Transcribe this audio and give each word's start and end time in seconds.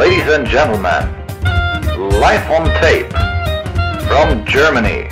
Ladies 0.00 0.32
and 0.32 0.48
gentlemen, 0.48 1.04
live 2.20 2.50
on 2.50 2.64
tape 2.80 3.12
from 4.08 4.44
Germany, 4.46 5.08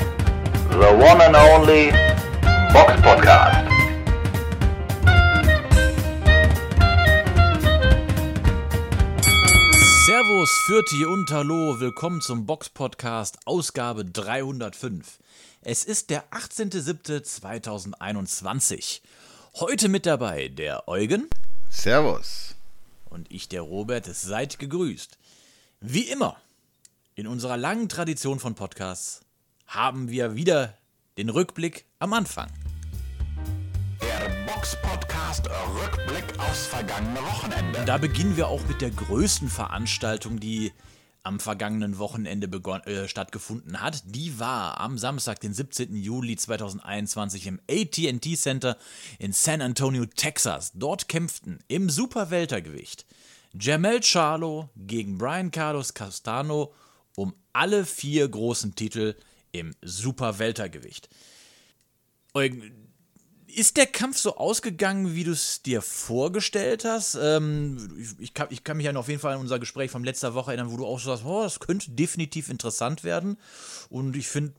the 0.70 0.94
one 0.96 1.20
and 1.20 1.36
only 1.36 1.90
Box 2.72 2.94
Podcast. 3.02 3.68
Servus, 10.06 10.50
Fürti 10.66 11.04
und 11.04 11.30
Hallo, 11.32 11.78
willkommen 11.80 12.22
zum 12.22 12.46
Box 12.46 12.70
Podcast, 12.70 13.36
Ausgabe 13.44 14.06
305. 14.06 15.18
Es 15.60 15.84
ist 15.84 16.08
der 16.08 16.24
18.07.2021. 16.30 19.02
Heute 19.60 19.90
mit 19.90 20.06
dabei 20.06 20.48
der 20.48 20.88
Eugen. 20.88 21.28
Servus. 21.68 22.54
Und 23.10 23.32
ich, 23.32 23.48
der 23.48 23.62
Robert, 23.62 24.06
seid 24.06 24.58
gegrüßt. 24.58 25.18
Wie 25.80 26.02
immer, 26.02 26.36
in 27.14 27.26
unserer 27.26 27.56
langen 27.56 27.88
Tradition 27.88 28.38
von 28.38 28.54
Podcasts 28.54 29.22
haben 29.66 30.10
wir 30.10 30.34
wieder 30.34 30.74
den 31.16 31.28
Rückblick 31.28 31.86
am 31.98 32.12
Anfang. 32.12 32.48
Der 34.00 34.46
Box 34.46 34.76
Podcast 34.82 35.48
Rückblick 35.48 36.38
aufs 36.38 36.66
vergangene 36.66 37.20
Wochenende. 37.20 37.84
Da 37.84 37.98
beginnen 37.98 38.36
wir 38.36 38.48
auch 38.48 38.66
mit 38.66 38.80
der 38.80 38.90
größten 38.90 39.48
Veranstaltung, 39.48 40.40
die 40.40 40.72
am 41.22 41.40
vergangenen 41.40 41.98
Wochenende 41.98 42.48
äh, 42.86 43.08
stattgefunden 43.08 43.80
hat. 43.80 44.02
Die 44.06 44.38
war 44.38 44.80
am 44.80 44.98
Samstag, 44.98 45.40
den 45.40 45.52
17. 45.52 45.94
Juli 45.96 46.36
2021 46.36 47.46
im 47.46 47.60
ATT 47.70 48.36
Center 48.36 48.76
in 49.18 49.32
San 49.32 49.60
Antonio, 49.60 50.06
Texas. 50.06 50.72
Dort 50.74 51.08
kämpften 51.08 51.58
im 51.68 51.90
Superweltergewicht 51.90 53.06
Jamel 53.58 54.00
Charlo 54.02 54.68
gegen 54.76 55.18
Brian 55.18 55.50
Carlos 55.50 55.94
Castano 55.94 56.74
um 57.16 57.34
alle 57.52 57.84
vier 57.84 58.28
großen 58.28 58.74
Titel 58.74 59.16
im 59.52 59.74
Superweltergewicht. 59.82 61.08
Ist 63.54 63.76
der 63.78 63.86
Kampf 63.86 64.18
so 64.18 64.36
ausgegangen, 64.36 65.14
wie 65.14 65.24
du 65.24 65.32
es 65.32 65.62
dir 65.62 65.80
vorgestellt 65.80 66.84
hast? 66.84 67.18
Ähm, 67.20 67.88
ich, 67.98 68.10
ich, 68.18 68.34
kann, 68.34 68.48
ich, 68.50 68.62
kann, 68.62 68.76
mich 68.76 68.86
ja 68.86 68.92
noch 68.92 69.00
auf 69.00 69.08
jeden 69.08 69.20
Fall 69.20 69.34
an 69.34 69.40
unser 69.40 69.58
Gespräch 69.58 69.90
vom 69.90 70.04
letzter 70.04 70.34
Woche 70.34 70.50
erinnern, 70.50 70.70
wo 70.70 70.76
du 70.76 70.86
auch 70.86 71.00
so 71.00 71.10
sagst, 71.10 71.24
oh, 71.24 71.42
das 71.42 71.58
könnte 71.58 71.90
definitiv 71.90 72.50
interessant 72.50 73.04
werden. 73.04 73.38
Und 73.88 74.16
ich 74.16 74.28
finde, 74.28 74.52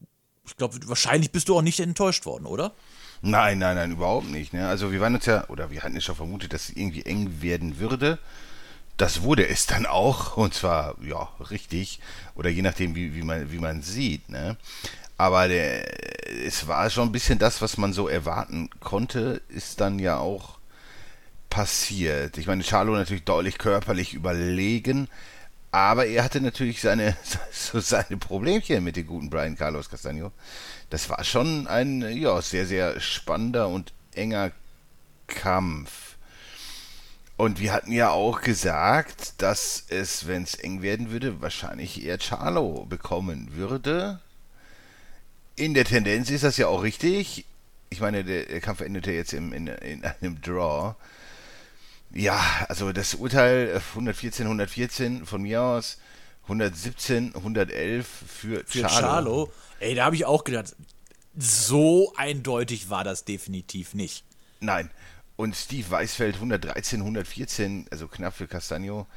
ich 0.45 0.57
glaube, 0.57 0.79
wahrscheinlich 0.87 1.31
bist 1.31 1.49
du 1.49 1.57
auch 1.57 1.61
nicht 1.61 1.79
enttäuscht 1.79 2.25
worden, 2.25 2.45
oder? 2.45 2.73
Nein, 3.21 3.59
nein, 3.59 3.75
nein, 3.75 3.91
überhaupt 3.91 4.29
nicht. 4.29 4.53
Ne? 4.53 4.67
Also 4.67 4.91
wir 4.91 5.01
waren 5.01 5.15
uns 5.15 5.25
ja, 5.25 5.47
oder 5.49 5.69
wir 5.71 5.83
hatten 5.83 5.95
ja 5.95 6.01
schon 6.01 6.15
vermutet, 6.15 6.53
dass 6.53 6.69
es 6.69 6.75
irgendwie 6.75 7.05
eng 7.05 7.41
werden 7.41 7.79
würde. 7.79 8.17
Das 8.97 9.21
wurde 9.21 9.47
es 9.47 9.65
dann 9.65 9.85
auch, 9.85 10.35
und 10.35 10.53
zwar, 10.53 10.95
ja, 11.03 11.29
richtig, 11.51 11.99
oder 12.35 12.49
je 12.49 12.61
nachdem, 12.61 12.95
wie, 12.95 13.13
wie, 13.13 13.23
man, 13.23 13.51
wie 13.51 13.59
man 13.59 13.81
sieht. 13.81 14.29
Ne? 14.29 14.57
Aber 15.19 15.49
der, 15.49 15.85
es 16.45 16.69
war 16.69 16.89
schon 16.89 17.09
ein 17.09 17.11
bisschen 17.11 17.39
das, 17.39 17.61
was 17.61 17.75
man 17.77 17.91
so 17.91 18.07
erwarten 18.07 18.69
konnte, 18.79 19.41
ist 19.49 19.81
dann 19.81 19.99
ja 19.99 20.17
auch 20.17 20.59
passiert. 21.49 22.37
Ich 22.37 22.47
meine, 22.47 22.63
Charlo 22.63 22.93
natürlich 22.93 23.25
deutlich 23.25 23.57
körperlich 23.57 24.13
überlegen, 24.13 25.09
aber 25.71 26.05
er 26.05 26.23
hatte 26.23 26.39
natürlich 26.39 26.79
seine, 26.79 27.17
so 27.51 27.81
seine 27.81 28.15
Problemchen 28.15 28.81
mit 28.81 28.95
dem 28.95 29.07
guten 29.07 29.29
Brian 29.29 29.57
Carlos 29.57 29.91
Castaño. 29.91 30.31
Das 30.89 31.09
war 31.09 31.21
schon 31.25 31.67
ein 31.67 32.01
ja, 32.15 32.41
sehr, 32.41 32.65
sehr 32.65 33.01
spannender 33.01 33.67
und 33.67 33.91
enger 34.13 34.53
Kampf. 35.27 36.15
Und 37.35 37.59
wir 37.59 37.73
hatten 37.73 37.91
ja 37.91 38.11
auch 38.11 38.39
gesagt, 38.39 39.41
dass 39.41 39.83
es, 39.89 40.27
wenn 40.27 40.43
es 40.43 40.55
eng 40.55 40.81
werden 40.81 41.11
würde, 41.11 41.41
wahrscheinlich 41.41 42.05
eher 42.05 42.19
Charlo 42.19 42.85
bekommen 42.85 43.49
würde 43.57 44.21
in 45.59 45.73
der 45.73 45.85
Tendenz 45.85 46.29
ist 46.29 46.43
das 46.43 46.57
ja 46.57 46.67
auch 46.67 46.83
richtig. 46.83 47.45
Ich 47.89 47.99
meine, 47.99 48.23
der, 48.23 48.61
Kampf 48.61 48.81
endete 48.81 49.11
jetzt 49.11 49.33
im, 49.33 49.51
in, 49.51 49.67
in 49.67 50.05
einem 50.05 50.41
Draw. 50.41 50.95
Ja, 52.11 52.41
also 52.69 52.91
das 52.91 53.15
Urteil 53.15 53.81
114, 53.89 54.45
114 54.45 55.25
von 55.25 55.41
mir 55.41 55.61
aus, 55.61 55.97
117, 56.43 57.35
111 57.35 58.07
für, 58.07 58.63
für 58.65 58.81
Charlo. 58.81 58.89
Charlo. 58.89 59.51
Ey, 59.79 59.95
da 59.95 60.05
habe 60.05 60.15
ich 60.15 60.25
auch 60.25 60.43
gedacht, 60.43 60.75
so 61.37 62.13
eindeutig 62.15 62.89
war 62.89 63.03
das 63.03 63.25
definitiv 63.25 63.93
nicht. 63.93 64.23
Nein. 64.59 64.89
Und 65.35 65.55
Steve 65.55 65.89
Weisfeld 65.91 66.35
113, 66.35 67.01
114, 67.01 67.85
also 67.91 68.07
knapp 68.07 68.35
für 68.35 68.47
Castagno, 68.47 69.07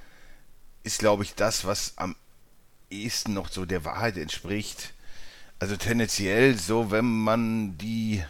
ist, 0.83 0.99
glaube 0.99 1.23
ich, 1.23 1.35
das, 1.35 1.65
was 1.65 1.95
am 1.97 2.17
ehesten 2.91 3.33
noch 3.33 3.49
so 3.49 3.65
der 3.65 3.85
Wahrheit 3.85 4.17
entspricht. 4.17 4.93
Also 5.63 5.77
tendenziell 5.77 6.59
so, 6.59 6.91
wenn 6.91 7.05
man 7.05 7.79
die 7.79 8.21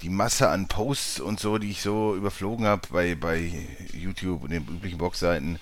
die 0.00 0.08
Masse 0.08 0.48
an 0.48 0.68
Posts 0.68 1.20
und 1.20 1.38
so, 1.38 1.58
die 1.58 1.70
ich 1.70 1.82
so 1.82 2.16
überflogen 2.16 2.64
habe 2.64 2.88
bei, 2.90 3.14
bei 3.14 3.52
YouTube 3.92 4.42
und 4.42 4.50
den 4.50 4.66
üblichen 4.66 4.96
Boxseiten, 4.96 5.58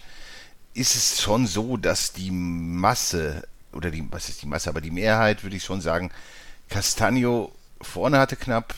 ist 0.73 0.95
es 0.95 1.21
schon 1.21 1.49
so, 1.49 1.77
dass 1.77 2.13
die 2.13 2.31
Masse, 2.31 3.43
oder 3.73 3.91
die, 3.91 4.07
was 4.13 4.29
ist 4.29 4.43
die 4.43 4.47
Masse, 4.47 4.71
aber 4.71 4.81
die 4.81 4.93
Mehrheit, 4.93 5.43
würde 5.43 5.57
ich 5.57 5.65
schon 5.65 5.81
sagen, 5.81 6.13
Castagno 6.69 7.51
vorne 7.81 8.21
hatte 8.21 8.37
knapp, 8.37 8.73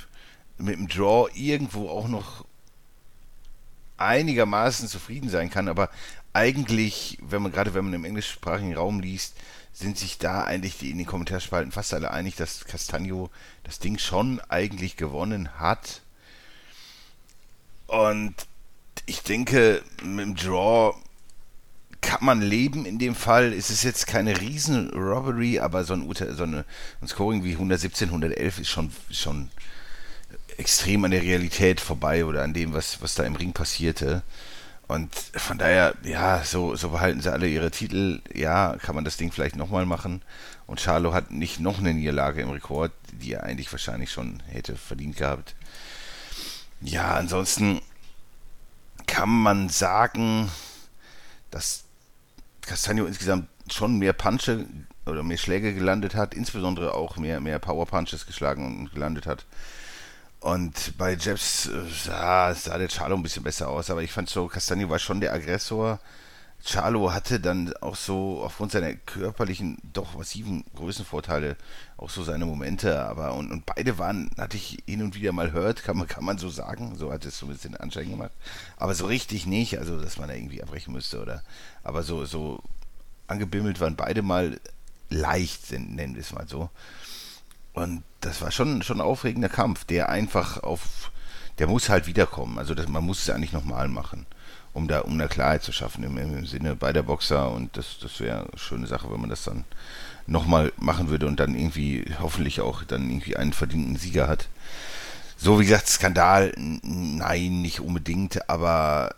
mit 0.56 0.77
dem 0.77 0.89
Draw 0.89 1.28
irgendwo 1.34 1.91
auch 1.91 2.09
noch 2.09 2.47
einigermaßen 3.99 4.89
zufrieden 4.89 5.28
sein 5.28 5.51
kann, 5.51 5.69
aber 5.69 5.91
eigentlich, 6.33 7.19
wenn 7.21 7.43
man 7.43 7.53
gerade 7.53 7.75
wenn 7.75 7.84
man 7.84 7.93
im 7.93 8.06
englischsprachigen 8.06 8.75
Raum 8.75 9.01
liest, 9.01 9.37
sind 9.74 9.98
sich 9.98 10.18
da 10.18 10.44
eigentlich 10.44 10.78
die 10.78 10.90
in 10.90 10.98
den 10.98 11.06
Kommentarspalten 11.06 11.72
fast 11.72 11.92
alle 11.92 12.12
einig, 12.12 12.36
dass 12.36 12.64
Castagno 12.64 13.28
das 13.64 13.80
Ding 13.80 13.98
schon 13.98 14.40
eigentlich 14.48 14.96
gewonnen 14.96 15.58
hat. 15.58 16.00
Und 17.88 18.34
ich 19.04 19.22
denke, 19.22 19.82
mit 20.02 20.24
dem 20.24 20.36
Draw 20.36 20.94
kann 22.00 22.24
man 22.24 22.40
leben 22.40 22.86
in 22.86 22.98
dem 22.98 23.16
Fall. 23.16 23.52
Es 23.52 23.70
ist 23.70 23.82
jetzt 23.82 24.06
keine 24.06 24.40
Riesen-Robbery, 24.40 25.58
aber 25.58 25.84
so 25.84 25.94
ein, 25.94 26.08
so 26.14 26.44
eine, 26.44 26.64
ein 27.00 27.08
Scoring 27.08 27.42
wie 27.42 27.52
117, 27.52 28.08
111 28.08 28.60
ist 28.60 28.68
schon, 28.68 28.92
schon 29.10 29.50
extrem 30.56 31.04
an 31.04 31.10
der 31.10 31.22
Realität 31.22 31.80
vorbei 31.80 32.24
oder 32.24 32.44
an 32.44 32.54
dem, 32.54 32.74
was, 32.74 33.02
was 33.02 33.16
da 33.16 33.24
im 33.24 33.34
Ring 33.34 33.52
passierte. 33.52 34.22
Und 34.87 35.15
von 35.15 35.56
daher, 35.56 35.95
ja, 36.03 36.45
so, 36.45 36.77
so 36.77 36.91
behalten 36.91 37.21
sie 37.21 37.33
alle 37.33 37.49
ihre 37.49 37.71
Titel. 37.71 38.21
Ja, 38.34 38.77
kann 38.77 38.95
man 38.95 39.05
das 39.05 39.17
Ding 39.17 39.33
vielleicht 39.33 39.56
nochmal 39.56 39.87
machen. 39.87 40.22
Und 40.67 40.81
Charlo 40.81 41.15
hat 41.15 41.31
nicht 41.31 41.61
noch 41.61 41.78
eine 41.78 41.95
Niederlage 41.95 42.43
im 42.43 42.50
Rekord, 42.50 42.93
die 43.12 43.33
er 43.33 43.45
eigentlich 43.45 43.72
wahrscheinlich 43.72 44.12
schon 44.12 44.43
hätte 44.49 44.77
verdient 44.77 45.17
gehabt. 45.17 45.55
Ja, 46.81 47.15
ansonsten 47.15 47.81
kann 49.06 49.31
man 49.31 49.69
sagen, 49.69 50.50
dass 51.51 51.84
Castagno 52.62 53.06
insgesamt 53.06 53.49
schon 53.71 53.99
mehr 53.99 54.12
Punche 54.12 54.66
oder 55.06 55.22
mehr 55.22 55.39
Schläge 55.39 55.75
gelandet 55.75 56.15
hat, 56.15 56.34
insbesondere 56.34 56.95
auch 56.95 57.16
mehr, 57.16 57.41
mehr 57.41 57.59
Power 57.59 57.87
Punches 57.87 58.27
geschlagen 58.27 58.81
und 58.81 58.93
gelandet 58.93 59.27
hat. 59.27 59.45
Und 60.44 60.99
bei 60.99 61.15
Jeffs 61.15 61.69
äh, 61.69 61.88
sah, 61.88 62.55
sah 62.55 62.77
der 62.77 62.91
Charlo 62.91 63.16
ein 63.16 63.22
bisschen 63.22 63.43
besser 63.43 63.71
aus, 63.71 63.88
aber 63.88 64.03
ich 64.03 64.12
fand 64.12 64.28
so, 64.28 64.47
Castagno 64.47 64.91
war 64.91 64.99
schon 64.99 65.22
der 65.22 65.32
Aggressor. 65.32 66.00
Charlo 66.62 67.15
hatte 67.15 67.41
dann 67.41 67.72
auch 67.81 67.97
so 67.97 68.43
aufgrund 68.44 68.72
seiner 68.72 68.93
körperlichen, 68.93 69.78
doch 69.94 70.15
massiven 70.19 70.62
Größenvorteile 70.77 71.56
auch 71.97 72.10
so 72.10 72.22
seine 72.25 72.44
Momente, 72.44 73.06
aber 73.06 73.33
und, 73.33 73.50
und 73.50 73.65
beide 73.65 73.97
waren, 73.97 74.31
hatte 74.37 74.59
ich 74.59 74.83
hin 74.84 75.00
und 75.00 75.15
wieder 75.15 75.33
mal 75.33 75.53
hört, 75.53 75.83
kann 75.83 75.97
man, 75.97 76.09
kann 76.09 76.25
man 76.27 76.37
so 76.37 76.50
sagen, 76.50 76.94
so 76.99 77.10
hat 77.10 77.25
es 77.25 77.38
so 77.38 77.47
ein 77.47 77.53
bisschen 77.53 77.78
Anschein 77.78 78.10
gemacht, 78.10 78.33
aber 78.77 78.94
so 78.94 79.06
richtig 79.06 79.47
nicht, 79.47 79.78
also 79.78 79.99
dass 79.99 80.19
man 80.19 80.28
da 80.28 80.34
irgendwie 80.34 80.62
abbrechen 80.62 80.93
müsste 80.93 81.22
oder, 81.22 81.42
aber 81.83 82.03
so, 82.03 82.27
so 82.27 82.63
angebimmelt 83.28 83.80
waren 83.80 83.97
beide 83.97 84.21
mal 84.21 84.60
leicht, 85.09 85.72
nennen 85.72 86.15
wir 86.15 86.21
es 86.21 86.33
mal 86.34 86.47
so. 86.47 86.68
Und 87.74 88.04
das 88.21 88.41
war 88.41 88.50
schon, 88.50 88.82
schon 88.82 88.98
ein 88.98 89.06
aufregender 89.06 89.48
Kampf, 89.48 89.84
der 89.84 90.09
einfach 90.09 90.62
auf, 90.62 91.10
der 91.59 91.66
muss 91.66 91.88
halt 91.88 92.06
wiederkommen. 92.06 92.59
Also 92.59 92.74
das, 92.74 92.88
man 92.88 93.04
muss 93.04 93.22
es 93.22 93.30
eigentlich 93.30 93.53
nochmal 93.53 93.88
machen, 93.88 94.26
um 94.72 94.88
da, 94.88 95.00
um 95.00 95.18
da 95.18 95.26
Klarheit 95.26 95.62
zu 95.62 95.72
schaffen 95.72 96.04
im, 96.04 96.16
im 96.16 96.47
Sinne 96.47 96.76
beider 96.76 97.03
Boxer. 97.03 97.50
Und 97.50 97.76
das, 97.76 97.98
das 98.00 98.21
wäre 98.21 98.48
eine 98.48 98.59
schöne 98.59 98.86
Sache, 98.86 99.10
wenn 99.10 99.21
man 99.21 99.30
das 99.30 99.44
dann 99.44 99.65
nochmal 100.26 100.72
machen 100.76 101.09
würde 101.09 101.26
und 101.26 101.41
dann 101.41 101.54
irgendwie 101.54 102.04
hoffentlich 102.21 102.60
auch 102.60 102.84
dann 102.84 103.10
irgendwie 103.10 103.36
einen 103.36 103.53
verdienten 103.53 103.97
Sieger 103.97 104.28
hat. 104.28 104.48
So 105.36 105.59
wie 105.59 105.65
gesagt, 105.65 105.88
Skandal, 105.88 106.53
nein, 106.56 107.60
nicht 107.60 107.80
unbedingt, 107.80 108.48
aber 108.48 109.16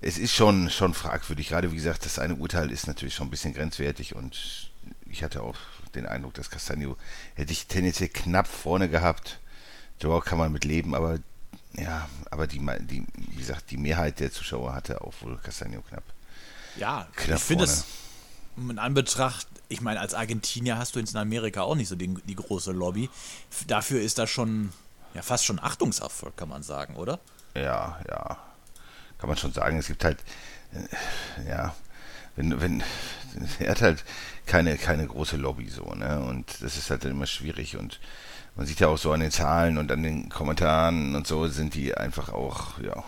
es 0.00 0.16
ist 0.16 0.32
schon, 0.32 0.70
schon 0.70 0.94
fragwürdig. 0.94 1.48
Gerade 1.48 1.72
wie 1.72 1.76
gesagt, 1.76 2.04
das 2.04 2.20
eine 2.20 2.36
Urteil 2.36 2.70
ist 2.70 2.86
natürlich 2.86 3.14
schon 3.14 3.26
ein 3.26 3.30
bisschen 3.30 3.52
grenzwertig 3.52 4.14
und 4.14 4.70
ich 5.10 5.24
hatte 5.24 5.42
auch 5.42 5.56
den 5.96 6.06
Eindruck, 6.06 6.34
dass 6.34 6.50
Castagno 6.50 6.96
hätte 7.34 7.52
ich 7.52 7.66
tendenziell 7.66 8.08
knapp 8.08 8.46
vorne 8.46 8.88
gehabt. 8.88 9.40
Draw 9.98 10.20
kann 10.20 10.38
man 10.38 10.52
mit 10.52 10.64
leben, 10.64 10.94
aber 10.94 11.18
ja, 11.74 12.08
aber 12.30 12.46
die, 12.46 12.58
die, 12.58 13.04
wie 13.16 13.36
gesagt, 13.36 13.70
die 13.70 13.76
Mehrheit 13.76 14.20
der 14.20 14.32
Zuschauer 14.32 14.74
hatte 14.74 15.00
auch 15.02 15.14
wohl 15.20 15.36
Castagno 15.38 15.82
knapp. 15.82 16.04
Ja, 16.76 17.06
Knapp 17.16 17.38
ich 17.38 17.44
finde 17.44 17.64
es 17.64 17.84
in 18.56 18.78
Anbetracht, 18.78 19.46
ich 19.68 19.80
meine, 19.80 20.00
als 20.00 20.14
Argentinier 20.14 20.78
hast 20.78 20.94
du 20.94 21.00
in 21.00 21.16
Amerika 21.16 21.62
auch 21.62 21.74
nicht 21.74 21.88
so 21.88 21.96
die, 21.96 22.14
die 22.24 22.34
große 22.34 22.72
Lobby. 22.72 23.10
Dafür 23.66 24.00
ist 24.00 24.18
das 24.18 24.30
schon, 24.30 24.72
ja, 25.14 25.22
fast 25.22 25.44
schon 25.44 25.58
Achtungserfolg, 25.58 26.36
kann 26.36 26.48
man 26.48 26.62
sagen, 26.62 26.96
oder? 26.96 27.18
Ja, 27.54 28.00
ja. 28.08 28.38
Kann 29.18 29.28
man 29.28 29.36
schon 29.36 29.52
sagen. 29.52 29.78
Es 29.78 29.86
gibt 29.86 30.04
halt, 30.04 30.18
äh, 30.72 31.48
ja, 31.48 31.74
wenn, 32.36 32.60
wenn, 32.60 32.82
er 33.58 33.70
hat 33.70 33.82
halt 33.82 34.04
keine, 34.46 34.76
keine 34.76 35.06
große 35.06 35.36
Lobby 35.36 35.68
so, 35.68 35.84
ne? 35.94 36.20
Und 36.20 36.62
das 36.62 36.76
ist 36.76 36.90
halt 36.90 37.04
dann 37.04 37.10
immer 37.12 37.26
schwierig 37.26 37.76
und 37.76 38.00
man 38.54 38.66
sieht 38.66 38.80
ja 38.80 38.88
auch 38.88 38.98
so 38.98 39.12
an 39.12 39.20
den 39.20 39.30
Zahlen 39.30 39.76
und 39.76 39.90
an 39.92 40.02
den 40.02 40.28
Kommentaren 40.30 41.14
und 41.14 41.26
so 41.26 41.46
sind 41.48 41.74
die 41.74 41.94
einfach 41.94 42.30
auch, 42.30 42.78
ja, 42.80 43.04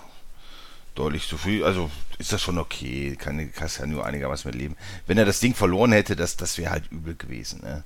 deutlich 0.95 1.29
zu 1.29 1.39
viel. 1.39 1.65
Also 1.65 1.91
ist 2.19 2.33
das 2.33 2.43
schon 2.43 2.59
okay. 2.59 3.17
Kann, 3.17 3.53
kannst 3.53 3.79
ja 3.79 3.87
nur 3.87 4.05
einigermaßen 4.05 4.51
mit 4.51 4.61
leben. 4.61 4.77
Wenn 5.07 5.17
er 5.17 5.25
das 5.25 5.41
Ding 5.41 5.55
verloren 5.55 5.93
hätte, 5.93 6.17
das, 6.17 6.37
das 6.37 6.59
wäre 6.59 6.73
halt 6.73 6.91
übel 6.91 7.15
gewesen, 7.15 7.61
ne? 7.63 7.85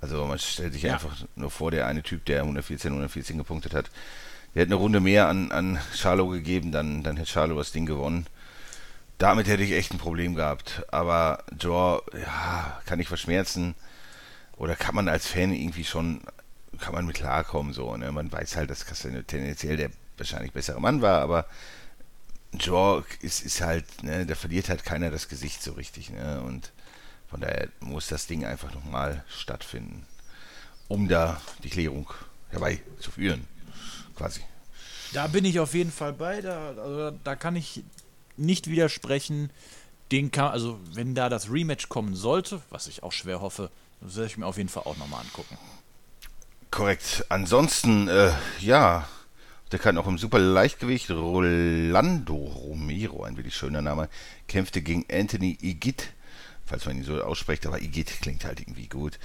Also 0.00 0.24
man 0.26 0.38
stellt 0.38 0.74
sich 0.74 0.82
Ja. 0.82 0.94
einfach 0.94 1.16
nur 1.34 1.50
vor, 1.50 1.70
der 1.70 1.86
eine 1.86 2.02
Typ, 2.02 2.24
der 2.26 2.40
114, 2.42 2.92
114 2.92 3.36
gepunktet 3.38 3.74
hat, 3.74 3.90
der 4.54 4.62
hätte 4.62 4.72
eine 4.72 4.76
Runde 4.80 5.00
mehr 5.00 5.28
an, 5.28 5.50
an 5.50 5.78
Charlo 5.94 6.28
gegeben, 6.28 6.72
dann, 6.72 7.02
dann 7.02 7.16
hätte 7.16 7.32
Charlo 7.32 7.56
das 7.56 7.72
Ding 7.72 7.86
gewonnen. 7.86 8.26
Damit 9.18 9.48
hätte 9.48 9.64
ich 9.64 9.72
echt 9.72 9.92
ein 9.92 9.98
Problem 9.98 10.34
gehabt. 10.34 10.84
Aber 10.88 11.44
Draw, 11.56 12.00
ja, 12.14 12.80
kann 12.86 13.00
ich 13.00 13.08
verschmerzen. 13.08 13.74
Oder 14.56 14.76
kann 14.76 14.94
man 14.94 15.08
als 15.08 15.26
Fan 15.26 15.52
irgendwie 15.52 15.84
schon, 15.84 16.22
kann 16.80 16.94
man 16.94 17.06
mit 17.06 17.16
klarkommen, 17.16 17.72
so, 17.72 17.96
ne? 17.96 18.10
Man 18.10 18.30
weiß 18.30 18.56
halt, 18.56 18.70
dass 18.70 18.86
Castagne 18.86 19.24
tendenziell 19.24 19.76
der 19.76 19.90
wahrscheinlich 20.16 20.52
bessere 20.52 20.80
Mann 20.80 21.00
war, 21.00 21.20
aber 21.20 21.46
Draw 22.52 23.04
ist, 23.20 23.42
ist 23.42 23.60
halt, 23.60 24.02
ne, 24.02 24.26
da 24.26 24.34
verliert 24.34 24.68
halt 24.68 24.84
keiner 24.84 25.10
das 25.10 25.28
Gesicht 25.28 25.62
so 25.62 25.72
richtig, 25.72 26.10
ne? 26.10 26.40
Und 26.40 26.72
von 27.28 27.40
daher 27.40 27.68
muss 27.80 28.08
das 28.08 28.26
Ding 28.26 28.44
einfach 28.44 28.74
nochmal 28.74 29.24
stattfinden, 29.28 30.06
um 30.88 31.08
da 31.08 31.40
die 31.62 31.70
Klärung 31.70 32.10
herbeizuführen, 32.50 33.46
quasi. 34.16 34.40
Da 35.12 35.26
bin 35.26 35.44
ich 35.44 35.60
auf 35.60 35.74
jeden 35.74 35.92
Fall 35.92 36.12
bei. 36.12 36.40
Da, 36.40 36.70
also, 36.70 37.10
da 37.22 37.36
kann 37.36 37.54
ich 37.56 37.84
nicht 38.38 38.68
widersprechen. 38.68 39.50
Den 40.10 40.30
kann, 40.30 40.50
also 40.52 40.80
wenn 40.92 41.14
da 41.14 41.28
das 41.28 41.50
Rematch 41.50 41.88
kommen 41.88 42.14
sollte, 42.14 42.62
was 42.70 42.86
ich 42.86 43.02
auch 43.02 43.12
schwer 43.12 43.40
hoffe, 43.40 43.70
werde 44.00 44.26
ich 44.26 44.38
mir 44.38 44.46
auf 44.46 44.56
jeden 44.56 44.68
Fall 44.68 44.84
auch 44.84 44.96
nochmal 44.96 45.20
angucken. 45.20 45.58
Korrekt. 46.70 47.26
Ansonsten, 47.28 48.08
äh, 48.08 48.32
ja, 48.60 49.08
der 49.72 49.78
kann 49.78 49.98
auch 49.98 50.06
im 50.06 50.18
super 50.18 50.38
Leichtgewicht. 50.38 51.10
Rolando 51.10 52.36
Romero, 52.36 53.24
ein 53.24 53.36
wirklich 53.36 53.56
schöner 53.56 53.82
Name, 53.82 54.08
kämpfte 54.46 54.82
gegen 54.82 55.04
Anthony 55.10 55.58
Igit, 55.60 56.12
falls 56.64 56.86
man 56.86 56.96
ihn 56.96 57.04
so 57.04 57.22
ausspricht, 57.22 57.66
aber 57.66 57.80
Igit 57.80 58.20
klingt 58.20 58.44
halt 58.44 58.60
irgendwie 58.60 58.88
gut. 58.88 59.18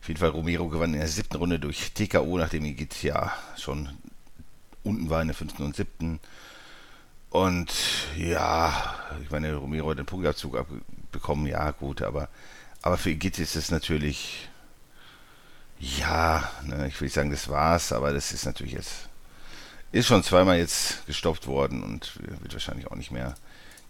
Auf 0.00 0.08
jeden 0.08 0.20
Fall, 0.20 0.30
Romero 0.30 0.68
gewann 0.68 0.94
in 0.94 1.00
der 1.00 1.08
siebten 1.08 1.36
Runde 1.36 1.58
durch 1.58 1.92
TKO, 1.92 2.38
nachdem 2.38 2.64
Igit 2.64 3.02
ja 3.02 3.32
schon 3.56 3.88
unten 4.82 5.10
war 5.10 5.20
in 5.20 5.28
der 5.28 5.36
fünften 5.36 5.62
und 5.62 5.76
siebten. 5.76 6.20
Und 7.30 7.72
ja, 8.16 8.94
ich 9.22 9.30
meine, 9.30 9.54
Romero 9.54 9.90
hat 9.90 9.98
den 9.98 10.06
Punktabzug 10.06 10.56
abbekommen, 10.56 11.46
ja, 11.46 11.70
gut, 11.72 12.02
aber, 12.02 12.28
aber 12.82 12.96
für 12.96 13.10
Igit 13.10 13.38
ist 13.38 13.56
es 13.56 13.70
natürlich 13.70 14.48
ja, 15.78 16.50
ne, 16.62 16.88
ich 16.88 17.00
will 17.00 17.06
nicht 17.06 17.14
sagen, 17.14 17.30
das 17.30 17.48
war's, 17.48 17.92
aber 17.92 18.12
das 18.12 18.32
ist 18.32 18.46
natürlich 18.46 18.72
jetzt, 18.72 19.08
ist 19.92 20.06
schon 20.06 20.22
zweimal 20.22 20.58
jetzt 20.58 21.06
gestoppt 21.06 21.46
worden 21.46 21.82
und 21.82 22.18
wird 22.40 22.52
wahrscheinlich 22.52 22.86
auch 22.86 22.96
nicht 22.96 23.10
mehr 23.10 23.34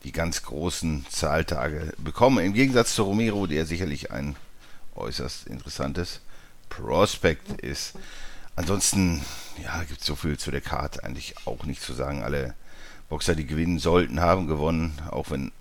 die 0.05 0.13
ganz 0.13 0.43
großen 0.43 1.07
Zahltage 1.11 1.93
bekommen. 1.99 2.45
Im 2.45 2.55
Gegensatz 2.55 2.95
zu 2.95 3.05
Romero, 3.05 3.47
der 3.47 3.67
sicherlich 3.67 4.11
ein 4.11 4.37
äußerst 4.95 5.47
interessantes 5.47 6.21
Prospect 6.69 7.61
ist. 7.61 7.95
Ansonsten, 8.57 9.25
ja, 9.63 9.83
gibt 9.85 10.01
es 10.01 10.07
so 10.07 10.17
viel 10.17 10.39
zu 10.39 10.51
der 10.51 10.61
Karte 10.61 11.05
eigentlich 11.05 11.35
auch 11.45 11.65
nicht 11.65 11.83
zu 11.83 11.93
sagen. 11.93 12.23
Alle 12.23 12.55
Boxer, 13.09 13.35
die 13.35 13.47
gewinnen 13.47 13.79
sollten, 13.79 14.21
haben 14.21 14.47
gewonnen, 14.47 14.99
auch 15.11 15.31
wenn 15.31 15.53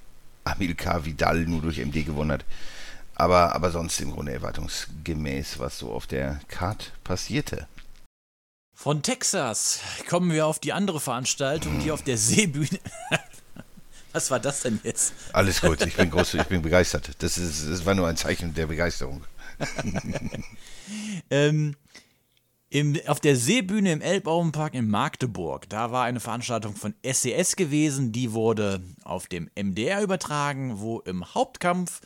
Amilcar 0.43 1.05
Vidal 1.05 1.45
nur 1.45 1.61
durch 1.61 1.77
MD 1.77 2.05
gewonnen 2.05 2.31
hat. 2.31 2.45
Aber, 3.15 3.55
aber 3.55 3.71
sonst 3.71 3.99
im 4.01 4.11
Grunde 4.11 4.33
erwartungsgemäß, 4.33 5.59
was 5.59 5.77
so 5.77 5.91
auf 5.91 6.05
der 6.05 6.41
Card 6.47 6.91
passierte. 7.03 7.67
Von 8.73 9.01
Texas 9.01 9.79
kommen 10.09 10.31
wir 10.31 10.45
auf 10.45 10.59
die 10.59 10.73
andere 10.73 10.99
Veranstaltung, 10.99 11.79
die 11.79 11.91
auf 11.91 12.03
der 12.03 12.17
Seebühne. 12.17 12.79
Was 14.11 14.31
war 14.31 14.39
das 14.39 14.61
denn 14.61 14.79
jetzt? 14.83 15.13
Alles 15.33 15.59
gut, 15.59 15.81
ich 15.85 15.95
bin 15.95 16.09
groß, 16.09 16.33
ich 16.35 16.43
bin 16.43 16.61
begeistert. 16.61 17.11
Das, 17.19 17.37
ist, 17.37 17.69
das 17.69 17.85
war 17.85 17.95
nur 17.95 18.07
ein 18.07 18.15
Zeichen 18.15 18.53
der 18.53 18.67
Begeisterung. 18.67 19.25
Ähm, 21.29 21.75
im, 22.75 22.99
auf 23.07 23.21
der 23.21 23.37
Seebühne 23.37 23.93
im 23.93 24.01
Elbauenpark 24.01 24.73
in 24.73 24.89
Magdeburg, 24.89 25.69
da 25.69 25.93
war 25.93 26.03
eine 26.03 26.19
Veranstaltung 26.19 26.75
von 26.75 26.93
SES 27.09 27.55
gewesen, 27.55 28.11
die 28.11 28.33
wurde 28.33 28.81
auf 29.05 29.27
dem 29.27 29.49
MDR 29.55 30.01
übertragen, 30.01 30.81
wo 30.81 30.99
im 30.99 31.33
Hauptkampf 31.33 32.01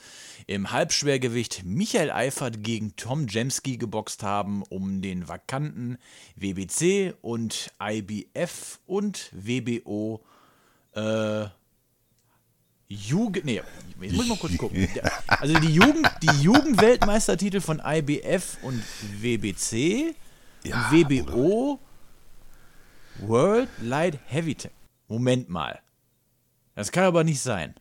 im 0.46 0.72
Halbschwergewicht 0.72 1.64
Michael 1.66 2.12
Eifert 2.12 2.64
gegen 2.64 2.96
Tom 2.98 3.26
Jemski 3.28 3.78
geboxt 3.78 4.22
haben 4.22 4.62
um 4.70 5.02
den 5.02 5.28
vakanten 5.28 5.98
WBC 6.36 7.16
und 7.24 7.72
IBF 7.82 8.80
und 8.86 9.32
WBO 9.34 10.22
äh, 10.94 11.46
Jugend. 12.90 13.46
Nee, 13.46 13.64
jetzt 14.02 14.14
muss 14.14 14.24
ich 14.24 14.30
mal 14.30 14.38
kurz 14.38 14.56
gucken. 14.56 14.88
Also 15.28 15.60
die 15.60 15.74
Jugend, 15.74 16.12
die 16.22 16.44
Jugendweltmeistertitel 16.44 17.60
von 17.60 17.82
IBF 17.84 18.58
und 18.62 18.84
WBC, 19.20 20.16
Ja, 20.64 20.92
WBO, 20.92 21.80
World 23.20 23.70
Light 23.82 24.20
Heavyweight. 24.26 24.72
Moment 25.08 25.50
mal. 25.50 25.80
Das 26.76 26.92
kann 26.92 27.04
aber 27.04 27.24
nicht 27.24 27.42
sein. 27.42 27.76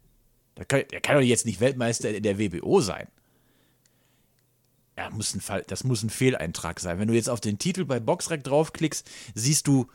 Der 0.57 0.65
kann, 0.65 0.83
der 0.91 1.01
kann 1.01 1.17
doch 1.17 1.23
jetzt 1.23 1.47
nicht 1.47 1.61
Weltmeister 1.61 2.21
der 2.21 2.39
WBO 2.39 2.81
sein. 2.81 3.07
Ja, 4.97 5.11
muss 5.11 5.33
ein 5.35 5.41
Fall, 5.41 5.63
das 5.69 5.85
muss 5.85 6.03
ein 6.03 6.11
Fehleintrag 6.11 6.81
sein. 6.81 6.99
Wenn 6.99 7.07
du 7.07 7.15
jetzt 7.15 7.31
auf 7.31 7.41
den 7.41 7.59
Titel 7.59 7.85
bei 7.85 8.01
Boxrec 8.01 8.43
draufklickst, 8.43 9.09
siehst 9.35 9.69
du, 9.69 9.87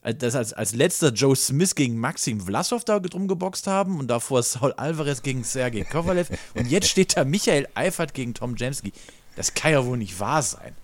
äh, 0.00 0.14
dass 0.14 0.34
als, 0.34 0.54
als 0.54 0.74
letzter 0.74 1.12
Joe 1.12 1.36
Smith 1.36 1.74
gegen 1.74 1.98
Maxim 1.98 2.40
Vlasov 2.40 2.84
da 2.84 2.98
drum 2.98 3.28
geboxt 3.28 3.66
haben 3.66 3.98
und 4.00 4.08
davor 4.08 4.42
Saul 4.42 4.72
Alvarez 4.72 5.20
gegen 5.20 5.44
Sergei 5.44 5.84
Kovalev 5.84 6.30
und 6.54 6.68
jetzt 6.68 6.88
steht 6.88 7.16
da 7.16 7.24
Michael 7.24 7.68
Eifert 7.74 8.14
gegen 8.14 8.32
Tom 8.32 8.56
Jemski. 8.56 8.92
Das 9.36 9.52
kann 9.52 9.72
ja 9.72 9.84
wohl 9.84 9.98
nicht 9.98 10.18
wahr 10.18 10.42
sein. 10.42 10.74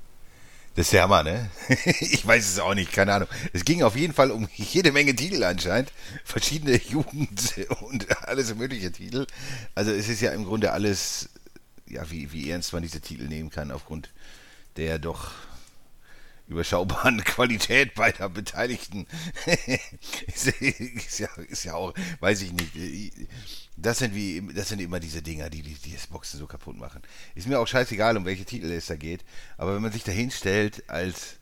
Das 0.78 0.86
ist 0.86 0.92
der 0.92 1.02
Hammer, 1.02 1.24
ne? 1.24 1.50
Ich 1.98 2.24
weiß 2.24 2.50
es 2.50 2.60
auch 2.60 2.72
nicht, 2.72 2.92
keine 2.92 3.12
Ahnung. 3.12 3.28
Es 3.52 3.64
ging 3.64 3.82
auf 3.82 3.96
jeden 3.96 4.14
Fall 4.14 4.30
um 4.30 4.48
jede 4.54 4.92
Menge 4.92 5.12
Titel 5.16 5.42
anscheinend. 5.42 5.92
Verschiedene 6.22 6.76
Jugend- 6.88 7.66
und 7.80 8.06
alles 8.28 8.54
mögliche 8.54 8.92
Titel. 8.92 9.26
Also 9.74 9.90
es 9.90 10.08
ist 10.08 10.20
ja 10.20 10.30
im 10.30 10.44
Grunde 10.44 10.70
alles, 10.70 11.30
ja, 11.88 12.08
wie, 12.12 12.30
wie 12.30 12.48
ernst 12.48 12.72
man 12.72 12.84
diese 12.84 13.00
Titel 13.00 13.24
nehmen 13.24 13.50
kann, 13.50 13.72
aufgrund 13.72 14.10
der 14.76 15.00
doch 15.00 15.32
überschaubaren 16.48 17.22
Qualität 17.24 17.94
beider 17.94 18.28
Beteiligten. 18.28 19.06
ist, 20.26 21.18
ja, 21.18 21.28
ist 21.48 21.64
ja 21.64 21.74
auch, 21.74 21.94
weiß 22.20 22.42
ich 22.42 22.52
nicht. 22.52 23.28
Das 23.76 23.98
sind 23.98 24.14
wie, 24.14 24.42
das 24.54 24.70
sind 24.70 24.80
immer 24.80 24.98
diese 24.98 25.22
Dinger, 25.22 25.50
die, 25.50 25.62
die, 25.62 25.74
die 25.74 25.92
das 25.92 26.06
Boxen 26.06 26.38
so 26.38 26.46
kaputt 26.46 26.76
machen. 26.76 27.02
Ist 27.34 27.46
mir 27.46 27.58
auch 27.58 27.68
scheißegal, 27.68 28.16
um 28.16 28.24
welche 28.24 28.44
Titel 28.44 28.70
es 28.72 28.86
da 28.86 28.96
geht. 28.96 29.24
Aber 29.56 29.74
wenn 29.74 29.82
man 29.82 29.92
sich 29.92 30.04
da 30.04 30.12
hinstellt 30.12 30.88
als 30.88 31.36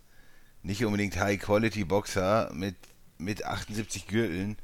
nicht 0.63 0.85
unbedingt 0.85 1.17
High-Quality-Boxer 1.17 2.51
mit, 2.53 2.77
mit 3.19 3.45
78 3.45 4.09
Gürteln, 4.09 4.57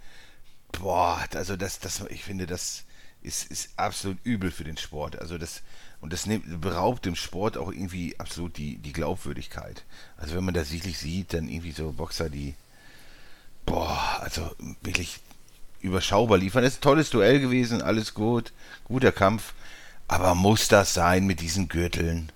boah, 0.72 1.24
also 1.34 1.56
das, 1.56 1.78
das, 1.78 2.04
ich 2.10 2.24
finde, 2.24 2.46
das 2.46 2.84
ist, 3.22 3.50
ist 3.50 3.70
absolut 3.76 4.18
übel 4.24 4.50
für 4.50 4.64
den 4.64 4.76
Sport. 4.76 5.18
Also 5.20 5.38
das, 5.38 5.62
und 6.02 6.12
das 6.12 6.26
nimmt, 6.26 6.60
beraubt 6.60 7.06
dem 7.06 7.14
Sport 7.14 7.56
auch 7.56 7.70
irgendwie 7.70 8.18
absolut 8.18 8.56
die, 8.58 8.76
die 8.76 8.92
Glaubwürdigkeit. 8.92 9.84
Also 10.16 10.34
wenn 10.34 10.44
man 10.44 10.52
das 10.52 10.72
wirklich 10.72 10.98
sieht, 10.98 11.32
dann 11.32 11.48
irgendwie 11.48 11.70
so 11.70 11.92
Boxer, 11.92 12.28
die, 12.28 12.54
boah, 13.64 14.18
also 14.20 14.50
wirklich 14.82 15.20
überschaubar 15.80 16.38
liefern. 16.38 16.64
Das 16.64 16.74
ist 16.74 16.80
ein 16.80 16.82
tolles 16.82 17.10
Duell 17.10 17.40
gewesen, 17.40 17.82
alles 17.82 18.14
gut, 18.14 18.52
guter 18.84 19.12
Kampf. 19.12 19.54
Aber 20.08 20.34
muss 20.34 20.66
das 20.66 20.92
sein 20.92 21.24
mit 21.24 21.40
diesen 21.40 21.68
Gürteln? 21.68 22.32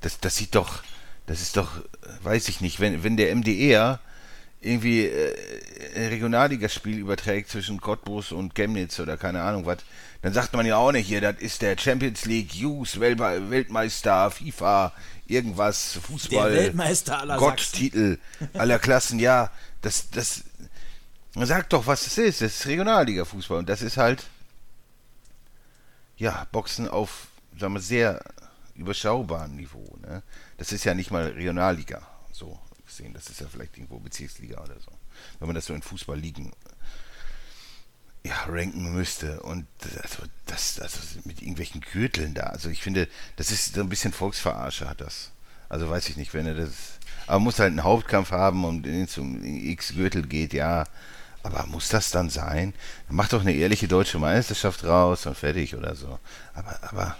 Das, 0.00 0.18
das 0.18 0.36
sieht 0.36 0.54
doch, 0.54 0.82
das 1.26 1.42
ist 1.42 1.58
doch, 1.58 1.82
weiß 2.22 2.48
ich 2.48 2.62
nicht, 2.62 2.80
wenn, 2.80 3.04
wenn 3.04 3.18
der 3.18 3.36
MDR 3.36 4.00
irgendwie 4.62 5.06
äh, 5.06 5.34
ein 5.96 6.08
Regionalligaspiel 6.08 6.98
überträgt 6.98 7.50
zwischen 7.50 7.80
Cottbus 7.80 8.32
und 8.32 8.54
Chemnitz 8.54 8.98
oder 9.00 9.18
keine 9.18 9.42
Ahnung 9.42 9.66
was, 9.66 9.78
dann 10.22 10.32
sagt 10.32 10.52
man 10.54 10.64
ja 10.66 10.76
auch 10.76 10.92
nicht 10.92 11.06
hier, 11.06 11.20
das 11.20 11.36
ist 11.38 11.62
der 11.62 11.76
Champions 11.76 12.24
League 12.24 12.54
Youth 12.54 12.98
Wel 12.98 13.18
Weltmeister, 13.18 14.30
FIFA, 14.30 14.92
irgendwas, 15.26 15.98
Fußball, 16.02 16.52
Der 16.52 16.62
Weltmeister 16.62 17.18
aller 17.18 17.36
Gotttitel 17.36 18.18
aller 18.54 18.78
Klassen, 18.78 19.18
ja, 19.18 19.50
das, 19.80 20.10
das, 20.10 20.44
sag 21.34 21.68
doch, 21.70 21.86
was 21.86 22.06
es 22.06 22.18
ist, 22.18 22.40
das 22.40 22.54
ist 22.54 22.66
Regionalliga-Fußball 22.66 23.58
und 23.58 23.68
das 23.68 23.82
ist 23.82 23.96
halt 23.96 24.24
ja, 26.16 26.46
Boxen 26.52 26.88
auf, 26.88 27.26
sagen 27.58 27.74
wir, 27.74 27.80
sehr 27.80 28.22
überschaubarem 28.76 29.56
Niveau. 29.56 29.96
Ne? 30.00 30.22
Das 30.56 30.72
ist 30.72 30.84
ja 30.84 30.94
nicht 30.94 31.10
mal 31.10 31.26
Regionalliga, 31.26 32.00
so 32.30 32.58
gesehen. 32.86 33.12
Das 33.12 33.28
ist 33.28 33.40
ja 33.40 33.48
vielleicht 33.50 33.76
irgendwo 33.76 33.98
Bezirksliga 33.98 34.62
oder 34.62 34.78
so. 34.80 34.92
Wenn 35.38 35.48
man 35.48 35.54
das 35.56 35.66
so 35.66 35.74
in 35.74 35.82
Fußballligen 35.82 36.52
ja, 38.24 38.34
ranken 38.48 38.92
müsste. 38.92 39.40
Und 39.42 39.66
also 40.02 40.22
das, 40.46 40.80
also 40.80 40.98
mit 41.24 41.40
irgendwelchen 41.40 41.80
Gürteln 41.80 42.34
da. 42.34 42.44
Also 42.44 42.68
ich 42.68 42.82
finde, 42.82 43.08
das 43.36 43.50
ist 43.50 43.74
so 43.74 43.80
ein 43.80 43.88
bisschen 43.88 44.12
Volksverarsche, 44.12 44.88
hat 44.88 45.00
das. 45.00 45.30
Also 45.68 45.88
weiß 45.88 46.08
ich 46.08 46.16
nicht, 46.16 46.34
wenn 46.34 46.46
er 46.46 46.54
das. 46.54 46.98
Aber 47.26 47.40
muss 47.40 47.58
halt 47.58 47.70
einen 47.70 47.84
Hauptkampf 47.84 48.30
haben 48.30 48.64
und 48.64 48.82
den 48.82 49.08
zum 49.08 49.42
X-Gürtel 49.42 50.26
geht, 50.26 50.52
ja. 50.52 50.84
Aber 51.42 51.66
muss 51.66 51.88
das 51.88 52.10
dann 52.10 52.30
sein? 52.30 52.72
Mach 53.08 53.28
doch 53.28 53.40
eine 53.40 53.52
ehrliche 53.52 53.88
deutsche 53.88 54.18
Meisterschaft 54.18 54.84
raus 54.84 55.26
und 55.26 55.36
fertig 55.36 55.74
oder 55.74 55.96
so. 55.96 56.18
Aber, 56.54 56.78
aber, 56.82 57.16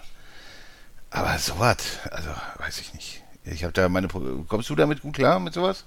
aber 1.10 1.38
sowas, 1.38 1.76
also 2.10 2.30
weiß 2.58 2.80
ich 2.80 2.94
nicht. 2.94 3.22
Ich 3.44 3.64
habe 3.64 3.72
da 3.72 3.88
meine. 3.88 4.08
Kommst 4.08 4.70
du 4.70 4.76
damit 4.76 5.02
gut 5.02 5.14
klar 5.14 5.40
mit 5.40 5.54
sowas? 5.54 5.84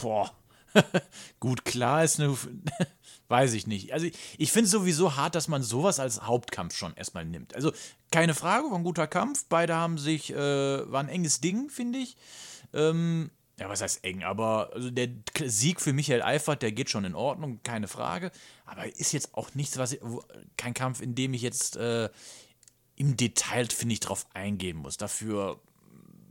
Boah. 0.00 0.30
gut 1.40 1.64
klar 1.64 2.04
ist 2.04 2.18
eine. 2.18 2.34
Weiß 3.32 3.54
ich 3.54 3.66
nicht. 3.66 3.94
Also 3.94 4.08
ich, 4.36 4.52
finde 4.52 4.66
es 4.66 4.72
sowieso 4.72 5.16
hart, 5.16 5.34
dass 5.34 5.48
man 5.48 5.62
sowas 5.62 5.98
als 5.98 6.20
Hauptkampf 6.20 6.76
schon 6.76 6.94
erstmal 6.94 7.24
nimmt. 7.24 7.54
Also 7.54 7.72
keine 8.10 8.34
Frage, 8.34 8.70
war 8.70 8.76
ein 8.76 8.84
guter 8.84 9.06
Kampf. 9.06 9.46
Beide 9.48 9.74
haben 9.74 9.96
sich, 9.96 10.34
äh, 10.34 10.36
war 10.36 11.00
ein 11.00 11.08
enges 11.08 11.40
Ding, 11.40 11.70
finde 11.70 12.00
ich. 12.00 12.14
Ähm, 12.74 13.30
ja, 13.58 13.70
was 13.70 13.80
heißt 13.80 14.04
eng, 14.04 14.22
aber 14.22 14.74
also 14.74 14.90
der 14.90 15.08
Sieg 15.46 15.80
für 15.80 15.94
Michael 15.94 16.20
Eifert, 16.20 16.60
der 16.60 16.72
geht 16.72 16.90
schon 16.90 17.06
in 17.06 17.14
Ordnung, 17.14 17.60
keine 17.62 17.88
Frage. 17.88 18.32
Aber 18.66 18.84
ist 18.84 19.12
jetzt 19.12 19.32
auch 19.32 19.54
nichts, 19.54 19.78
was 19.78 19.94
ich, 19.94 20.00
kein 20.58 20.74
Kampf, 20.74 21.00
in 21.00 21.14
dem 21.14 21.32
ich 21.32 21.40
jetzt 21.40 21.76
äh, 21.76 22.10
im 22.96 23.16
Detail, 23.16 23.66
finde 23.70 23.94
ich, 23.94 24.00
drauf 24.00 24.26
eingehen 24.34 24.76
muss. 24.76 24.98
Dafür 24.98 25.58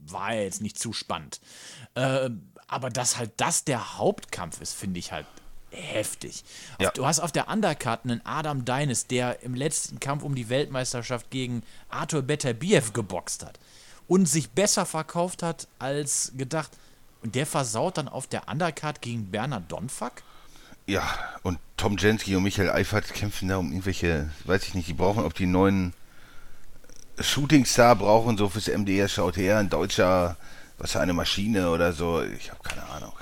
war 0.06 0.34
er 0.34 0.44
jetzt 0.44 0.62
nicht 0.62 0.78
zu 0.78 0.92
spannend. 0.92 1.40
Äh, 1.94 2.30
aber 2.68 2.90
dass 2.90 3.18
halt 3.18 3.32
das 3.38 3.64
der 3.64 3.98
Hauptkampf 3.98 4.60
ist, 4.60 4.72
finde 4.72 5.00
ich 5.00 5.10
halt 5.10 5.26
heftig. 5.72 6.44
Ja. 6.80 6.90
Du 6.90 7.06
hast 7.06 7.20
auf 7.20 7.32
der 7.32 7.48
Undercard 7.48 8.04
einen 8.04 8.20
Adam 8.24 8.64
Deines, 8.64 9.06
der 9.06 9.42
im 9.42 9.54
letzten 9.54 10.00
Kampf 10.00 10.22
um 10.22 10.34
die 10.34 10.48
Weltmeisterschaft 10.48 11.30
gegen 11.30 11.62
Arthur 11.88 12.22
Beterbiev 12.22 12.92
geboxt 12.92 13.44
hat 13.44 13.58
und 14.06 14.26
sich 14.26 14.50
besser 14.50 14.86
verkauft 14.86 15.42
hat 15.42 15.68
als 15.78 16.32
gedacht. 16.36 16.70
Und 17.22 17.34
der 17.34 17.46
versaut 17.46 17.98
dann 17.98 18.08
auf 18.08 18.26
der 18.26 18.48
Undercard 18.48 19.00
gegen 19.00 19.30
Bernhard 19.30 19.70
Donfuck? 19.70 20.22
Ja, 20.86 21.08
und 21.44 21.58
Tom 21.76 21.96
Jensky 21.96 22.34
und 22.34 22.42
Michael 22.42 22.70
Eifert 22.70 23.14
kämpfen 23.14 23.48
da 23.48 23.58
um 23.58 23.70
irgendwelche, 23.70 24.30
weiß 24.44 24.64
ich 24.64 24.74
nicht, 24.74 24.88
die 24.88 24.94
brauchen, 24.94 25.24
ob 25.24 25.34
die 25.34 25.46
neuen 25.46 25.94
Shootingstar 27.20 27.94
brauchen, 27.94 28.36
so 28.36 28.48
fürs 28.48 28.66
MDR 28.66 29.08
schaut 29.08 29.36
her, 29.36 29.58
ein 29.58 29.70
deutscher, 29.70 30.36
was 30.78 30.96
eine 30.96 31.12
Maschine 31.12 31.70
oder 31.70 31.92
so, 31.92 32.22
ich 32.22 32.50
habe 32.50 32.62
keine 32.64 32.82
Ahnung 32.88 33.12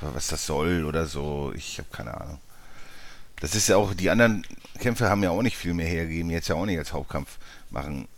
was 0.00 0.28
das 0.28 0.46
soll 0.46 0.84
oder 0.84 1.06
so. 1.06 1.52
Ich 1.54 1.78
habe 1.78 1.88
keine 1.90 2.18
Ahnung. 2.20 2.40
Das 3.40 3.54
ist 3.54 3.68
ja 3.68 3.76
auch, 3.76 3.92
die 3.94 4.10
anderen 4.10 4.46
Kämpfe 4.78 5.08
haben 5.08 5.22
ja 5.22 5.30
auch 5.30 5.42
nicht 5.42 5.56
viel 5.56 5.74
mehr 5.74 5.86
hergegeben, 5.86 6.30
jetzt 6.30 6.48
ja 6.48 6.54
auch 6.54 6.64
nicht 6.64 6.78
als 6.78 6.92
Hauptkampf 6.92 7.38
machen. 7.70 8.08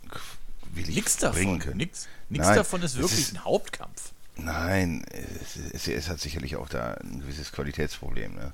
Will 0.72 0.88
ich 0.88 0.96
nix 0.96 1.16
davon. 1.16 1.58
Können. 1.58 1.78
Nix, 1.78 2.06
nix 2.28 2.46
Nein, 2.46 2.56
davon 2.56 2.82
ist 2.82 2.96
wirklich 2.96 3.20
ist, 3.20 3.34
ein 3.34 3.44
Hauptkampf. 3.44 4.12
Nein, 4.36 5.04
es, 5.10 5.56
es, 5.72 5.88
es, 5.88 6.08
hat 6.08 6.20
sicherlich 6.20 6.56
auch 6.56 6.68
da 6.68 6.94
ein 6.94 7.20
gewisses 7.20 7.50
Qualitätsproblem. 7.50 8.34
Ne? 8.34 8.52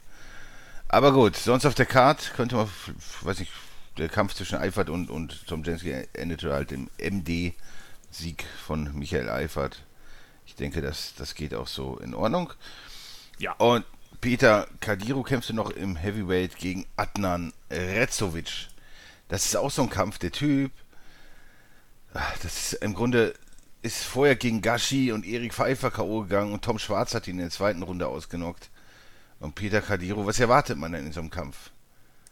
Aber 0.88 1.12
gut, 1.12 1.36
sonst 1.36 1.66
auf 1.66 1.74
der 1.74 1.86
Card 1.86 2.32
könnte 2.34 2.56
man, 2.56 2.70
weiß 3.20 3.40
ich, 3.40 3.50
der 3.98 4.08
Kampf 4.08 4.34
zwischen 4.34 4.56
Eifert 4.56 4.88
und, 4.88 5.10
und 5.10 5.46
Tom 5.46 5.62
Jensky 5.62 6.06
endete 6.14 6.52
halt 6.52 6.72
im 6.72 6.88
MD-Sieg 6.98 8.44
von 8.66 8.96
Michael 8.96 9.28
Eifert. 9.28 9.82
Ich 10.46 10.54
denke, 10.54 10.80
das, 10.80 11.14
das 11.16 11.34
geht 11.34 11.54
auch 11.54 11.68
so 11.68 11.98
in 11.98 12.14
Ordnung. 12.14 12.52
Ja. 13.38 13.52
Und 13.52 13.84
Peter 14.20 14.66
Kadiro 14.80 15.22
kämpfte 15.22 15.52
noch 15.52 15.70
im 15.70 15.96
Heavyweight 15.96 16.56
gegen 16.56 16.86
Adnan 16.96 17.52
Rezovic. 17.70 18.68
Das 19.28 19.46
ist 19.46 19.56
auch 19.56 19.70
so 19.70 19.82
ein 19.82 19.90
Kampf. 19.90 20.18
Der 20.18 20.32
Typ, 20.32 20.72
ah, 22.14 22.32
das 22.42 22.72
ist 22.72 22.82
im 22.82 22.94
Grunde 22.94 23.34
ist 23.82 24.02
vorher 24.02 24.34
gegen 24.34 24.62
Gashi 24.62 25.12
und 25.12 25.26
Erik 25.26 25.52
Pfeiffer 25.52 25.90
K.O. 25.90 26.22
gegangen 26.22 26.54
und 26.54 26.64
Tom 26.64 26.78
Schwarz 26.78 27.14
hat 27.14 27.28
ihn 27.28 27.34
in 27.34 27.42
der 27.42 27.50
zweiten 27.50 27.82
Runde 27.82 28.08
ausgenockt. 28.08 28.70
Und 29.40 29.56
Peter 29.56 29.82
Kadiro, 29.82 30.26
was 30.26 30.40
erwartet 30.40 30.78
man 30.78 30.92
denn 30.92 31.04
in 31.06 31.12
so 31.12 31.20
einem 31.20 31.28
Kampf? 31.28 31.70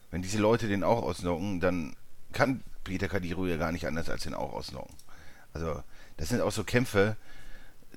Wenn 0.09 0.23
diese 0.23 0.39
Leute 0.39 0.67
den 0.67 0.83
auch 0.83 1.03
ausnocken, 1.03 1.59
dann 1.59 1.95
kann 2.31 2.63
Peter 2.83 3.07
Kadiro 3.07 3.45
ja 3.45 3.57
gar 3.57 3.71
nicht 3.71 3.85
anders 3.85 4.09
als 4.09 4.23
den 4.23 4.33
auch 4.33 4.51
ausnocken. 4.53 4.95
Also, 5.53 5.83
das 6.17 6.29
sind 6.29 6.41
auch 6.41 6.51
so 6.51 6.63
Kämpfe, 6.63 7.17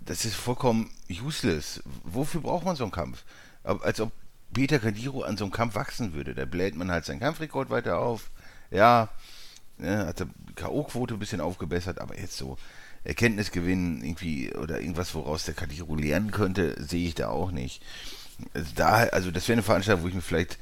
das 0.07 0.25
ist 0.25 0.35
vollkommen 0.35 0.91
useless. 1.11 1.83
Wofür 2.05 2.41
braucht 2.41 2.65
man 2.65 2.77
so 2.77 2.85
einen 2.85 2.93
Kampf? 2.93 3.25
Als 3.63 4.01
ob 4.01 4.13
Peter 4.53 4.79
Kadiro 4.79 5.23
an 5.23 5.37
so 5.37 5.45
einem 5.45 5.53
Kampf 5.53 5.75
wachsen 5.75 6.15
würde. 6.15 6.35
Da 6.35 6.45
bläht 6.45 6.77
man 6.77 6.91
halt 6.91 7.05
seinen 7.05 7.21
Kampfrekord 7.21 7.69
weiter 7.69 7.99
auf. 7.99 8.31
Ja, 8.71 9.09
ne, 9.79 10.07
hat 10.07 10.21
die 10.21 10.55
K.O.-Quote 10.55 11.15
ein 11.15 11.19
bisschen 11.19 11.41
aufgebessert, 11.41 12.01
aber 12.01 12.19
jetzt 12.19 12.37
so 12.37 12.57
Erkenntnisgewinn 13.05 14.03
irgendwie 14.03 14.53
oder 14.55 14.81
irgendwas, 14.81 15.15
woraus 15.15 15.45
der 15.45 15.55
Kadiro 15.55 15.95
lernen 15.95 16.31
könnte, 16.31 16.83
sehe 16.83 17.07
ich 17.07 17.15
da 17.15 17.29
auch 17.29 17.51
nicht. 17.51 17.83
Also, 18.55 18.71
da, 18.75 18.95
also 19.09 19.31
das 19.31 19.49
wäre 19.49 19.55
eine 19.55 19.63
Veranstaltung, 19.63 20.05
wo 20.05 20.09
ich 20.09 20.15
mir 20.15 20.23
vielleicht 20.23 20.59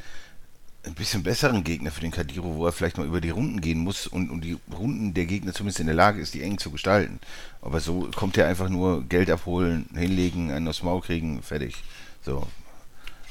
ein 0.85 0.95
bisschen 0.95 1.23
besseren 1.23 1.65
Gegner 1.65 1.91
für 1.91 2.01
den 2.01 2.11
Kadiro, 2.11 2.57
wo 2.57 2.67
er 2.67 2.73
vielleicht 2.73 2.99
mal 2.99 3.07
über 3.07 3.21
die 3.21 3.31
Runden 3.31 3.61
gehen 3.61 3.79
muss 3.79 4.07
und, 4.07 4.31
und 4.31 4.43
die 4.43 4.59
Runden 4.73 5.15
der 5.15 5.27
Gegner 5.27 5.53
zumindest 5.53 5.81
in 5.81 5.87
der 5.87 5.95
Lage 5.95 6.21
ist, 6.21 6.35
die 6.35 6.43
eng 6.43 6.59
zu 6.59 6.71
gestalten. 6.71 7.21
Aber 7.63 7.81
so 7.81 8.11
kommt 8.15 8.37
er 8.37 8.47
einfach 8.47 8.69
nur 8.69 9.05
Geld 9.05 9.31
abholen, 9.31 9.87
hinlegen, 9.95 10.51
einen 10.51 10.69
aufs 10.69 10.83
Maul 10.83 11.01
kriegen, 11.01 11.43
fertig. 11.43 11.77
So. 12.25 12.47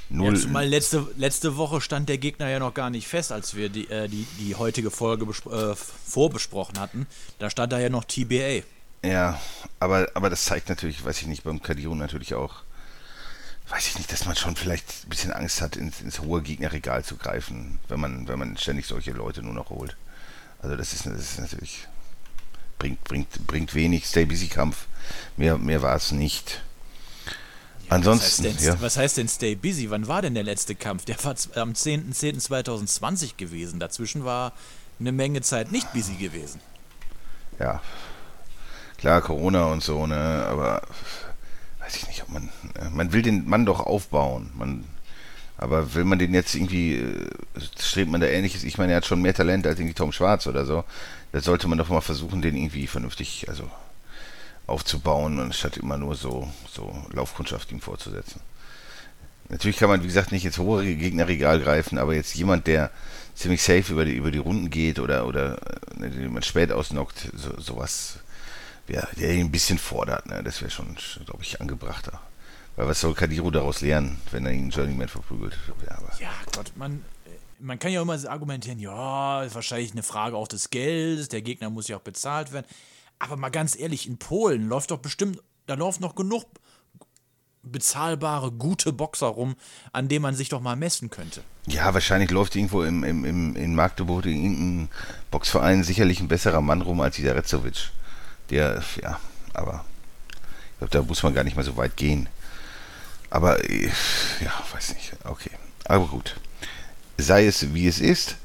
Null. 0.10 0.36
Ja, 0.36 0.41
zumal 0.41 0.67
letzte, 0.67 1.07
letzte 1.17 1.57
Woche 1.57 1.81
stand 1.81 2.10
der 2.10 2.17
Gegner 2.17 2.50
ja 2.50 2.60
noch 2.60 2.74
gar 2.74 2.89
nicht 2.89 3.07
fest, 3.07 3.31
als 3.31 3.55
wir 3.55 3.69
die, 3.69 3.89
äh, 3.89 4.07
die, 4.07 4.27
die 4.39 4.55
heutige 4.55 4.91
Folge 4.91 5.25
äh, 5.25 5.75
vorbesprochen 5.75 6.79
hatten. 6.79 7.07
Da 7.39 7.50
stand 7.50 7.72
da 7.72 7.79
ja 7.79 7.89
noch 7.89 8.03
TBA. 8.03 8.63
Ja, 9.03 9.39
aber, 9.79 10.10
aber 10.13 10.29
das 10.29 10.45
zeigt 10.45 10.69
natürlich, 10.69 11.03
weiß 11.03 11.22
ich 11.22 11.27
nicht, 11.27 11.43
beim 11.43 11.62
Kadiro 11.62 11.95
natürlich 11.95 12.36
auch, 12.36 12.63
weiß 13.74 13.88
ich 13.88 13.98
nicht, 13.98 14.12
dass 14.12 14.25
man 14.25 14.36
schon 14.36 14.56
vielleicht 14.56 15.06
ein 15.06 15.10
bisschen 15.10 15.34
Angst 15.34 15.62
hat, 15.62 15.75
ins, 15.75 16.01
ins 16.01 16.20
hohe 16.20 16.44
Gegnerregal 16.44 17.03
zu 17.03 17.18
greifen, 17.18 17.80
wenn 17.88 18.00
man, 18.00 18.27
wenn 18.27 18.38
man 18.38 18.56
ständig 18.58 18.86
solche 18.86 19.12
Leute 19.12 19.42
nur 19.42 19.53
noch 19.53 19.72
holt. 19.72 19.98
Also 20.62 20.77
das 20.77 20.94
ist, 20.94 21.08
das 21.08 21.20
ist 21.20 21.39
natürlich 21.39 21.88
bringt, 22.77 23.03
bringt, 23.03 23.48
bringt 23.48 23.74
wenig. 23.74 24.06
Stay 24.06 24.25
Busy 24.25 24.48
Kampf. 24.48 24.86
Mehr, 25.38 25.58
mehr 25.58 25.82
war 25.82 25.96
es 25.96 26.12
nicht. 26.12 26.62
Ja, 27.86 27.96
Ansonsten. 27.96 28.46
Was 28.46 28.51
heißt, 28.51 28.60
denn, 28.60 28.68
ja. 28.68 28.82
was 28.82 28.98
heißt, 28.98 29.18
denn, 29.18 29.27
Stay 29.27 29.56
Busy? 29.56 29.89
Wann 29.89 30.08
war 30.08 30.22
denn 30.22 30.36
der 30.36 30.44
letzte 30.44 30.75
Kampf? 30.75 31.06
Der 31.06 31.22
war 31.24 31.36
am 31.56 31.74
10.10.2020 31.74 33.18
10. 33.18 33.38
gewesen. 33.38 33.80
Dazwischen 33.80 34.24
war 34.24 34.53
eine 35.00 35.12
Menge 35.12 35.42
Zeit 35.42 35.72
nicht 35.72 35.92
busy 35.94 36.13
gewesen. 36.13 36.62
Ja. 37.60 37.82
Klar, 38.98 39.22
Corona 39.22 39.65
und 39.65 39.84
so, 39.84 40.06
ne? 40.06 40.46
Aber 40.48 40.84
weiß 41.84 41.96
ich 41.98 42.08
nicht, 42.08 42.24
ob 42.24 42.30
man, 42.30 42.50
äh, 42.80 42.90
man 42.90 43.13
will 43.13 43.22
den 43.22 43.48
Mann 43.48 43.66
doch 43.66 43.80
aufbauen. 43.80 44.52
Man, 44.56 44.86
aber 45.58 45.94
will 45.94 46.06
man 46.06 46.20
den 46.20 46.34
jetzt 46.34 46.56
irgendwie, 46.56 46.96
äh, 46.96 47.30
strebt 47.80 48.12
man 48.12 48.22
da 48.22 48.28
ähnliches? 48.28 48.63
Ich 48.63 48.78
meine, 48.78 48.94
er 48.94 48.98
hat 48.98 49.06
schon 49.06 49.22
mehr 49.22 49.34
Talent 49.34 49.68
als 49.68 49.80
irgendwie 49.80 49.96
Tom 49.96 50.12
Schwarz 50.12 50.48
oder 50.48 50.66
so. 50.66 50.84
Da 51.32 51.42
sollte 51.42 51.68
man 51.68 51.78
doch 51.78 51.90
mal 51.90 52.02
versuchen, 52.02 52.42
den 52.42 52.56
irgendwie 52.56 52.88
vernünftig, 52.88 53.48
also 53.50 53.70
aufzubauen, 54.66 55.40
anstatt 55.40 55.78
immer 55.78 55.98
nur 55.98 56.16
so, 56.16 56.50
so 56.72 56.96
Laufkundschaft 57.12 57.72
ihm 57.72 57.82
vorzusetzen. 57.82 58.40
Natürlich 59.50 59.78
kann 59.78 59.90
man, 59.90 60.02
wie 60.02 60.08
gesagt, 60.08 60.32
nicht 60.32 60.46
ins 60.46 60.58
hohe 60.58 60.86
Gegnerregal 60.96 61.60
greifen, 61.60 61.98
aber 61.98 62.16
jetzt 62.16 62.34
jemand, 62.36 62.66
der 62.66 62.92
ziemlich 63.36 63.62
safe 63.62 63.92
über 63.92 64.06
die, 64.06 64.16
über 64.16 64.32
die 64.32 64.40
Runden 64.40 64.70
geht 64.70 65.00
oder, 65.00 65.28
oder 65.28 65.58
äh, 66.00 66.10
den 66.10 66.32
man 66.32 66.44
spät 66.44 66.72
ausnockt, 66.72 67.30
so, 67.36 67.60
sowas 67.60 68.20
ja, 68.94 69.08
der 69.18 69.34
ihn 69.34 69.48
ein 69.48 69.52
bisschen 69.52 69.80
fordert, 69.80 70.28
ne? 70.28 70.44
das 70.44 70.62
wäre 70.62 70.70
schon, 70.70 70.96
glaube 71.26 71.42
ich, 71.42 71.60
angebrachter. 71.60 72.22
Weil 72.76 72.88
was 72.88 73.02
soll 73.02 73.14
Kadiro 73.14 73.50
daraus 73.50 73.82
lernen, 73.82 74.22
wenn 74.32 74.46
er 74.46 74.52
ihn 74.52 74.70
Journeyman 74.70 75.08
verprügelt? 75.08 75.58
Ja, 75.88 75.98
ja, 76.20 76.32
Gott, 76.56 76.72
man, 76.76 77.04
man 77.60 77.80
kann 77.80 77.92
ja 77.92 78.02
immer 78.02 78.18
argumentieren, 78.30 78.80
ja, 78.80 79.44
ist 79.44 79.56
wahrscheinlich 79.56 79.92
eine 79.94 80.04
Frage 80.04 80.36
auch 80.36 80.48
des 80.48 80.70
Geldes, 80.70 81.28
der 81.28 81.42
Gegner 81.42 81.72
muss 81.72 81.88
ja 81.88 81.98
auch 81.98 82.02
bezahlt 82.02 82.52
werden. 82.52 82.68
Aber 83.18 83.36
mal 83.36 83.50
ganz 83.50 83.76
ehrlich, 83.76 84.08
in 84.08 84.18
Polen 84.18 84.68
läuft 84.68 84.92
doch 84.92 85.00
bestimmt, 85.00 85.40
da 85.66 85.74
laufen 85.74 86.02
noch 86.02 86.16
genug 86.16 86.46
bezahlbare, 87.64 88.52
gute 88.52 88.92
Boxer 88.92 89.28
rum, 89.28 89.56
an 89.92 90.08
denen 90.08 90.22
man 90.22 90.36
sich 90.36 90.50
doch 90.50 90.60
mal 90.60 90.76
messen 90.76 91.10
könnte. 91.10 91.42
Ja, 91.66 91.94
wahrscheinlich 91.94 92.30
läuft 92.30 92.56
irgendwo 92.56 92.84
im, 92.84 93.04
im, 93.04 93.24
im, 93.26 93.56
in 93.56 93.74
Magdeburg 93.74 94.26
in 94.26 94.44
irgendeinem 94.44 94.90
Boxverein 95.32 95.84
sicherlich 95.84 96.20
ein 96.20 96.28
besserer 96.28 96.62
Mann 96.62 96.82
rum 96.82 97.00
als 97.02 97.16
dieser 97.16 97.36
Rezovic 97.36 97.92
der, 98.53 98.83
ja, 99.01 99.19
aber 99.53 99.83
ich 100.72 100.77
glaube, 100.77 100.91
da 100.91 101.01
muss 101.01 101.24
man 101.24 101.33
gar 101.33 101.43
nicht 101.43 101.55
mal 101.55 101.63
so 101.65 101.77
weit 101.77 101.98
gehen. 101.98 102.29
Aber, 103.29 103.57
ja, 103.69 104.51
weiß 104.74 104.93
nicht. 104.93 105.13
Okay. 105.24 105.51
Aber 105.86 106.05
gut. 106.07 106.36
Sei 107.17 107.45
es 107.45 107.74
wie 107.74 107.88
es 107.88 108.00
ist. 108.00 108.38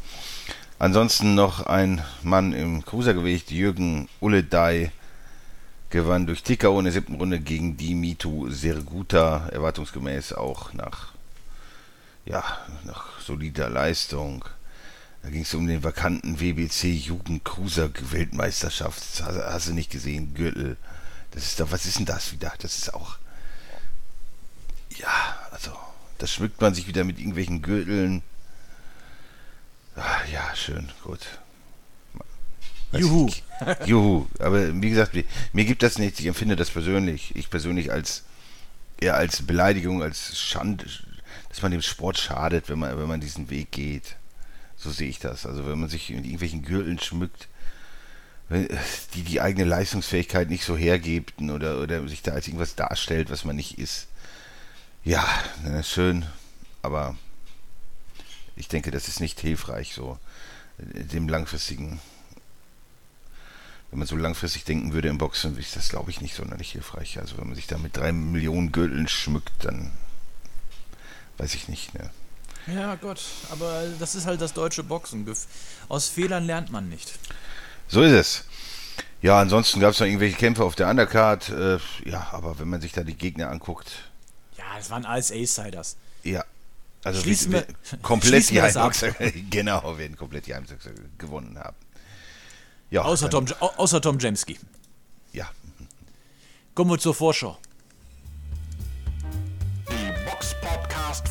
Ansonsten 0.78 1.34
noch 1.34 1.66
ein 1.66 2.02
Mann 2.22 2.52
im 2.52 2.84
Cruisergewicht, 2.84 3.50
Jürgen 3.50 4.08
Uledai, 4.20 4.92
gewann 5.90 6.26
durch 6.26 6.42
TKO 6.42 6.78
in 6.78 6.84
der 6.84 6.92
siebten 6.92 7.16
Runde 7.16 7.40
gegen 7.40 7.76
Dimitu 7.76 8.48
Serguta, 8.50 9.48
erwartungsgemäß 9.48 10.34
auch 10.34 10.72
nach, 10.72 11.12
ja, 12.24 12.44
nach 12.84 13.20
solider 13.20 13.68
Leistung. 13.68 14.44
Da 15.22 15.30
ging 15.30 15.42
es 15.42 15.54
um 15.54 15.66
den 15.66 15.82
vakanten 15.82 16.40
WBC 16.40 16.94
Jugend 16.94 17.44
Cruiser 17.44 17.90
Weltmeisterschaft. 18.12 19.02
Hast, 19.22 19.36
hast 19.36 19.68
du 19.68 19.72
nicht 19.72 19.90
gesehen, 19.90 20.34
Gürtel. 20.34 20.76
Das 21.32 21.44
ist 21.44 21.60
doch, 21.60 21.70
was 21.70 21.86
ist 21.86 21.98
denn 21.98 22.06
das 22.06 22.32
wieder? 22.32 22.52
Das 22.60 22.78
ist 22.78 22.94
auch, 22.94 23.18
ja, 24.96 25.36
also, 25.50 25.70
da 26.18 26.26
schmückt 26.26 26.60
man 26.60 26.74
sich 26.74 26.86
wieder 26.86 27.04
mit 27.04 27.18
irgendwelchen 27.18 27.62
Gürteln. 27.62 28.22
Ah, 29.96 30.20
ja, 30.32 30.54
schön, 30.54 30.90
gut. 31.02 31.26
Weiß 32.90 33.00
Juhu. 33.00 33.28
ich. 33.28 33.42
Juhu. 33.86 34.26
Aber 34.38 34.80
wie 34.80 34.90
gesagt, 34.90 35.14
mir, 35.14 35.24
mir 35.52 35.64
gibt 35.64 35.82
das 35.82 35.98
nichts. 35.98 36.20
Ich 36.20 36.26
empfinde 36.26 36.56
das 36.56 36.70
persönlich. 36.70 37.34
Ich 37.36 37.50
persönlich 37.50 37.92
als 37.92 38.22
eher 39.00 39.16
als 39.16 39.42
Beleidigung, 39.42 40.02
als 40.02 40.38
Schande, 40.38 40.86
dass 41.48 41.62
man 41.62 41.70
dem 41.70 41.82
Sport 41.82 42.18
schadet, 42.18 42.68
wenn 42.68 42.78
man, 42.78 42.98
wenn 42.98 43.08
man 43.08 43.20
diesen 43.20 43.50
Weg 43.50 43.70
geht. 43.72 44.16
So 44.78 44.90
sehe 44.90 45.08
ich 45.08 45.18
das. 45.18 45.44
Also 45.44 45.66
wenn 45.66 45.80
man 45.80 45.88
sich 45.88 46.08
mit 46.10 46.24
irgendwelchen 46.24 46.62
Gürteln 46.62 46.98
schmückt, 47.00 47.48
wenn- 48.48 48.68
die 49.14 49.22
die 49.22 49.40
eigene 49.40 49.64
Leistungsfähigkeit 49.64 50.48
nicht 50.48 50.64
so 50.64 50.76
hergibt 50.76 51.40
oder, 51.42 51.80
oder 51.80 52.06
sich 52.08 52.22
da 52.22 52.32
als 52.32 52.46
irgendwas 52.46 52.76
darstellt, 52.76 53.30
was 53.30 53.44
man 53.44 53.56
nicht 53.56 53.78
ist. 53.78 54.06
Ja, 55.04 55.26
na, 55.64 55.82
schön, 55.82 56.26
aber 56.82 57.16
ich 58.56 58.68
denke, 58.68 58.90
das 58.90 59.08
ist 59.08 59.20
nicht 59.20 59.40
hilfreich, 59.40 59.94
so 59.94 60.18
äh, 60.78 61.04
dem 61.04 61.28
langfristigen. 61.28 62.00
Wenn 63.90 64.00
man 64.00 64.08
so 64.08 64.16
langfristig 64.16 64.64
denken 64.64 64.92
würde 64.92 65.08
im 65.08 65.16
Boxen, 65.18 65.56
ist 65.56 65.74
das, 65.76 65.88
glaube 65.88 66.10
ich, 66.10 66.20
nicht 66.20 66.34
sonderlich 66.34 66.72
hilfreich. 66.72 67.18
Also 67.18 67.38
wenn 67.38 67.46
man 67.46 67.56
sich 67.56 67.66
da 67.66 67.78
mit 67.78 67.96
drei 67.96 68.12
Millionen 68.12 68.70
Gürteln 68.70 69.08
schmückt, 69.08 69.64
dann 69.64 69.90
weiß 71.38 71.54
ich 71.54 71.68
nicht. 71.68 71.94
Ne? 71.94 72.10
Ja, 72.66 72.96
Gott, 72.96 73.20
aber 73.50 73.84
das 73.98 74.14
ist 74.14 74.26
halt 74.26 74.40
das 74.40 74.52
deutsche 74.52 74.82
Boxen. 74.82 75.26
Aus 75.88 76.08
Fehlern 76.08 76.44
lernt 76.44 76.70
man 76.70 76.88
nicht. 76.88 77.18
So 77.88 78.02
ist 78.02 78.12
es. 78.12 78.44
Ja, 79.22 79.40
ansonsten 79.40 79.80
gab 79.80 79.92
es 79.92 80.00
noch 80.00 80.06
irgendwelche 80.06 80.36
Kämpfe 80.36 80.62
auf 80.64 80.74
der 80.74 80.88
Undercard. 80.88 81.48
Äh, 81.48 81.78
ja, 82.04 82.28
aber 82.32 82.58
wenn 82.58 82.68
man 82.68 82.80
sich 82.80 82.92
da 82.92 83.02
die 83.04 83.14
Gegner 83.16 83.50
anguckt, 83.50 83.90
Ja, 84.58 84.64
das 84.76 84.90
waren 84.90 85.04
alles 85.06 85.32
A-Siders. 85.32 85.96
ja. 86.24 86.44
Also 87.04 87.22
Schließen 87.22 87.52
wir, 87.52 87.64
komplett 88.02 88.50
die. 88.50 88.60
Heimboxer, 88.60 89.12
genau, 89.50 89.96
werden 89.96 90.16
komplett 90.16 90.46
die 90.46 90.54
Heimboxer 90.54 90.90
gewonnen 91.16 91.56
haben. 91.56 91.76
Ja, 92.90 93.02
Außer 93.02 93.28
dann- 93.28 93.46
Tom, 93.46 93.56
au- 93.60 93.72
außer 93.76 94.00
Tom 94.00 94.18
Jemski. 94.18 94.58
Ja, 95.32 95.48
Kommen 96.74 96.90
wir 96.90 96.98
zur 96.98 97.14
Vorschau. 97.14 97.56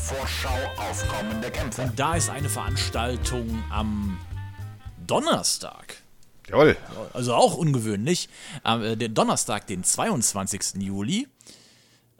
Vorschau 0.08 0.56
auf 0.78 1.06
kommende 1.06 1.50
Kämpfe. 1.50 1.92
Da 1.94 2.16
ist 2.16 2.30
eine 2.30 2.48
Veranstaltung 2.48 3.62
am 3.68 4.18
Donnerstag. 5.06 5.96
jawohl. 6.48 6.78
Also 7.12 7.34
auch 7.34 7.58
ungewöhnlich. 7.58 8.30
Am 8.62 8.82
äh, 8.82 8.96
den 8.96 9.12
Donnerstag, 9.12 9.66
den 9.66 9.84
22. 9.84 10.76
Juli. 10.82 11.28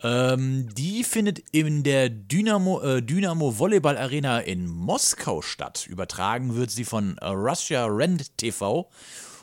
Ähm, 0.02 0.68
die 0.75 1.02
findet 1.02 1.38
in 1.50 1.83
der 1.83 2.11
Dynamo, 2.11 2.83
äh, 2.83 3.00
Dynamo 3.00 3.59
Volleyball 3.59 3.97
Arena 3.97 4.40
in 4.40 4.66
Moskau 4.66 5.40
statt. 5.40 5.87
Übertragen 5.88 6.57
wird 6.57 6.71
sie 6.71 6.85
von 6.85 7.18
Russia 7.21 7.87
Rend 7.87 8.37
TV. 8.37 8.90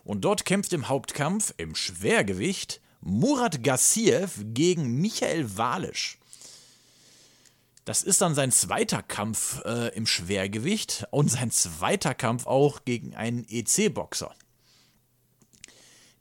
Und 0.03 0.21
dort 0.21 0.45
kämpft 0.45 0.71
im 0.73 0.87
Hauptkampf 0.87 1.51
im 1.57 1.73
Schwergewicht 1.73 2.79
Murat 3.01 3.63
Gassiev 3.63 4.45
gegen 4.53 5.01
Michael 5.01 5.57
Walisch. 5.57 6.19
Das 7.85 8.01
ist 8.01 8.21
dann 8.21 8.33
sein 8.33 8.51
zweiter 8.51 9.03
Kampf 9.03 9.61
äh, 9.63 9.89
im 9.95 10.07
Schwergewicht 10.07 11.05
und 11.11 11.29
sein 11.29 11.51
zweiter 11.51 12.15
Kampf 12.15 12.47
auch 12.47 12.83
gegen 12.83 13.15
einen 13.15 13.45
EC-Boxer. 13.47 14.33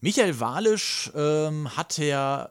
Michael 0.00 0.38
Walisch 0.40 1.11
ähm, 1.14 1.74
hat 1.77 1.96
ja 1.96 2.50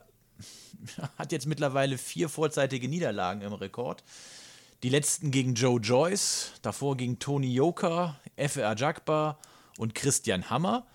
hat 1.18 1.30
jetzt 1.30 1.46
mittlerweile 1.46 1.96
vier 1.96 2.28
vorzeitige 2.28 2.88
Niederlagen 2.88 3.40
im 3.42 3.52
Rekord. 3.52 4.02
Die 4.82 4.88
letzten 4.88 5.30
gegen 5.30 5.54
Joe 5.54 5.80
Joyce, 5.80 6.50
davor 6.62 6.96
gegen 6.96 7.18
Tony 7.18 7.54
Yoka, 7.54 8.20
Efe 8.36 8.66
Ajakba 8.66 9.38
und 9.78 9.94
Christian 9.94 10.50
Hammer. 10.50 10.86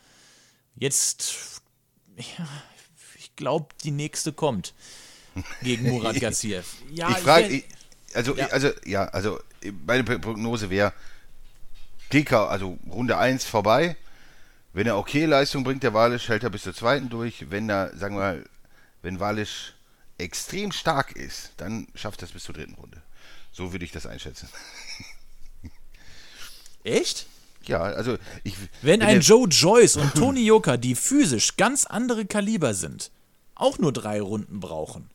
Jetzt, 0.76 1.62
ja, 2.18 2.48
ich 3.18 3.36
glaube, 3.38 3.70
die 3.84 3.92
nächste 3.92 4.34
kommt 4.34 4.74
gegen 5.64 5.90
Murat 5.90 6.16
Gassiev. 6.20 6.76
Ja, 6.92 7.10
ich 7.10 7.18
frage, 7.18 7.50
werd- 7.50 7.64
also, 8.14 8.36
Ja. 8.36 8.48
also, 8.48 8.70
ja, 8.86 9.06
also 9.06 9.40
meine 9.86 10.04
Pro- 10.04 10.20
Prognose 10.20 10.70
wäre, 10.70 10.94
TK, 12.10 12.34
also 12.48 12.78
Runde 12.90 13.18
1 13.18 13.46
vorbei. 13.46 13.96
Wenn 14.74 14.88
er 14.88 14.98
okay 14.98 15.26
Leistung 15.26 15.64
bringt, 15.64 15.84
der 15.84 15.94
Walisch, 15.94 16.28
hält 16.30 16.44
er 16.44 16.50
bis 16.50 16.64
zur 16.64 16.74
zweiten 16.76 17.10
durch. 17.10 17.50
Wenn 17.50 17.70
er, 17.70 17.96
sagen 17.98 18.16
wir 18.16 18.22
mal, 18.22 18.46
wenn 19.02 19.20
Walisch 19.20 19.74
extrem 20.18 20.72
stark 20.72 21.14
ist, 21.16 21.52
dann 21.58 21.88
schafft 21.96 22.22
er 22.22 22.28
es 22.28 22.32
bis 22.34 22.44
zur 22.44 22.54
dritten 22.56 22.76
Runde. 22.76 23.02
So 23.52 23.72
würde 23.72 23.86
ich 23.86 23.92
das 23.92 24.06
einschätzen. 24.06 24.48
echt? 26.84 27.26
Ja, 27.66 27.82
also 27.82 28.18
ich. 28.44 28.56
Wenn 28.82 29.02
ein 29.02 29.16
der- 29.16 29.20
Joe 29.24 29.48
Joyce 29.48 29.98
und 29.98 30.14
Tony 30.16 30.42
Yoka, 30.46 30.78
die 30.78 30.96
physisch 30.96 31.58
ganz 31.58 31.86
andere 31.86 32.26
Kaliber 32.26 32.74
sind, 32.74 33.12
auch 33.56 33.78
nur 33.80 33.92
drei 33.94 34.22
Runden 34.22 34.60
brauchen. 34.60 35.10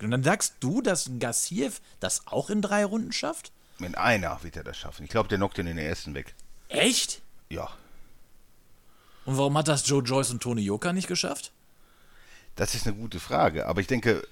Und 0.00 0.10
dann 0.10 0.22
sagst 0.22 0.54
du, 0.60 0.80
dass 0.80 1.10
Gassiev 1.18 1.80
das 2.00 2.26
auch 2.26 2.50
in 2.50 2.62
drei 2.62 2.84
Runden 2.84 3.12
schafft? 3.12 3.50
Wenn 3.78 3.94
einer 3.94 4.42
wird 4.42 4.56
er 4.56 4.64
das 4.64 4.76
schaffen. 4.76 5.04
Ich 5.04 5.10
glaube, 5.10 5.28
der 5.28 5.38
knockt 5.38 5.58
ihn 5.58 5.66
in 5.66 5.76
der 5.76 5.88
ersten 5.88 6.14
weg. 6.14 6.34
Echt? 6.68 7.20
Ja. 7.48 7.68
Und 9.24 9.36
warum 9.36 9.56
hat 9.58 9.68
das 9.68 9.88
Joe 9.88 10.02
Joyce 10.02 10.30
und 10.30 10.42
Tony 10.42 10.62
Yoka 10.62 10.92
nicht 10.92 11.08
geschafft? 11.08 11.52
Das 12.56 12.74
ist 12.74 12.86
eine 12.86 12.96
gute 12.96 13.20
Frage. 13.20 13.66
Aber 13.66 13.80
ich 13.80 13.86
denke, 13.86 14.26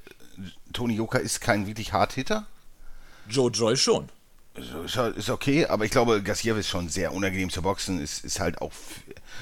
Toni 0.73 0.95
Joka 0.95 1.19
ist 1.19 1.41
kein 1.41 1.67
wirklich 1.67 1.93
Hardhitter. 1.93 2.47
Joe 3.29 3.51
Joyce 3.51 3.81
schon. 3.81 4.09
Ist 5.17 5.29
okay, 5.29 5.67
aber 5.67 5.85
ich 5.85 5.91
glaube, 5.91 6.23
Gassiev 6.23 6.57
ist 6.57 6.69
schon 6.69 6.89
sehr 6.89 7.13
unangenehm 7.13 7.51
zu 7.51 7.61
boxen. 7.61 8.01
Ist, 8.01 8.25
ist 8.25 8.41
halt 8.41 8.61
auch. 8.63 8.73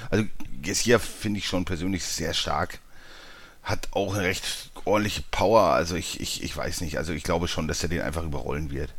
Also, 0.09 0.25
Gassiev 0.61 1.01
finde 1.01 1.39
ich 1.39 1.47
schon 1.47 1.63
persönlich 1.63 2.03
sehr 2.03 2.33
stark. 2.33 2.79
Hat 3.65 3.89
auch 3.91 4.13
eine 4.13 4.23
recht 4.23 4.71
ordentliche 4.85 5.23
Power. 5.31 5.73
Also, 5.73 5.95
ich, 5.95 6.21
ich, 6.21 6.41
ich 6.43 6.55
weiß 6.55 6.81
nicht. 6.81 6.97
Also, 6.97 7.11
ich 7.11 7.23
glaube 7.23 7.49
schon, 7.49 7.67
dass 7.67 7.83
er 7.83 7.89
den 7.89 8.01
einfach 8.01 8.23
überrollen 8.23 8.71
wird. 8.71 8.93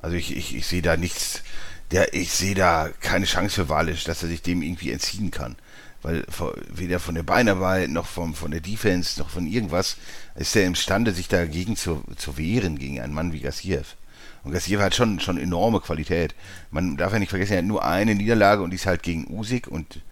Also, 0.00 0.14
ich, 0.14 0.36
ich, 0.36 0.54
ich 0.54 0.66
sehe 0.66 0.82
da 0.82 0.96
nichts. 0.96 1.42
Der, 1.90 2.14
ich 2.14 2.32
sehe 2.32 2.54
da 2.54 2.90
keine 3.00 3.26
Chance 3.26 3.56
für 3.56 3.68
Walisch, 3.68 4.04
dass 4.04 4.22
er 4.22 4.28
sich 4.28 4.42
dem 4.42 4.62
irgendwie 4.62 4.92
entziehen 4.92 5.32
kann. 5.32 5.56
Weil 6.04 6.22
weder 6.68 7.00
von 7.00 7.14
der 7.14 7.22
Beinarbeit 7.22 7.88
noch 7.88 8.04
vom, 8.06 8.34
von 8.34 8.50
der 8.50 8.60
Defense 8.60 9.18
noch 9.18 9.30
von 9.30 9.46
irgendwas 9.46 9.96
ist 10.34 10.54
er 10.54 10.66
imstande, 10.66 11.12
sich 11.12 11.28
dagegen 11.28 11.76
zu, 11.76 12.04
zu 12.16 12.36
wehren 12.36 12.78
gegen 12.78 13.00
einen 13.00 13.14
Mann 13.14 13.32
wie 13.32 13.40
Gassiev. 13.40 13.96
Und 14.42 14.52
Gassiev 14.52 14.80
hat 14.80 14.94
schon, 14.94 15.18
schon 15.18 15.38
enorme 15.38 15.80
Qualität. 15.80 16.34
Man 16.70 16.98
darf 16.98 17.14
ja 17.14 17.18
nicht 17.18 17.30
vergessen, 17.30 17.52
er 17.52 17.58
hat 17.60 17.64
nur 17.64 17.82
eine 17.82 18.14
Niederlage 18.14 18.62
und 18.62 18.70
die 18.70 18.76
ist 18.76 18.84
halt 18.84 19.02
gegen 19.02 19.26
Usyk 19.30 19.66
und 19.66 20.02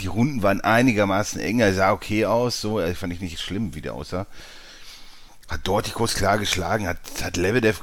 die 0.00 0.06
Runden 0.06 0.42
waren 0.42 0.60
einigermaßen 0.60 1.40
enger, 1.40 1.72
sah 1.72 1.92
okay 1.92 2.24
aus, 2.24 2.60
so, 2.60 2.80
fand 2.94 3.12
ich 3.12 3.20
nicht 3.20 3.40
schlimm, 3.40 3.74
wie 3.74 3.80
der 3.80 3.94
aussah. 3.94 4.26
Hat 5.48 5.66
Dortikos 5.66 6.14
klar 6.14 6.38
geschlagen, 6.38 6.86
hat, 6.86 6.98
hat 7.22 7.36
Lebedev 7.36 7.80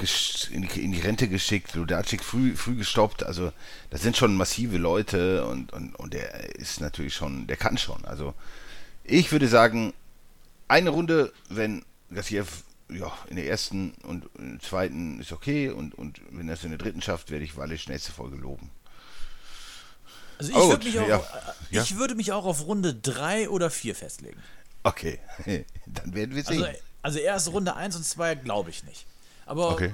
in 0.52 0.62
die, 0.62 0.84
in 0.84 0.92
die 0.92 1.02
Rente 1.02 1.28
geschickt, 1.28 1.74
Ludacic 1.74 2.24
früh, 2.24 2.56
früh 2.56 2.76
gestoppt, 2.76 3.24
also 3.24 3.52
das 3.90 4.02
sind 4.02 4.18
schon 4.18 4.36
massive 4.36 4.78
Leute 4.78 5.46
und, 5.46 5.74
und, 5.74 5.96
und 5.96 6.14
der 6.14 6.56
ist 6.56 6.80
natürlich 6.80 7.16
schon, 7.16 7.48
der 7.48 7.58
kann 7.58 7.78
schon. 7.78 8.06
Also 8.06 8.36
ich 9.04 9.32
würde 9.32 9.48
sagen, 9.48 9.94
eine 10.68 10.92
Runde, 10.92 11.34
wenn 11.50 11.84
Gassiev 12.14 12.64
ja, 12.90 13.12
in 13.30 13.36
der 13.36 13.48
ersten 13.48 13.94
und 14.04 14.28
zweiten 14.62 15.20
ist 15.20 15.32
okay 15.32 15.70
und, 15.70 15.96
und 15.96 16.22
wenn 16.30 16.48
er 16.48 16.54
es 16.54 16.64
in 16.64 16.70
der 16.70 16.78
dritten 16.78 17.02
schafft, 17.02 17.32
werde 17.32 17.46
ich 17.46 17.58
Wallisch 17.58 17.88
nächste 17.88 18.12
Folge 18.12 18.38
loben. 18.38 18.70
Also 20.38 20.52
ich, 20.52 20.58
Oh, 20.58 20.70
würde 20.70 20.86
mich, 20.86 21.00
auch- 21.00 21.08
ja. 21.08 21.18
äh, 21.18 21.22
Ja. 21.76 21.84
ich 21.84 21.98
würde 21.98 22.16
mich 22.16 22.32
auch 22.32 22.46
auf 22.46 22.66
Runde 22.66 22.94
3 22.94 23.50
oder 23.50 23.70
4 23.70 23.96
festlegen. 23.96 24.42
Okay, 24.84 25.20
dann 25.86 26.14
werden 26.14 26.36
wir 26.36 26.44
sehen. 26.44 26.64
Also, 26.64 26.78
also 27.02 27.20
erst 27.20 27.48
Runde 27.52 27.76
1 27.76 27.96
und 27.96 28.06
2 28.06 28.36
glaube 28.36 28.70
ich 28.70 28.84
nicht. 28.84 29.06
Aber 29.46 29.72
okay. 29.72 29.94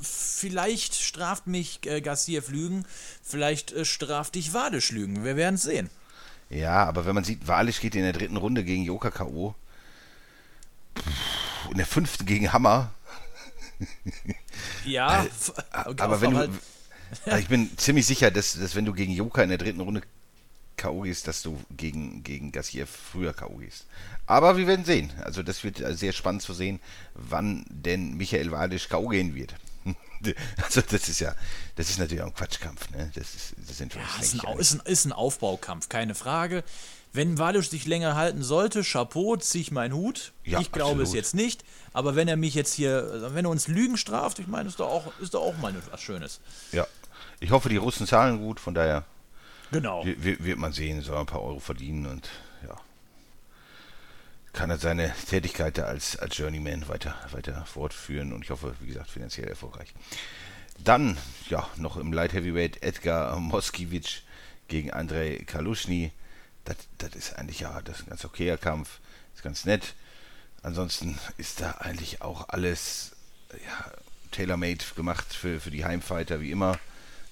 vielleicht 0.00 0.94
straft 0.94 1.46
mich 1.46 1.80
äh, 1.86 2.00
Gassiev 2.00 2.48
Lügen, 2.50 2.84
vielleicht 3.22 3.72
äh, 3.72 3.84
straft 3.84 4.34
dich 4.36 4.52
Wadisch 4.54 4.90
Lügen. 4.90 5.24
Wir 5.24 5.36
werden 5.36 5.56
es 5.56 5.62
sehen. 5.62 5.90
Ja, 6.50 6.84
aber 6.84 7.06
wenn 7.06 7.14
man 7.14 7.24
sieht, 7.24 7.46
Walisch 7.48 7.80
geht 7.80 7.94
in 7.94 8.02
der 8.02 8.12
dritten 8.12 8.36
Runde 8.36 8.64
gegen 8.64 8.82
Joka 8.84 9.10
K.O. 9.10 9.54
In 11.70 11.76
der 11.78 11.86
fünften 11.86 12.26
gegen 12.26 12.52
Hammer. 12.52 12.92
Ja, 14.84 15.26
okay, 15.86 16.02
aber 16.02 16.20
wenn 16.20 16.30
du, 16.32 16.36
halt- 16.38 16.50
Also 17.26 17.38
ich 17.38 17.48
bin 17.48 17.70
ziemlich 17.76 18.06
sicher, 18.06 18.30
dass, 18.30 18.58
dass 18.58 18.74
wenn 18.74 18.84
du 18.84 18.92
gegen 18.92 19.12
Joker 19.12 19.42
in 19.42 19.48
der 19.50 19.58
dritten 19.58 19.80
Runde 19.80 20.02
K.O. 20.76 21.02
gehst, 21.02 21.28
dass 21.28 21.42
du 21.42 21.58
gegen, 21.70 22.22
gegen 22.24 22.52
Gassiev 22.52 22.88
früher 22.90 23.32
K.O. 23.32 23.56
gehst. 23.56 23.86
Aber 24.26 24.56
wir 24.56 24.66
werden 24.66 24.84
sehen. 24.84 25.12
Also 25.22 25.42
das 25.42 25.62
wird 25.64 25.82
sehr 25.96 26.12
spannend 26.12 26.42
zu 26.42 26.52
sehen, 26.52 26.80
wann 27.14 27.64
denn 27.68 28.16
Michael 28.16 28.50
Wadisch 28.50 28.88
K.O. 28.88 29.08
gehen 29.08 29.34
wird. 29.34 29.54
Also 30.56 30.80
das 30.80 31.10
ist 31.10 31.20
ja, 31.20 31.34
das 31.76 31.90
ist 31.90 31.98
natürlich 31.98 32.22
auch 32.22 32.28
ein 32.28 32.34
Quatschkampf, 32.34 32.88
ne? 32.92 33.12
Das 33.14 33.34
ist, 33.34 33.54
das 33.58 33.76
sind 33.76 33.94
ja, 33.94 34.00
ist 34.22 34.42
ein, 34.42 34.58
ist, 34.58 34.72
ein, 34.72 34.80
ist 34.86 35.04
ein 35.04 35.12
Aufbaukampf, 35.12 35.90
keine 35.90 36.14
Frage. 36.14 36.64
Wenn 37.12 37.38
Walisch 37.38 37.68
sich 37.68 37.84
länger 37.84 38.16
halten 38.16 38.42
sollte, 38.42 38.82
Chapeau, 38.82 39.36
zieh 39.36 39.60
ich 39.60 39.70
meinen 39.70 39.92
Hut. 39.92 40.32
Ja, 40.44 40.60
ich 40.60 40.72
glaube 40.72 41.02
absolut. 41.02 41.08
es 41.08 41.14
jetzt 41.14 41.34
nicht. 41.34 41.62
Aber 41.92 42.16
wenn 42.16 42.26
er 42.26 42.36
mich 42.36 42.54
jetzt 42.54 42.72
hier, 42.72 43.30
wenn 43.34 43.44
er 43.44 43.50
uns 43.50 43.68
Lügen 43.68 43.98
straft, 43.98 44.38
ich 44.38 44.46
meine, 44.46 44.68
ist 44.68 44.80
doch 44.80 44.88
auch, 44.88 45.12
ist 45.20 45.34
doch 45.34 45.42
auch 45.42 45.56
mal 45.58 45.74
was 45.90 46.00
Schönes. 46.00 46.40
Ja. 46.72 46.86
Ich 47.40 47.50
hoffe, 47.50 47.68
die 47.68 47.76
Russen 47.76 48.06
zahlen 48.06 48.38
gut, 48.38 48.60
von 48.60 48.74
daher 48.74 49.04
genau. 49.70 50.04
wird 50.04 50.58
man 50.58 50.72
sehen, 50.72 51.02
soll 51.02 51.18
ein 51.18 51.26
paar 51.26 51.42
Euro 51.42 51.60
verdienen 51.60 52.06
und 52.06 52.28
ja. 52.66 52.76
Kann 54.52 54.70
er 54.70 54.78
seine 54.78 55.12
Tätigkeit 55.28 55.78
da 55.78 55.84
als, 55.84 56.16
als 56.16 56.36
Journeyman 56.38 56.88
weiter, 56.88 57.16
weiter 57.32 57.64
fortführen 57.66 58.32
und 58.32 58.44
ich 58.44 58.50
hoffe, 58.50 58.74
wie 58.80 58.86
gesagt, 58.86 59.10
finanziell 59.10 59.48
erfolgreich. 59.48 59.92
Dann, 60.78 61.16
ja, 61.50 61.68
noch 61.76 61.96
im 61.96 62.12
Light 62.12 62.32
Heavyweight 62.32 62.82
Edgar 62.82 63.38
Moskiewicz 63.38 64.22
gegen 64.68 64.92
Andrei 64.92 65.42
Kaluschny 65.46 66.12
das, 66.64 66.76
das 66.98 67.14
ist 67.14 67.38
eigentlich 67.38 67.60
ja, 67.60 67.80
das 67.82 67.98
ist 67.98 68.06
ein 68.06 68.10
ganz 68.10 68.24
okayer 68.24 68.56
Kampf, 68.56 69.00
ist 69.34 69.42
ganz 69.42 69.64
nett. 69.64 69.94
Ansonsten 70.62 71.18
ist 71.36 71.60
da 71.60 71.72
eigentlich 71.72 72.22
auch 72.22 72.48
alles 72.48 73.12
ja, 73.52 73.92
tailor-made 74.30 74.84
gemacht 74.96 75.32
für, 75.32 75.60
für 75.60 75.70
die 75.70 75.84
Heimfighter, 75.84 76.40
wie 76.40 76.50
immer. 76.50 76.78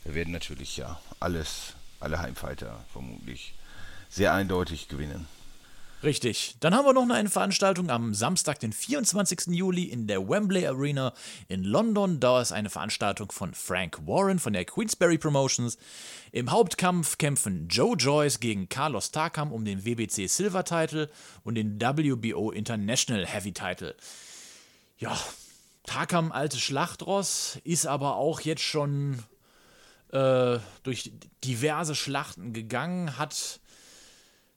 Da 0.04 0.14
werden 0.14 0.32
natürlich 0.32 0.76
ja 0.76 1.00
alles, 1.20 1.74
alle 2.00 2.18
Heimfighter 2.18 2.84
vermutlich 2.92 3.54
sehr 4.08 4.32
eindeutig 4.34 4.88
gewinnen. 4.88 5.26
Richtig. 6.02 6.56
Dann 6.58 6.74
haben 6.74 6.84
wir 6.84 6.92
noch 6.92 7.08
eine 7.08 7.30
Veranstaltung 7.30 7.88
am 7.88 8.12
Samstag, 8.12 8.58
den 8.58 8.72
24. 8.72 9.54
Juli 9.54 9.84
in 9.84 10.08
der 10.08 10.28
Wembley 10.28 10.66
Arena 10.66 11.12
in 11.46 11.62
London. 11.62 12.18
Da 12.18 12.40
ist 12.40 12.50
eine 12.50 12.70
Veranstaltung 12.70 13.30
von 13.30 13.54
Frank 13.54 14.00
Warren 14.04 14.40
von 14.40 14.52
der 14.52 14.64
Queensberry 14.64 15.16
Promotions. 15.16 15.78
Im 16.32 16.50
Hauptkampf 16.50 17.18
kämpfen 17.18 17.68
Joe 17.68 17.96
Joyce 17.96 18.40
gegen 18.40 18.68
Carlos 18.68 19.12
Takam 19.12 19.52
um 19.52 19.64
den 19.64 19.84
WBC 19.84 20.28
Silver 20.28 20.64
Title 20.64 21.08
und 21.44 21.54
den 21.54 21.80
WBO 21.80 22.50
International 22.50 23.24
Heavy 23.24 23.52
Title. 23.52 23.94
Ja, 24.98 25.16
Takam, 25.84 26.32
alte 26.32 26.58
Schlachtross, 26.58 27.60
ist 27.62 27.86
aber 27.86 28.16
auch 28.16 28.40
jetzt 28.40 28.62
schon 28.62 29.22
äh, 30.12 30.58
durch 30.82 31.12
diverse 31.42 31.94
Schlachten 31.94 32.52
gegangen, 32.52 33.18
hat 33.18 33.60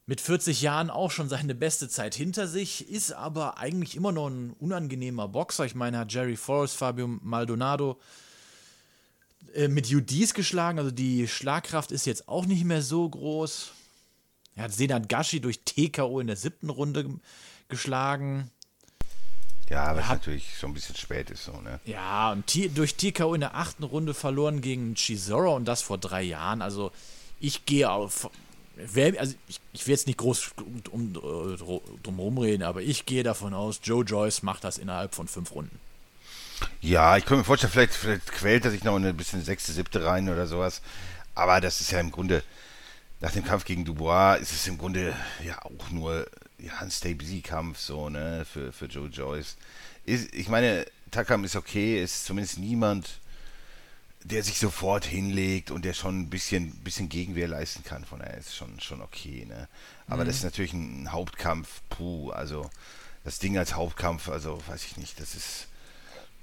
mit 0.06 0.22
40 0.22 0.62
Jahren 0.62 0.90
auch 0.90 1.10
schon 1.10 1.30
seine 1.30 1.56
beste 1.56 1.90
Zeit 1.90 2.14
hinter 2.14 2.48
sich, 2.48 2.90
ist 2.90 3.12
aber 3.12 3.58
eigentlich 3.58 3.96
immer 3.96 4.12
noch 4.12 4.28
ein 4.28 4.52
unangenehmer 4.52 5.28
Boxer. 5.28 5.66
Ich 5.66 5.74
meine, 5.74 5.98
hat 5.98 6.14
Jerry 6.14 6.36
Forrest, 6.36 6.76
Fabio 6.76 7.08
Maldonado 7.08 8.00
äh, 9.54 9.68
mit 9.68 9.92
UDs 9.92 10.34
geschlagen, 10.34 10.78
also 10.78 10.92
die 10.92 11.28
Schlagkraft 11.28 11.92
ist 11.92 12.06
jetzt 12.06 12.28
auch 12.28 12.46
nicht 12.46 12.66
mehr 12.66 12.84
so 12.84 13.10
groß. 13.10 13.72
Er 14.56 14.66
hat 14.66 14.74
Senat 14.74 15.10
Gashi 15.10 15.42
durch 15.42 15.62
TKO 15.66 16.20
in 16.20 16.28
der 16.28 16.36
siebten 16.36 16.70
Runde 16.70 17.20
geschlagen. 17.68 18.52
Ja, 19.70 19.96
was 19.96 20.08
natürlich 20.08 20.58
schon 20.60 20.72
ein 20.72 20.74
bisschen 20.76 20.96
spät 20.96 21.32
ist, 21.32 21.46
so, 21.46 21.54
ne? 21.62 21.80
Ja, 21.86 22.32
und 22.32 22.46
T 22.46 22.70
durch 22.70 22.96
TKO 22.96 23.34
in 23.34 23.42
der 23.42 23.56
achten 23.56 23.84
Runde 23.84 24.14
verloren 24.14 24.62
gegen 24.62 24.94
Chisora 24.96 25.50
und 25.50 25.66
das 25.66 25.82
vor 25.82 25.98
drei 25.98 26.22
Jahren. 26.22 26.62
Also 26.62 26.92
ich 27.40 27.66
gehe 27.66 27.90
auf, 27.90 28.30
Wer, 28.78 29.18
also 29.20 29.36
ich, 29.48 29.62
ich 29.72 29.88
will 29.88 29.94
jetzt 29.94 30.06
nicht 30.06 30.18
groß 30.18 30.52
um, 30.92 31.14
drum 31.14 32.20
rumreden, 32.20 32.64
aber 32.64 32.82
ich 32.82 33.06
gehe 33.06 33.24
davon 33.24 33.54
aus, 33.54 33.80
Joe 33.84 34.04
Joyce 34.04 34.44
macht 34.44 34.66
das 34.66 34.78
innerhalb 34.78 35.16
von 35.16 35.28
fünf 35.28 35.52
Runden. 35.56 35.80
Ja, 36.82 37.16
ich 37.16 37.24
könnte 37.24 37.40
mir 37.40 37.44
vorstellen, 37.46 37.72
vielleicht, 37.72 37.94
vielleicht 37.94 38.32
quält 38.32 38.66
er 38.66 38.72
sich 38.72 38.84
noch 38.84 38.96
ein 38.96 39.18
bisschen 39.18 39.44
sechste, 39.44 39.72
siebte 39.72 40.04
rein 40.06 40.30
oder 40.30 40.48
sowas. 40.48 40.82
Aber 41.36 41.62
das 41.62 41.80
ist 41.80 41.92
ja 41.92 42.00
im 42.00 42.12
Grunde, 42.12 42.44
nach 43.22 43.32
dem 43.32 43.46
Kampf 43.46 43.64
gegen 43.64 43.86
Dubois 43.86 44.38
ist 44.42 44.52
es 44.52 44.68
im 44.68 44.78
Grunde 44.78 45.14
ja 45.44 45.62
auch 45.64 45.90
nur 45.92 46.28
ja, 46.60 46.78
ein 46.80 46.92
Stay-Busy-Kampf 46.92 47.80
so, 47.80 48.10
ne, 48.10 48.46
für, 48.46 48.72
für 48.72 48.86
Joe 48.86 49.08
Joyce. 49.08 49.58
Ist, 50.06 50.34
ich 50.34 50.50
meine, 50.50 50.86
Takam 51.12 51.44
ist 51.44 51.56
okay, 51.56 52.02
ist 52.02 52.26
zumindest 52.26 52.60
niemand, 52.60 53.20
der 54.26 54.44
sich 54.44 54.58
sofort 54.58 55.06
hinlegt 55.06 55.70
und 55.70 55.86
der 55.86 55.94
schon 55.94 56.22
ein 56.22 56.30
bisschen, 56.30 56.72
bisschen 56.78 57.10
Gegenwehr 57.10 57.48
leisten 57.48 57.84
kann. 57.84 58.06
Von 58.06 58.20
daher 58.20 58.38
ist 58.38 58.56
schon, 58.56 58.80
schon 58.80 59.02
okay. 59.02 59.46
Ne? 59.48 59.68
Aber 60.08 60.24
mhm. 60.24 60.28
das 60.28 60.38
ist 60.38 60.44
natürlich 60.44 60.74
ein 60.74 61.12
Hauptkampf. 61.12 61.82
Puh, 61.90 62.32
also 62.32 62.70
das 63.24 63.40
Ding 63.40 63.58
als 63.58 63.76
Hauptkampf, 63.76 64.30
also 64.30 64.60
weiß 64.68 64.86
ich 64.86 64.98
nicht, 64.98 65.20
das 65.20 65.36
ist. 65.36 65.68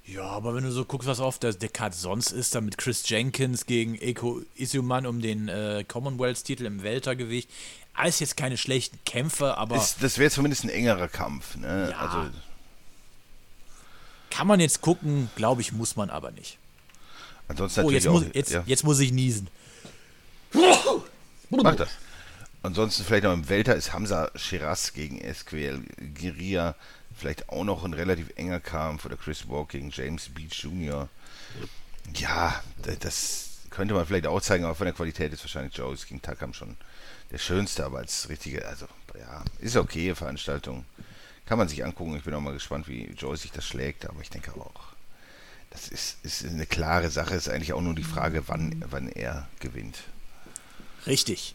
Ja, 0.05 0.25
aber 0.25 0.55
wenn 0.55 0.65
du 0.65 0.73
so 0.73 0.85
guckst, 0.85 1.09
was 1.09 1.21
auf 1.21 1.39
der, 1.39 1.53
der 1.53 1.69
Card 1.69 1.95
sonst 1.95 2.33
ist, 2.33 2.55
dann 2.55 2.65
mit 2.65 2.77
Chris 2.77 3.09
Jenkins 3.09 3.67
gegen 3.67 3.95
Eko 3.95 4.43
Isuman 4.57 5.07
um 5.07 5.21
den 5.21 5.49
äh, 5.49 5.85
Commonwealth-Titel 5.87 6.67
im 6.67 6.83
Weltergewicht, 6.83 7.49
alles 7.95 8.21
jetzt 8.21 8.37
keine 8.37 8.57
schlechten 8.57 8.99
Kämpfe, 9.05 9.57
aber. 9.57 9.77
Ist, 9.77 10.03
das 10.03 10.19
wäre 10.19 10.31
zumindest 10.31 10.65
ein 10.65 10.71
engerer 10.71 11.09
Kampf, 11.09 11.57
ne? 11.57 11.89
Ja. 11.91 11.99
Also. 11.99 12.31
Kann 14.31 14.47
man 14.47 14.61
jetzt 14.61 14.81
gucken, 14.81 15.31
glaube 15.37 15.61
ich, 15.61 15.73
muss 15.73 15.97
man 15.97 16.09
aber 16.09 16.31
nicht. 16.31 16.59
Ansonsten 17.49 17.83
oh, 17.83 17.91
jetzt, 17.91 18.07
auch, 18.07 18.13
muss, 18.13 18.25
jetzt, 18.33 18.51
ja. 18.51 18.63
jetzt 18.67 18.83
muss 18.83 18.99
ich 19.01 19.13
niesen. 19.13 19.49
Mach 21.51 21.77
das. 21.77 21.91
Ansonsten 22.63 23.05
vielleicht 23.05 23.25
noch 23.25 23.33
im 23.33 23.49
Welter 23.49 23.75
ist 23.75 23.93
Hamza 23.93 24.31
Shiraz 24.37 24.95
gegen 24.95 25.21
Esquiel 25.21 25.83
Guerilla. 26.19 26.77
Vielleicht 27.15 27.49
auch 27.51 27.65
noch 27.65 27.85
ein 27.85 27.93
relativ 27.93 28.31
enger 28.37 28.61
Kampf. 28.61 29.05
Oder 29.05 29.17
Chris 29.17 29.49
Walk 29.49 29.71
gegen 29.71 29.91
James 29.91 30.29
Beach 30.31 30.63
Jr. 30.63 31.09
Ja, 32.15 32.63
das 33.01 33.51
könnte 33.73 33.95
man 33.95 34.07
vielleicht 34.07 34.27
auch 34.27 34.41
zeigen, 34.41 34.65
aber 34.65 34.75
von 34.75 34.85
der 34.85 34.95
Qualität 34.95 35.33
ist 35.33 35.43
wahrscheinlich 35.43 35.77
Joe's 35.77 36.07
gegen 36.07 36.23
Takam 36.23 36.55
schon 36.55 36.77
der 37.31 37.39
schönste, 37.39 37.85
aber 37.85 37.99
als 37.99 38.29
richtige, 38.29 38.67
also 38.67 38.87
ja, 39.19 39.45
ist 39.59 39.77
okay, 39.77 40.15
Veranstaltung. 40.15 40.85
Kann 41.47 41.59
man 41.59 41.69
sich 41.69 41.85
angucken. 41.85 42.17
Ich 42.17 42.23
bin 42.23 42.35
auch 42.35 42.41
mal 42.41 42.53
gespannt, 42.53 42.87
wie 42.87 43.11
Joe 43.19 43.37
sich 43.37 43.51
das 43.51 43.67
schlägt, 43.67 44.09
aber 44.09 44.21
ich 44.21 44.31
denke 44.31 44.53
auch 44.53 44.93
das 45.73 45.89
ist, 45.89 46.19
ist 46.23 46.45
eine 46.45 46.67
klare 46.67 47.11
Sache, 47.11 47.35
ist 47.35 47.49
eigentlich 47.49 47.73
auch 47.73 47.81
nur 47.81 47.95
die 47.95 48.05
Frage, 48.05 48.47
wann, 48.47 48.85
wann 48.91 49.09
er 49.09 49.49
gewinnt. 49.59 49.99
Richtig. 51.07 51.55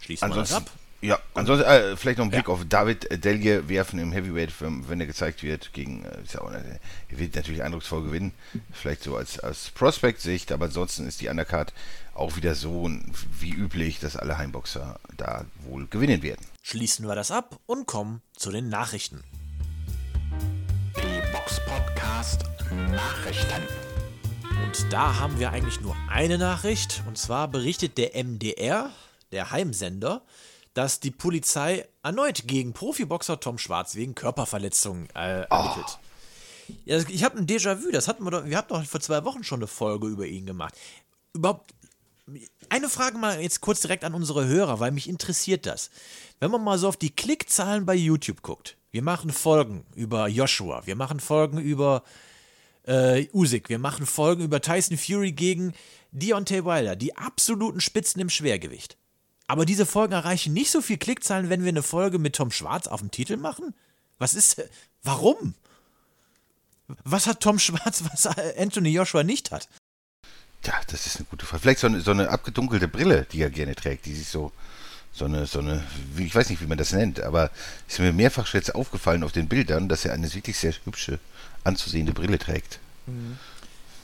Schließen 0.00 0.28
wir 0.28 0.36
das 0.36 0.52
ab. 0.52 0.70
Ja, 1.02 1.18
ansonsten 1.34 1.66
äh, 1.66 1.96
vielleicht 1.96 2.18
noch 2.18 2.24
einen 2.24 2.30
Blick 2.30 2.48
ja. 2.48 2.52
auf 2.52 2.64
David 2.68 3.24
Delje 3.24 3.68
werfen 3.68 3.98
im 3.98 4.12
Heavyweight, 4.12 4.52
wenn 4.60 5.00
er 5.00 5.06
gezeigt 5.06 5.42
wird, 5.42 5.72
gegen, 5.72 6.04
äh, 6.04 6.22
ist 6.22 6.34
ja 6.34 6.42
auch, 6.42 6.50
er 6.50 6.78
wird 7.08 7.34
natürlich 7.34 7.62
eindrucksvoll 7.62 8.02
gewinnen, 8.02 8.32
vielleicht 8.72 9.04
so 9.04 9.16
als, 9.16 9.38
als 9.38 9.70
Prospect-Sicht, 9.70 10.52
aber 10.52 10.66
ansonsten 10.66 11.06
ist 11.06 11.20
die 11.22 11.28
Undercard 11.28 11.72
auch 12.14 12.36
wieder 12.36 12.54
so 12.54 12.90
wie 13.38 13.52
üblich, 13.52 13.98
dass 13.98 14.16
alle 14.16 14.36
Heimboxer 14.36 15.00
da 15.16 15.46
wohl 15.66 15.86
gewinnen 15.86 16.22
werden. 16.22 16.44
Schließen 16.62 17.06
wir 17.06 17.14
das 17.14 17.30
ab 17.30 17.58
und 17.64 17.86
kommen 17.86 18.20
zu 18.36 18.50
den 18.52 18.68
Nachrichten. 18.68 19.22
Die 20.96 21.32
Box 21.32 21.60
Podcast 21.64 22.44
Nachrichten. 22.70 23.62
Und 24.64 24.92
da 24.92 25.18
haben 25.18 25.38
wir 25.38 25.50
eigentlich 25.50 25.80
nur 25.80 25.96
eine 26.08 26.38
Nachricht. 26.38 27.02
Und 27.06 27.18
zwar 27.18 27.48
berichtet 27.48 27.98
der 27.98 28.22
MDR, 28.22 28.90
der 29.32 29.50
Heimsender, 29.50 30.22
dass 30.74 31.00
die 31.00 31.10
Polizei 31.10 31.86
erneut 32.02 32.46
gegen 32.46 32.72
Profiboxer 32.72 33.40
Tom 33.40 33.58
Schwarz 33.58 33.94
wegen 33.94 34.14
Körperverletzung 34.14 35.08
äh, 35.14 35.42
ermittelt. 35.42 35.98
Oh. 35.98 36.72
Ja, 36.84 36.98
ich 36.98 37.24
habe 37.24 37.38
ein 37.38 37.46
Déjà-vu, 37.46 37.90
das 37.90 38.06
hatten 38.06 38.24
wir 38.24 38.30
doch, 38.30 38.44
wir 38.44 38.56
haben 38.56 38.68
doch 38.68 38.84
vor 38.84 39.00
zwei 39.00 39.24
Wochen 39.24 39.42
schon 39.42 39.58
eine 39.58 39.66
Folge 39.66 40.06
über 40.06 40.26
ihn 40.26 40.46
gemacht. 40.46 40.74
Überhaupt, 41.32 41.74
eine 42.68 42.88
Frage 42.88 43.18
mal 43.18 43.40
jetzt 43.40 43.60
kurz 43.60 43.80
direkt 43.80 44.04
an 44.04 44.14
unsere 44.14 44.46
Hörer, 44.46 44.78
weil 44.78 44.92
mich 44.92 45.08
interessiert 45.08 45.66
das. 45.66 45.90
Wenn 46.38 46.52
man 46.52 46.62
mal 46.62 46.78
so 46.78 46.88
auf 46.88 46.96
die 46.96 47.10
Klickzahlen 47.10 47.86
bei 47.86 47.94
YouTube 47.94 48.42
guckt, 48.42 48.76
wir 48.92 49.02
machen 49.02 49.30
Folgen 49.32 49.84
über 49.96 50.28
Joshua, 50.28 50.86
wir 50.86 50.94
machen 50.94 51.18
Folgen 51.18 51.58
über 51.58 52.04
äh, 52.84 53.28
Usyk. 53.32 53.68
Wir 53.68 53.78
machen 53.78 54.06
Folgen 54.06 54.42
über 54.42 54.60
Tyson 54.60 54.96
Fury 54.96 55.32
gegen 55.32 55.72
Deontay 56.12 56.64
Wilder, 56.64 56.96
die 56.96 57.16
absoluten 57.16 57.80
Spitzen 57.80 58.20
im 58.20 58.30
Schwergewicht. 58.30 58.96
Aber 59.50 59.64
diese 59.66 59.84
Folgen 59.84 60.12
erreichen 60.12 60.52
nicht 60.52 60.70
so 60.70 60.80
viel 60.80 60.96
Klickzahlen, 60.96 61.48
wenn 61.50 61.64
wir 61.64 61.70
eine 61.70 61.82
Folge 61.82 62.20
mit 62.20 62.36
Tom 62.36 62.52
Schwarz 62.52 62.86
auf 62.86 63.00
dem 63.00 63.10
Titel 63.10 63.36
machen? 63.36 63.74
Was 64.18 64.34
ist. 64.34 64.62
Warum? 65.02 65.54
Was 67.02 67.26
hat 67.26 67.40
Tom 67.40 67.58
Schwarz, 67.58 68.04
was 68.12 68.26
Anthony 68.56 68.90
Joshua 68.90 69.24
nicht 69.24 69.50
hat? 69.50 69.68
Ja, 70.64 70.74
das 70.86 71.04
ist 71.06 71.16
eine 71.16 71.24
gute 71.24 71.46
Frage. 71.46 71.62
Vielleicht 71.62 71.80
so 71.80 71.88
eine, 71.88 72.00
so 72.00 72.12
eine 72.12 72.28
abgedunkelte 72.28 72.86
Brille, 72.86 73.26
die 73.32 73.40
er 73.42 73.50
gerne 73.50 73.74
trägt, 73.74 74.06
die 74.06 74.14
sich 74.14 74.28
so, 74.28 74.52
so 75.12 75.24
eine, 75.24 75.46
so 75.46 75.58
eine, 75.58 75.82
ich 76.16 76.32
weiß 76.32 76.48
nicht, 76.48 76.62
wie 76.62 76.66
man 76.66 76.78
das 76.78 76.92
nennt, 76.92 77.18
aber 77.18 77.50
ist 77.88 77.98
mir 77.98 78.12
mehrfach 78.12 78.54
jetzt 78.54 78.72
aufgefallen 78.76 79.24
auf 79.24 79.32
den 79.32 79.48
Bildern, 79.48 79.88
dass 79.88 80.04
er 80.04 80.12
eine 80.12 80.32
wirklich 80.32 80.58
sehr 80.58 80.74
hübsche 80.84 81.18
anzusehende 81.64 82.12
Brille 82.12 82.38
trägt. 82.38 82.78
Mhm. 83.06 83.36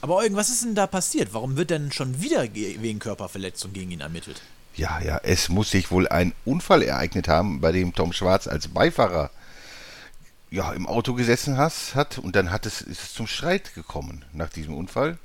Aber 0.01 0.17
Eugen, 0.17 0.35
was 0.35 0.49
ist 0.49 0.63
denn 0.65 0.75
da 0.75 0.87
passiert? 0.87 1.33
Warum 1.33 1.55
wird 1.55 1.69
denn 1.69 1.93
schon 1.93 2.21
wieder 2.21 2.49
ge- 2.49 2.81
wegen 2.81 2.99
Körperverletzung 2.99 3.71
gegen 3.71 3.91
ihn 3.91 4.01
ermittelt? 4.01 4.41
Ja, 4.77 5.01
ja, 5.01 5.19
es 5.23 5.49
muss 5.49 5.71
sich 5.71 5.89
wohl 5.89 6.07
ein 6.07 6.33
Unfall 6.45 6.83
ereignet 6.83 7.27
haben, 7.27 7.61
bei 7.61 7.71
dem 7.71 7.95
Tom 7.95 8.13
Schwarz 8.13 8.47
als 8.47 8.67
Beifahrer 8.67 9.31
ja, 10.51 10.71
im 10.71 10.85
Auto 10.85 11.15
gesessen 11.15 11.57
has, 11.57 11.95
hat 11.95 12.19
und 12.19 12.35
dann 12.35 12.51
hat 12.51 12.67
es, 12.67 12.81
ist 12.81 13.01
es 13.01 13.13
zum 13.13 13.25
Streit 13.25 13.73
gekommen 13.73 14.23
nach 14.33 14.49
diesem 14.49 14.75
Unfall. 14.75 15.17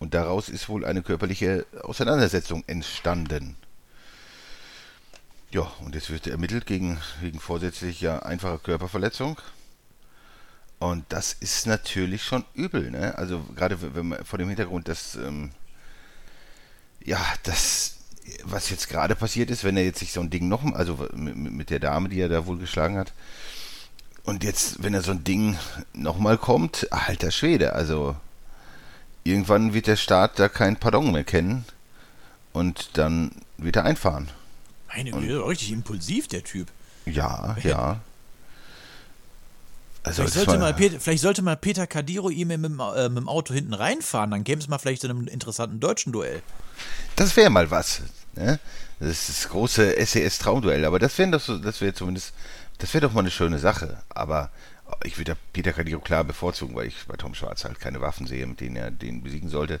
Und 0.00 0.12
daraus 0.12 0.48
ist 0.48 0.68
wohl 0.68 0.84
eine 0.84 1.02
körperliche 1.02 1.66
Auseinandersetzung 1.82 2.64
entstanden. 2.66 3.56
Ja, 5.52 5.70
und 5.80 5.94
jetzt 5.94 6.10
wird 6.10 6.26
ermittelt 6.26 6.66
gegen, 6.66 6.98
wegen 7.20 7.38
vorsätzlicher 7.38 8.26
einfacher 8.26 8.58
Körperverletzung. 8.58 9.40
Und 10.80 11.04
das 11.10 11.32
ist 11.32 11.68
natürlich 11.68 12.24
schon 12.24 12.44
übel, 12.54 12.90
ne? 12.90 13.16
Also 13.16 13.40
gerade 13.54 13.94
wenn 13.94 14.08
man 14.08 14.24
vor 14.24 14.40
dem 14.40 14.48
Hintergrund, 14.48 14.88
dass 14.88 15.14
ähm, 15.14 15.52
ja, 17.04 17.24
das, 17.44 17.93
was 18.44 18.70
jetzt 18.70 18.88
gerade 18.88 19.14
passiert 19.14 19.50
ist, 19.50 19.64
wenn 19.64 19.76
er 19.76 19.84
jetzt 19.84 19.98
sich 19.98 20.12
so 20.12 20.20
ein 20.20 20.30
Ding 20.30 20.48
noch, 20.48 20.64
also 20.74 21.08
mit, 21.14 21.36
mit 21.36 21.70
der 21.70 21.80
Dame, 21.80 22.08
die 22.08 22.20
er 22.20 22.28
da 22.28 22.46
wohl 22.46 22.58
geschlagen 22.58 22.96
hat, 22.96 23.12
und 24.24 24.42
jetzt, 24.42 24.82
wenn 24.82 24.94
er 24.94 25.02
so 25.02 25.10
ein 25.10 25.22
Ding 25.22 25.58
nochmal 25.92 26.38
kommt, 26.38 26.90
alter 26.90 27.30
Schwede, 27.30 27.74
also 27.74 28.16
irgendwann 29.22 29.74
wird 29.74 29.86
der 29.86 29.96
Staat 29.96 30.38
da 30.38 30.48
kein 30.48 30.76
Pardon 30.76 31.12
mehr 31.12 31.24
kennen 31.24 31.64
und 32.52 32.90
dann 32.94 33.32
wird 33.58 33.76
er 33.76 33.84
einfahren. 33.84 34.30
Meine 34.88 35.10
Güte, 35.10 35.46
richtig 35.46 35.72
impulsiv, 35.72 36.28
der 36.28 36.44
Typ. 36.44 36.68
Ja, 37.04 37.56
ja. 37.62 38.00
Also 40.04 40.22
Vielleicht 40.22 40.34
sollte, 40.34 40.58
mal 40.58 40.74
Peter, 40.74 41.00
vielleicht 41.00 41.22
sollte 41.22 41.40
mal 41.42 41.56
Peter 41.56 41.86
Kadiro 41.86 42.28
ihm 42.28 42.48
mit, 42.48 42.62
dem, 42.62 42.78
äh, 42.78 43.08
mit 43.08 43.18
dem 43.18 43.28
Auto 43.28 43.54
hinten 43.54 43.72
reinfahren, 43.72 44.30
dann 44.30 44.44
käme 44.44 44.60
es 44.60 44.68
mal 44.68 44.78
vielleicht 44.78 45.00
zu 45.00 45.08
einem 45.08 45.26
interessanten 45.26 45.80
deutschen 45.80 46.12
Duell. 46.12 46.42
Das 47.16 47.34
wäre 47.36 47.48
mal 47.48 47.70
was. 47.70 48.02
Ne? 48.34 48.60
Das 49.00 49.08
ist 49.08 49.28
das 49.30 49.48
große 49.48 49.96
SES-Traumduell. 50.04 50.84
Aber 50.84 50.98
das 50.98 51.16
wäre 51.16 51.30
doch 51.30 51.40
so, 51.40 51.56
das 51.58 51.80
wäre 51.80 51.94
zumindest, 51.94 52.34
das 52.78 52.92
wäre 52.92 53.06
doch 53.06 53.14
mal 53.14 53.20
eine 53.20 53.30
schöne 53.30 53.58
Sache. 53.58 54.02
Aber 54.10 54.50
ich 55.04 55.16
würde 55.16 55.38
Peter 55.54 55.72
Cadiro 55.72 56.00
klar 56.00 56.22
bevorzugen, 56.22 56.76
weil 56.76 56.88
ich 56.88 57.06
bei 57.08 57.16
Tom 57.16 57.34
Schwarz 57.34 57.64
halt 57.64 57.80
keine 57.80 58.02
Waffen 58.02 58.26
sehe, 58.26 58.46
mit 58.46 58.60
denen 58.60 58.76
er 58.76 58.90
den 58.90 59.22
besiegen 59.22 59.48
sollte. 59.48 59.80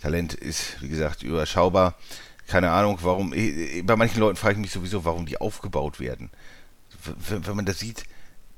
Talent 0.00 0.34
ist, 0.34 0.80
wie 0.80 0.88
gesagt, 0.88 1.24
überschaubar. 1.24 1.94
Keine 2.46 2.70
Ahnung, 2.70 2.98
warum. 3.02 3.34
eh, 3.34 3.82
Bei 3.82 3.96
manchen 3.96 4.20
Leuten 4.20 4.36
frage 4.36 4.54
ich 4.54 4.60
mich 4.60 4.70
sowieso, 4.70 5.04
warum 5.04 5.26
die 5.26 5.40
aufgebaut 5.40 5.98
werden. 5.98 6.30
Wenn 7.28 7.56
man 7.56 7.66
das 7.66 7.80
sieht, 7.80 8.04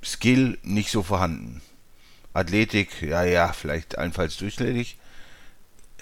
Skill 0.03 0.59
nicht 0.63 0.91
so 0.91 1.03
vorhanden. 1.03 1.61
Athletik, 2.33 3.03
ja, 3.03 3.25
ja, 3.25 3.53
vielleicht 3.53 3.99
allenfalls 3.99 4.37
durchschnittlich. 4.37 4.97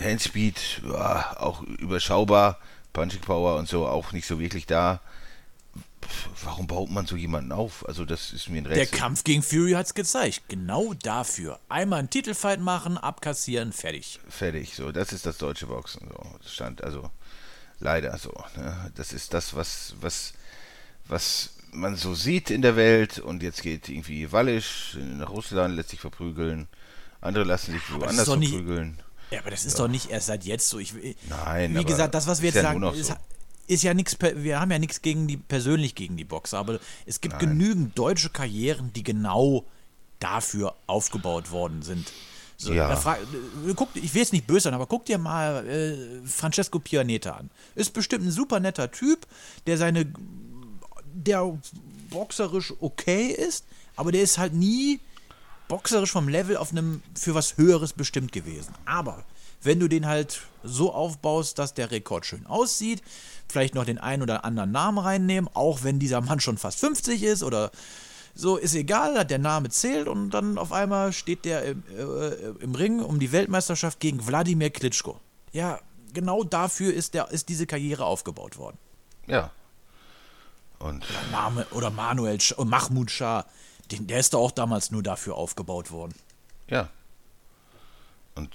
Handspeed, 0.00 0.82
ja, 0.84 1.36
auch 1.38 1.62
überschaubar. 1.62 2.58
Punching 2.92 3.20
Power 3.20 3.56
und 3.56 3.68
so 3.68 3.86
auch 3.86 4.12
nicht 4.12 4.26
so 4.26 4.40
wirklich 4.40 4.66
da. 4.66 5.00
Warum 6.42 6.66
baut 6.66 6.90
man 6.90 7.06
so 7.06 7.16
jemanden 7.16 7.52
auf? 7.52 7.86
Also 7.86 8.04
das 8.04 8.32
ist 8.32 8.48
mir 8.48 8.58
ein 8.58 8.64
Der 8.64 8.76
Rätsel. 8.76 8.98
Kampf 8.98 9.24
gegen 9.24 9.42
Fury 9.42 9.72
hat's 9.72 9.94
gezeigt. 9.94 10.42
Genau 10.48 10.94
dafür. 10.94 11.58
Einmal 11.68 11.98
einen 11.98 12.10
Titelfight 12.10 12.60
machen, 12.60 12.96
abkassieren, 12.96 13.72
fertig. 13.72 14.20
Fertig, 14.28 14.74
so, 14.74 14.90
das 14.90 15.12
ist 15.12 15.26
das 15.26 15.38
deutsche 15.38 15.66
Boxen. 15.66 16.08
So. 16.08 16.38
Das 16.42 16.52
stand 16.52 16.82
also 16.82 17.10
leider 17.78 18.16
so. 18.18 18.32
Ne? 18.56 18.90
Das 18.94 19.12
ist 19.12 19.34
das, 19.34 19.54
was, 19.54 19.94
was, 20.00 20.32
was 21.06 21.50
man 21.72 21.96
so 21.96 22.14
sieht 22.14 22.50
in 22.50 22.62
der 22.62 22.76
Welt 22.76 23.18
und 23.18 23.42
jetzt 23.42 23.62
geht 23.62 23.88
irgendwie 23.88 24.30
Wallisch 24.32 24.96
nach 25.00 25.30
Russland, 25.30 25.76
lässt 25.76 25.90
sich 25.90 26.00
verprügeln. 26.00 26.68
Andere 27.20 27.44
lassen 27.44 27.72
sich 27.72 27.82
woanders 27.92 28.28
verprügeln. 28.28 28.98
Ja, 29.30 29.40
aber 29.40 29.50
das 29.50 29.64
ist 29.64 29.78
doch 29.78 29.88
nicht 29.88 30.10
erst 30.10 30.26
seit 30.28 30.44
jetzt 30.44 30.68
so. 30.68 30.78
Ich, 30.78 30.94
Nein, 31.28 31.74
Wie 31.74 31.84
gesagt, 31.84 32.14
das, 32.14 32.26
was 32.26 32.40
wir 32.40 32.46
jetzt 32.48 32.56
ja 32.56 32.62
sagen, 32.62 32.82
ist, 32.94 33.08
so. 33.08 33.14
ist 33.66 33.82
ja 33.82 33.92
nichts, 33.92 34.16
wir 34.20 34.60
haben 34.60 34.70
ja 34.70 34.78
nichts 34.78 35.02
gegen 35.02 35.26
die, 35.26 35.36
persönlich 35.36 35.94
gegen 35.94 36.16
die 36.16 36.24
Boxer, 36.24 36.58
aber 36.58 36.78
es 37.04 37.20
gibt 37.20 37.38
genügend 37.38 37.98
deutsche 37.98 38.30
Karrieren, 38.30 38.92
die 38.94 39.02
genau 39.02 39.66
dafür 40.20 40.74
aufgebaut 40.86 41.50
worden 41.50 41.82
sind. 41.82 42.10
So, 42.56 42.72
Ja. 42.72 42.88
da 42.88 42.96
frag, 42.96 43.18
äh, 43.20 43.74
guck, 43.76 43.90
ich 43.94 44.14
will 44.14 44.22
jetzt 44.22 44.32
nicht 44.32 44.46
böse 44.46 44.62
sein, 44.62 44.74
aber 44.74 44.86
guck 44.86 45.04
dir 45.04 45.18
mal 45.18 45.64
äh, 45.66 46.26
Francesco 46.26 46.80
Pianeta 46.80 47.32
an. 47.32 47.50
Ist 47.76 47.92
bestimmt 47.92 48.24
ein 48.24 48.32
super 48.32 48.58
netter 48.58 48.90
Typ, 48.90 49.26
der 49.66 49.78
seine, 49.78 50.12
der 51.24 51.58
boxerisch 52.10 52.72
okay 52.80 53.28
ist, 53.28 53.64
aber 53.96 54.12
der 54.12 54.22
ist 54.22 54.38
halt 54.38 54.54
nie 54.54 55.00
boxerisch 55.68 56.12
vom 56.12 56.28
Level 56.28 56.56
auf 56.56 56.72
einem 56.72 57.02
für 57.14 57.34
was 57.34 57.56
Höheres 57.56 57.92
bestimmt 57.92 58.32
gewesen. 58.32 58.74
Aber 58.86 59.24
wenn 59.62 59.80
du 59.80 59.88
den 59.88 60.06
halt 60.06 60.40
so 60.62 60.92
aufbaust, 60.92 61.58
dass 61.58 61.74
der 61.74 61.90
Rekord 61.90 62.26
schön 62.26 62.46
aussieht, 62.46 63.02
vielleicht 63.48 63.74
noch 63.74 63.84
den 63.84 63.98
einen 63.98 64.22
oder 64.22 64.44
anderen 64.44 64.70
Namen 64.70 64.98
reinnehmen, 64.98 65.50
auch 65.52 65.82
wenn 65.82 65.98
dieser 65.98 66.20
Mann 66.20 66.40
schon 66.40 66.58
fast 66.58 66.80
50 66.80 67.22
ist 67.22 67.42
oder 67.42 67.70
so, 68.34 68.56
ist 68.56 68.74
egal, 68.74 69.24
der 69.24 69.38
Name 69.38 69.68
zählt 69.68 70.06
und 70.06 70.30
dann 70.30 70.58
auf 70.58 70.72
einmal 70.72 71.12
steht 71.12 71.44
der 71.44 71.64
im, 71.64 71.82
äh, 71.96 72.62
im 72.62 72.74
Ring 72.74 73.00
um 73.00 73.18
die 73.18 73.32
Weltmeisterschaft 73.32 73.98
gegen 73.98 74.26
Wladimir 74.26 74.70
Klitschko. 74.70 75.18
Ja, 75.52 75.80
genau 76.14 76.44
dafür 76.44 76.94
ist, 76.94 77.14
der, 77.14 77.30
ist 77.30 77.48
diese 77.48 77.66
Karriere 77.66 78.04
aufgebaut 78.04 78.56
worden. 78.56 78.78
Ja. 79.26 79.50
Und 80.78 81.04
Name 81.32 81.66
oder 81.72 81.90
Manuel 81.90 82.40
Sch 82.40 82.52
und 82.52 82.68
Mahmoud 82.68 83.10
Shah, 83.10 83.44
den, 83.90 84.06
der 84.06 84.20
ist 84.20 84.34
doch 84.34 84.40
auch 84.40 84.52
damals 84.52 84.90
nur 84.90 85.02
dafür 85.02 85.34
aufgebaut 85.34 85.90
worden. 85.90 86.14
Ja. 86.68 86.88
Und 88.34 88.50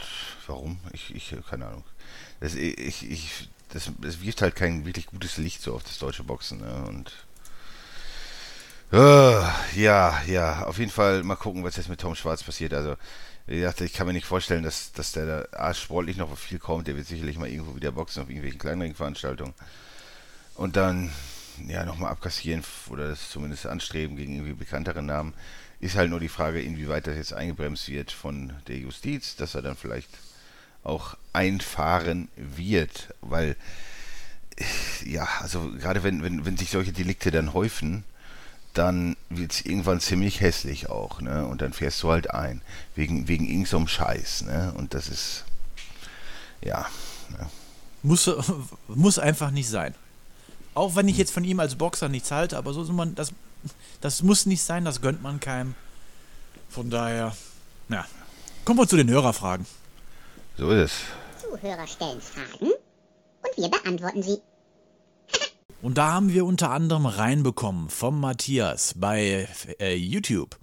warum? 0.48 0.80
Ich, 0.94 1.14
ich 1.14 1.36
keine 1.50 1.68
Ahnung. 1.68 1.84
Das, 2.40 2.56
ich, 2.56 3.10
ich, 3.10 3.50
das, 3.70 3.92
das 4.00 4.22
wirft 4.22 4.42
halt 4.42 4.56
kein 4.56 4.86
wirklich 4.86 5.08
gutes 5.08 5.38
Licht 5.38 5.62
so 5.62 5.74
auf 5.74 5.84
das 5.84 5.98
deutsche 5.98 6.24
Boxen. 6.24 6.60
Ne? 6.60 6.86
Und 6.88 7.12
äh, 8.94 9.42
ja, 9.76 10.22
ja, 10.28 10.66
auf 10.66 10.78
jeden 10.78 10.92
Fall 10.92 11.24
mal 11.24 11.36
gucken, 11.36 11.64
was 11.64 11.78
jetzt 11.78 11.90
mit 11.90 12.00
Tom 12.00 12.16
Schwarz 12.16 12.44
passiert. 12.44 12.74
Also, 12.74 12.96
wie 13.48 13.60
gesagt, 13.60 13.82
ich 13.82 13.92
kann 13.92 14.08
mir 14.08 14.14
nicht 14.14 14.28
vorstellen, 14.28 14.64
dass, 14.64 14.92
dass 14.94 15.12
der 15.12 15.26
da 15.26 15.58
A, 15.58 15.74
sportlich 15.74 16.18
noch 16.18 16.38
viel 16.38 16.60
kommt. 16.60 16.88
Der 16.88 16.96
wird 16.96 17.08
sicherlich 17.08 17.38
mal 17.38 17.50
irgendwo 17.50 17.76
wieder 17.76 17.92
boxen 17.92 18.22
auf 18.22 18.30
irgendwelchen 18.30 18.60
kleineren 18.60 18.96
Veranstaltungen. 18.96 19.54
Und 20.56 20.76
dann, 20.76 21.12
ja, 21.68 21.86
nochmal 21.86 22.12
abkassieren 22.12 22.63
oder 22.89 23.10
das 23.10 23.30
zumindest 23.30 23.66
anstreben 23.66 24.16
gegen 24.16 24.34
irgendwie 24.34 24.54
bekanntere 24.54 25.02
Namen. 25.02 25.34
Ist 25.80 25.96
halt 25.96 26.10
nur 26.10 26.20
die 26.20 26.30
Frage, 26.30 26.62
inwieweit 26.62 27.08
das 27.08 27.18
jetzt 27.18 27.34
eingebremst 27.34 27.89
wird 27.89 28.12
von 28.12 28.54
der 28.68 28.78
Justiz, 28.78 29.36
dass 29.36 29.56
er 29.56 29.62
dann 29.62 29.76
vielleicht 29.76 30.10
auch 30.84 31.18
einfahren 31.34 32.30
wird. 32.36 33.13
Weil, 33.22 33.56
ja, 35.06 35.28
also 35.42 35.72
gerade 35.72 36.04
wenn, 36.04 36.24
wenn, 36.24 36.46
wenn 36.46 36.58
sich 36.58 36.72
solche 36.72 36.94
Delikte 36.94 37.32
dann 37.32 37.54
häufen, 37.54 38.04
dann 38.74 39.16
wird 39.30 39.52
es 39.52 39.66
irgendwann 39.66 40.00
ziemlich 40.00 40.42
hässlich 40.42 40.89
auch, 40.89 41.22
ne? 41.22 41.46
Und 41.46 41.62
dann 41.62 41.74
fährst 41.74 42.02
du 42.02 42.10
halt 42.10 42.32
ein. 42.32 42.62
Wegen, 42.96 43.28
wegen 43.28 43.48
irgend 43.48 43.68
so 43.68 43.78
einem 43.78 43.88
Scheiß, 43.88 44.44
ne? 44.44 44.74
Und 44.76 44.94
das 44.94 45.10
ist, 45.10 45.46
ja, 46.62 46.88
ne? 47.30 47.50
Muss, 48.02 48.30
muss 48.88 49.20
einfach 49.20 49.52
nicht 49.52 49.70
sein. 49.70 49.94
Auch 50.74 50.96
wenn 50.96 51.08
ich 51.08 51.18
jetzt 51.18 51.32
von 51.32 51.44
ihm 51.44 51.60
als 51.60 51.76
Boxer 51.76 52.10
nichts 52.10 52.32
halte, 52.32 52.58
aber 52.58 52.74
so 52.74 52.84
ist 52.84 52.92
man, 52.92 53.16
das, 53.16 53.32
das 54.02 54.24
muss 54.24 54.46
nicht 54.46 54.64
sein, 54.64 54.86
das 54.86 55.02
gönnt 55.02 55.22
man 55.22 55.40
keinem. 55.40 55.76
Von 56.70 56.90
daher, 56.90 57.36
ja. 57.90 58.06
Kommen 58.66 58.80
wir 58.80 58.88
zu 58.88 58.98
den 58.98 59.10
Hörerfragen. 59.10 59.66
so 60.58 60.72
ist 60.72 60.92
es. 61.38 61.44
Zuhörer 61.44 61.86
stellen 61.86 62.22
Fragen 62.22 62.72
und 62.72 63.58
wir 63.58 63.70
beantworten 63.70 64.24
sie. 64.24 64.38
Und 65.82 65.98
da 65.98 66.14
haben 66.14 66.32
wir 66.32 66.46
unter 66.46 66.72
anderem 66.72 67.06
reinbekommen 67.06 67.90
vom 67.90 68.22
Matthias 68.22 68.94
bei 68.96 69.50
äh, 69.82 69.96
YouTube. 69.96 70.58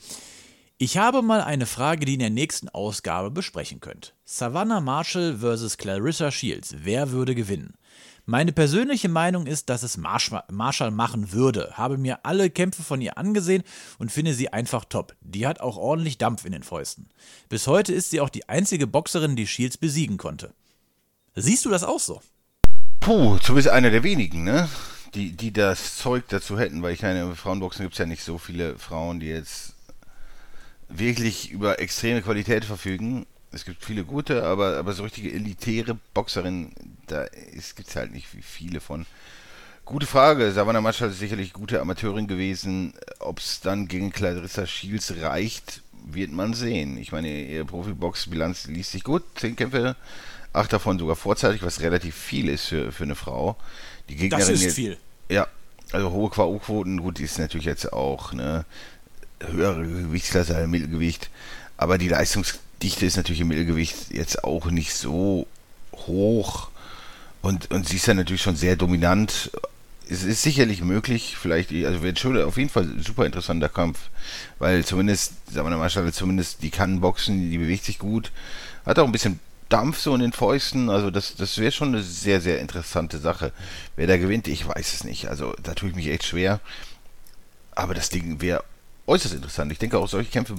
Ich 0.78 0.96
habe 0.96 1.20
mal 1.20 1.42
eine 1.42 1.66
Frage, 1.66 2.06
die 2.06 2.12
ihr 2.12 2.14
in 2.14 2.20
der 2.20 2.30
nächsten 2.30 2.70
Ausgabe 2.70 3.30
besprechen 3.30 3.80
könnt. 3.80 4.14
Savannah 4.24 4.80
Marshall 4.80 5.36
vs. 5.36 5.76
Clarissa 5.76 6.30
Shields. 6.30 6.74
Wer 6.78 7.10
würde 7.10 7.34
gewinnen? 7.34 7.74
Meine 8.30 8.52
persönliche 8.52 9.08
Meinung 9.08 9.48
ist, 9.48 9.70
dass 9.70 9.82
es 9.82 9.96
Marsh 9.96 10.30
Marshall 10.52 10.92
machen 10.92 11.32
würde. 11.32 11.72
Habe 11.76 11.98
mir 11.98 12.24
alle 12.24 12.48
Kämpfe 12.48 12.84
von 12.84 13.00
ihr 13.00 13.18
angesehen 13.18 13.64
und 13.98 14.12
finde 14.12 14.34
sie 14.34 14.52
einfach 14.52 14.84
top. 14.84 15.16
Die 15.20 15.48
hat 15.48 15.60
auch 15.60 15.76
ordentlich 15.76 16.16
Dampf 16.16 16.44
in 16.44 16.52
den 16.52 16.62
Fäusten. 16.62 17.08
Bis 17.48 17.66
heute 17.66 17.92
ist 17.92 18.10
sie 18.10 18.20
auch 18.20 18.28
die 18.28 18.48
einzige 18.48 18.86
Boxerin, 18.86 19.34
die 19.34 19.48
Shields 19.48 19.78
besiegen 19.78 20.16
konnte. 20.16 20.54
Siehst 21.34 21.64
du 21.64 21.70
das 21.70 21.82
auch 21.82 21.98
so? 21.98 22.20
Puh, 23.00 23.36
du 23.44 23.54
bist 23.54 23.66
einer 23.66 23.90
der 23.90 24.04
wenigen, 24.04 24.44
ne? 24.44 24.68
Die, 25.14 25.32
die 25.32 25.52
das 25.52 25.96
Zeug 25.96 26.22
dazu 26.28 26.56
hätten, 26.56 26.84
weil 26.84 26.94
ich 26.94 27.02
meine, 27.02 27.22
im 27.22 27.34
Frauenboxen 27.34 27.84
gibt 27.84 27.94
es 27.94 27.98
ja 27.98 28.06
nicht 28.06 28.22
so 28.22 28.38
viele 28.38 28.78
Frauen, 28.78 29.18
die 29.18 29.26
jetzt 29.26 29.74
wirklich 30.88 31.50
über 31.50 31.80
extreme 31.80 32.22
Qualität 32.22 32.64
verfügen. 32.64 33.26
Es 33.52 33.64
gibt 33.64 33.84
viele 33.84 34.04
gute, 34.04 34.44
aber, 34.44 34.76
aber 34.78 34.92
so 34.92 35.02
richtige 35.02 35.32
elitäre 35.32 35.98
Boxerinnen, 36.14 36.72
da 37.08 37.26
gibt 37.76 37.88
es 37.88 37.96
halt 37.96 38.12
nicht 38.12 38.26
viele 38.42 38.80
von. 38.80 39.06
Gute 39.84 40.06
Frage. 40.06 40.52
Savannah 40.52 40.80
Marshall 40.80 41.10
ist 41.10 41.18
sicherlich 41.18 41.52
gute 41.52 41.80
Amateurin 41.80 42.28
gewesen. 42.28 42.94
Ob 43.18 43.40
es 43.40 43.60
dann 43.60 43.88
gegen 43.88 44.12
Clarissa 44.12 44.64
Shields 44.66 45.14
reicht, 45.20 45.82
wird 46.06 46.30
man 46.30 46.54
sehen. 46.54 46.96
Ich 46.96 47.10
meine, 47.10 47.28
ihre 47.44 47.64
Profibox-Bilanz 47.64 48.66
liest 48.68 48.92
sich 48.92 49.02
gut. 49.02 49.24
Zehn 49.34 49.56
Kämpfe, 49.56 49.96
acht 50.52 50.72
davon 50.72 50.98
sogar 51.00 51.16
vorzeitig, 51.16 51.62
was 51.62 51.80
relativ 51.80 52.14
viel 52.14 52.48
ist 52.48 52.66
für, 52.66 52.92
für 52.92 53.02
eine 53.02 53.16
Frau. 53.16 53.56
Die 54.08 54.14
Gegnerin 54.14 54.40
Das 54.46 54.48
ist 54.48 54.62
jetzt- 54.62 54.74
viel. 54.76 54.96
Ja, 55.28 55.48
also 55.90 56.12
hohe 56.12 56.30
K.O.-Quoten, 56.30 56.98
gut, 57.00 57.18
die 57.18 57.24
ist 57.24 57.38
natürlich 57.40 57.66
jetzt 57.66 57.92
auch 57.92 58.32
eine 58.32 58.64
höhere 59.40 59.82
Gewichtsklasse 59.82 60.54
als 60.56 60.68
Mittelgewicht, 60.68 61.30
aber 61.76 61.98
die 61.98 62.08
Leistungsdichte 62.80 63.06
ist 63.06 63.16
natürlich 63.16 63.40
im 63.42 63.48
Mittelgewicht 63.48 64.10
jetzt 64.10 64.42
auch 64.42 64.70
nicht 64.70 64.94
so 64.94 65.46
hoch 65.92 66.70
und, 67.42 67.70
und 67.70 67.86
sie 67.86 67.96
ist 67.96 68.06
ja 68.06 68.14
natürlich 68.14 68.40
schon 68.40 68.56
sehr 68.56 68.76
dominant. 68.76 69.50
Es 70.08 70.24
ist 70.24 70.42
sicherlich 70.42 70.82
möglich, 70.82 71.36
vielleicht, 71.38 71.72
also 71.72 72.02
wird 72.02 72.18
schon 72.18 72.40
auf 72.42 72.56
jeden 72.56 72.70
Fall 72.70 72.84
ein 72.84 73.02
super 73.02 73.26
interessanter 73.26 73.68
Kampf, 73.68 73.98
weil 74.58 74.84
zumindest, 74.84 75.34
sagen 75.52 75.66
wir 75.66 75.70
mal, 75.70 75.78
Marschall, 75.78 76.10
zumindest 76.12 76.62
die 76.62 76.70
kann 76.70 77.00
boxen, 77.00 77.50
die 77.50 77.58
bewegt 77.58 77.84
sich 77.84 77.98
gut, 77.98 78.32
hat 78.86 78.98
auch 78.98 79.04
ein 79.04 79.12
bisschen 79.12 79.38
Dampf 79.68 80.00
so 80.00 80.14
in 80.14 80.20
den 80.20 80.32
Fäusten, 80.32 80.88
also 80.88 81.10
das, 81.10 81.36
das 81.36 81.58
wäre 81.58 81.70
schon 81.70 81.88
eine 81.88 82.02
sehr, 82.02 82.40
sehr 82.40 82.60
interessante 82.60 83.18
Sache. 83.18 83.52
Wer 83.94 84.06
da 84.06 84.16
gewinnt, 84.16 84.48
ich 84.48 84.66
weiß 84.66 84.94
es 84.94 85.04
nicht, 85.04 85.28
also 85.28 85.54
da 85.62 85.74
tue 85.74 85.90
ich 85.90 85.94
mich 85.94 86.08
echt 86.08 86.24
schwer, 86.24 86.60
aber 87.72 87.94
das 87.94 88.08
Ding 88.08 88.40
wäre 88.40 88.64
äußerst 89.06 89.34
interessant. 89.34 89.70
Ich 89.70 89.78
denke 89.78 89.98
auch 89.98 90.08
solche 90.08 90.30
Kämpfe 90.30 90.56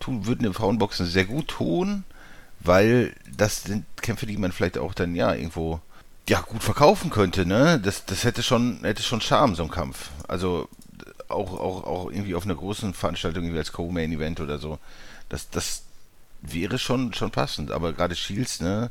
tun, 0.00 0.26
würden 0.26 0.42
dem 0.44 0.54
Frauenboxen 0.54 1.06
sehr 1.06 1.24
gut 1.24 1.48
tun, 1.48 2.04
weil 2.60 3.14
das 3.36 3.64
sind 3.64 3.84
Kämpfe, 4.00 4.26
die 4.26 4.36
man 4.36 4.52
vielleicht 4.52 4.78
auch 4.78 4.94
dann 4.94 5.14
ja 5.14 5.34
irgendwo 5.34 5.80
ja 6.28 6.40
gut 6.40 6.62
verkaufen 6.62 7.10
könnte, 7.10 7.46
ne? 7.46 7.78
Das, 7.80 8.06
das 8.06 8.24
hätte 8.24 8.42
schon 8.42 8.80
hätte 8.82 9.02
schon 9.02 9.20
Charme 9.20 9.54
so 9.54 9.62
ein 9.62 9.70
Kampf. 9.70 10.10
Also 10.28 10.68
auch 11.28 11.52
auch 11.52 11.84
auch 11.84 12.10
irgendwie 12.10 12.34
auf 12.34 12.44
einer 12.44 12.54
großen 12.54 12.94
Veranstaltung 12.94 13.52
wie 13.52 13.58
als 13.58 13.72
Co-Main 13.72 14.12
Event 14.12 14.40
oder 14.40 14.58
so. 14.58 14.78
Das 15.28 15.50
das 15.50 15.82
wäre 16.42 16.78
schon 16.78 17.12
schon 17.14 17.30
passend, 17.30 17.70
aber 17.70 17.92
gerade 17.92 18.14
Shields, 18.16 18.60
ne, 18.60 18.90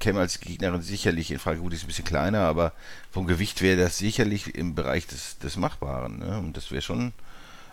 käme 0.00 0.20
als 0.20 0.40
Gegnerin 0.40 0.82
sicherlich 0.82 1.30
in 1.30 1.38
Frage. 1.38 1.60
Gut, 1.60 1.72
ist 1.72 1.84
ein 1.84 1.88
bisschen 1.88 2.04
kleiner, 2.04 2.40
aber 2.40 2.72
vom 3.10 3.26
Gewicht 3.26 3.62
wäre 3.62 3.80
das 3.80 3.98
sicherlich 3.98 4.54
im 4.54 4.74
Bereich 4.74 5.06
des 5.06 5.38
des 5.38 5.56
Machbaren, 5.56 6.18
ne? 6.18 6.38
Und 6.38 6.56
das 6.56 6.70
wäre 6.70 6.82
schon 6.82 7.12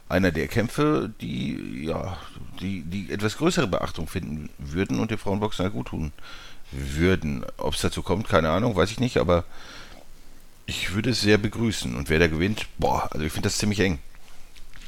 einer 0.07 0.31
der 0.31 0.47
Kämpfe, 0.47 1.11
die 1.21 1.85
ja, 1.85 2.17
die, 2.61 2.81
die 2.81 3.11
etwas 3.11 3.37
größere 3.37 3.67
Beachtung 3.67 4.07
finden 4.07 4.49
würden 4.57 4.99
und 4.99 5.11
den 5.11 5.17
Frauenboxern 5.17 5.71
gut 5.71 5.87
tun 5.87 6.11
würden. 6.71 7.45
Ob 7.57 7.73
es 7.73 7.81
dazu 7.81 8.03
kommt, 8.03 8.27
keine 8.27 8.49
Ahnung, 8.49 8.75
weiß 8.75 8.91
ich 8.91 8.99
nicht, 8.99 9.17
aber 9.17 9.45
ich 10.65 10.93
würde 10.93 11.11
es 11.11 11.21
sehr 11.21 11.37
begrüßen. 11.37 11.95
Und 11.95 12.09
wer 12.09 12.19
da 12.19 12.27
gewinnt, 12.27 12.67
boah, 12.77 13.09
also 13.11 13.25
ich 13.25 13.31
finde 13.31 13.47
das 13.47 13.57
ziemlich 13.57 13.79
eng. 13.79 13.99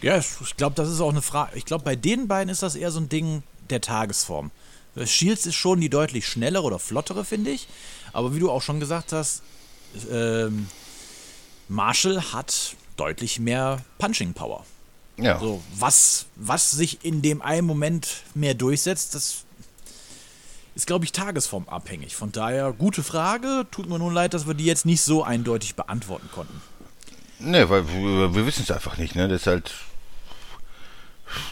Ja, 0.01 0.17
ich 0.17 0.57
glaube, 0.57 0.75
das 0.75 0.89
ist 0.89 1.01
auch 1.01 1.09
eine 1.09 1.23
Frage. 1.23 1.57
Ich 1.57 1.65
glaube, 1.65 1.83
bei 1.83 1.95
den 1.95 2.27
beiden 2.27 2.49
ist 2.49 2.61
das 2.61 2.75
eher 2.75 2.91
so 2.91 2.99
ein 2.99 3.09
Ding 3.09 3.41
der 3.69 3.81
Tagesform. 3.81 4.51
Shields 5.05 5.45
ist 5.45 5.55
schon 5.55 5.81
die 5.81 5.89
deutlich 5.89 6.27
schnellere 6.27 6.63
oder 6.63 6.79
flottere, 6.79 7.25
finde 7.25 7.51
ich. 7.51 7.67
Aber 8.13 8.33
wie 8.33 8.39
du 8.39 8.49
auch 8.49 8.61
schon 8.61 8.79
gesagt 8.79 9.13
hast, 9.13 9.43
ähm, 10.11 10.67
Marshall 11.67 12.21
hat 12.33 12.75
deutlich 12.95 13.39
mehr 13.39 13.83
Punching 13.99 14.33
Power. 14.33 14.65
Ja, 15.17 15.39
So, 15.39 15.63
was, 15.75 16.25
was 16.35 16.71
sich 16.71 17.03
in 17.03 17.21
dem 17.21 17.41
einen 17.41 17.65
Moment 17.65 18.07
mehr 18.35 18.53
durchsetzt, 18.53 19.15
das 19.15 19.43
ist, 20.75 20.85
glaube 20.85 21.05
ich, 21.05 21.11
tagesformabhängig. 21.11 22.15
Von 22.15 22.31
daher, 22.31 22.71
gute 22.71 23.03
Frage. 23.03 23.65
Tut 23.71 23.89
mir 23.89 23.97
nun 23.97 24.13
leid, 24.13 24.33
dass 24.35 24.45
wir 24.45 24.53
die 24.53 24.65
jetzt 24.65 24.85
nicht 24.85 25.01
so 25.01 25.23
eindeutig 25.23 25.75
beantworten 25.75 26.29
konnten. 26.31 26.61
ne, 27.39 27.67
weil 27.69 27.87
wir, 27.87 28.35
wir 28.35 28.45
wissen 28.45 28.61
es 28.63 28.69
einfach 28.71 28.97
nicht, 28.97 29.15
ne? 29.15 29.27
Das 29.27 29.41
ist 29.41 29.47
halt. 29.47 29.73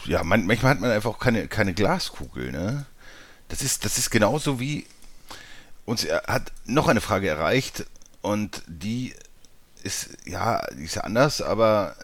Ja, 0.06 0.22
man, 0.24 0.46
manchmal 0.46 0.72
hat 0.72 0.80
man 0.80 0.90
einfach 0.90 1.10
auch 1.10 1.18
keine, 1.18 1.48
keine 1.48 1.74
Glaskugel, 1.74 2.50
ne? 2.52 2.86
Das 3.48 3.62
ist, 3.62 3.84
das 3.84 3.98
ist 3.98 4.10
genauso 4.10 4.58
wie 4.58 4.86
uns 5.84 6.04
er- 6.04 6.22
hat 6.26 6.52
noch 6.64 6.88
eine 6.88 7.00
Frage 7.00 7.28
erreicht 7.28 7.84
und 8.22 8.62
die 8.66 9.14
ist, 9.82 10.08
ja, 10.24 10.62
die 10.72 10.84
ist 10.84 10.96
ja 10.96 11.02
anders, 11.02 11.40
aber 11.42 11.94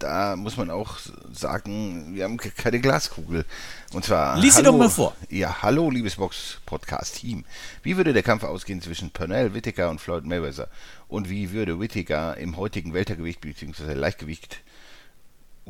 da 0.00 0.34
muss 0.34 0.56
man 0.56 0.70
auch 0.70 0.98
sagen, 1.32 2.14
wir 2.14 2.24
haben 2.24 2.36
ke- 2.36 2.50
keine 2.50 2.80
Glaskugel. 2.80 3.44
Und 3.92 4.04
zwar. 4.04 4.36
Lies 4.38 4.56
sie 4.56 4.62
doch 4.62 4.76
mal 4.76 4.90
vor. 4.90 5.14
Ja, 5.28 5.62
hallo, 5.62 5.90
liebes 5.90 6.16
Box-Podcast-Team. 6.16 7.44
Wie 7.82 7.96
würde 7.96 8.12
der 8.12 8.22
Kampf 8.24 8.42
ausgehen 8.42 8.82
zwischen 8.82 9.10
Pernell 9.10 9.54
Whittaker 9.54 9.90
und 9.90 10.00
Floyd 10.00 10.24
Mayweather? 10.24 10.68
Und 11.08 11.30
wie 11.30 11.52
würde 11.52 11.78
Whittaker 11.78 12.36
im 12.36 12.56
heutigen 12.56 12.92
Weltergewicht 12.94 13.40
bzw. 13.40 13.94
Leichtgewicht 13.94 14.60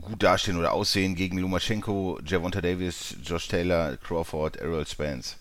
gut 0.01 0.23
dastehen 0.23 0.57
oder 0.57 0.73
aussehen 0.73 1.15
gegen 1.15 1.37
Lomachenko, 1.37 2.21
Javonta 2.25 2.61
Davis, 2.63 3.17
Josh 3.23 3.49
Taylor, 3.49 3.97
Crawford, 3.99 4.57
Errol 4.57 4.87
Spence? 4.87 5.37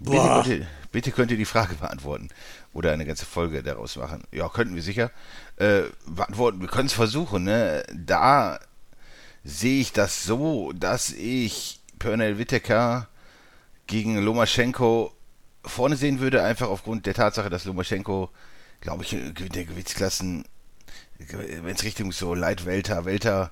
Bitte 0.00 0.42
ihr, 0.46 0.66
bitte 0.92 1.10
könnt 1.10 1.32
ihr 1.32 1.36
die 1.36 1.44
Frage 1.44 1.74
beantworten 1.74 2.28
oder 2.72 2.92
eine 2.92 3.06
ganze 3.06 3.26
Folge 3.26 3.62
daraus 3.62 3.96
machen. 3.96 4.22
Ja, 4.32 4.48
könnten 4.48 4.74
wir 4.74 4.82
sicher. 4.82 5.10
Äh, 5.56 5.82
wir 6.06 6.68
können 6.68 6.86
es 6.86 6.92
versuchen. 6.92 7.44
Ne? 7.44 7.84
Da 7.94 8.60
sehe 9.44 9.80
ich 9.80 9.92
das 9.92 10.24
so, 10.24 10.72
dass 10.72 11.10
ich 11.10 11.80
Pernell 11.98 12.38
Whittaker 12.38 13.08
gegen 13.86 14.18
Lomachenko 14.18 15.12
vorne 15.64 15.96
sehen 15.96 16.20
würde, 16.20 16.42
einfach 16.42 16.68
aufgrund 16.68 17.06
der 17.06 17.14
Tatsache, 17.14 17.50
dass 17.50 17.64
Lomachenko, 17.64 18.30
glaube 18.80 19.02
ich, 19.02 19.12
in 19.12 19.34
der 19.34 19.64
Gewichtsklassen, 19.64 20.44
wenn 21.18 21.74
es 21.74 21.82
Richtung 21.82 22.12
so 22.12 22.34
Leitwelter, 22.34 23.04
Welter 23.04 23.50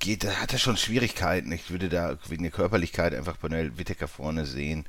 geht, 0.00 0.24
da 0.24 0.36
hat 0.36 0.52
er 0.52 0.58
schon 0.58 0.76
Schwierigkeiten. 0.76 1.50
Ich 1.52 1.70
würde 1.70 1.88
da 1.88 2.16
wegen 2.28 2.42
der 2.42 2.52
Körperlichkeit 2.52 3.14
einfach 3.14 3.38
Pernell 3.38 3.76
Whittaker 3.76 4.08
vorne 4.08 4.46
sehen 4.46 4.86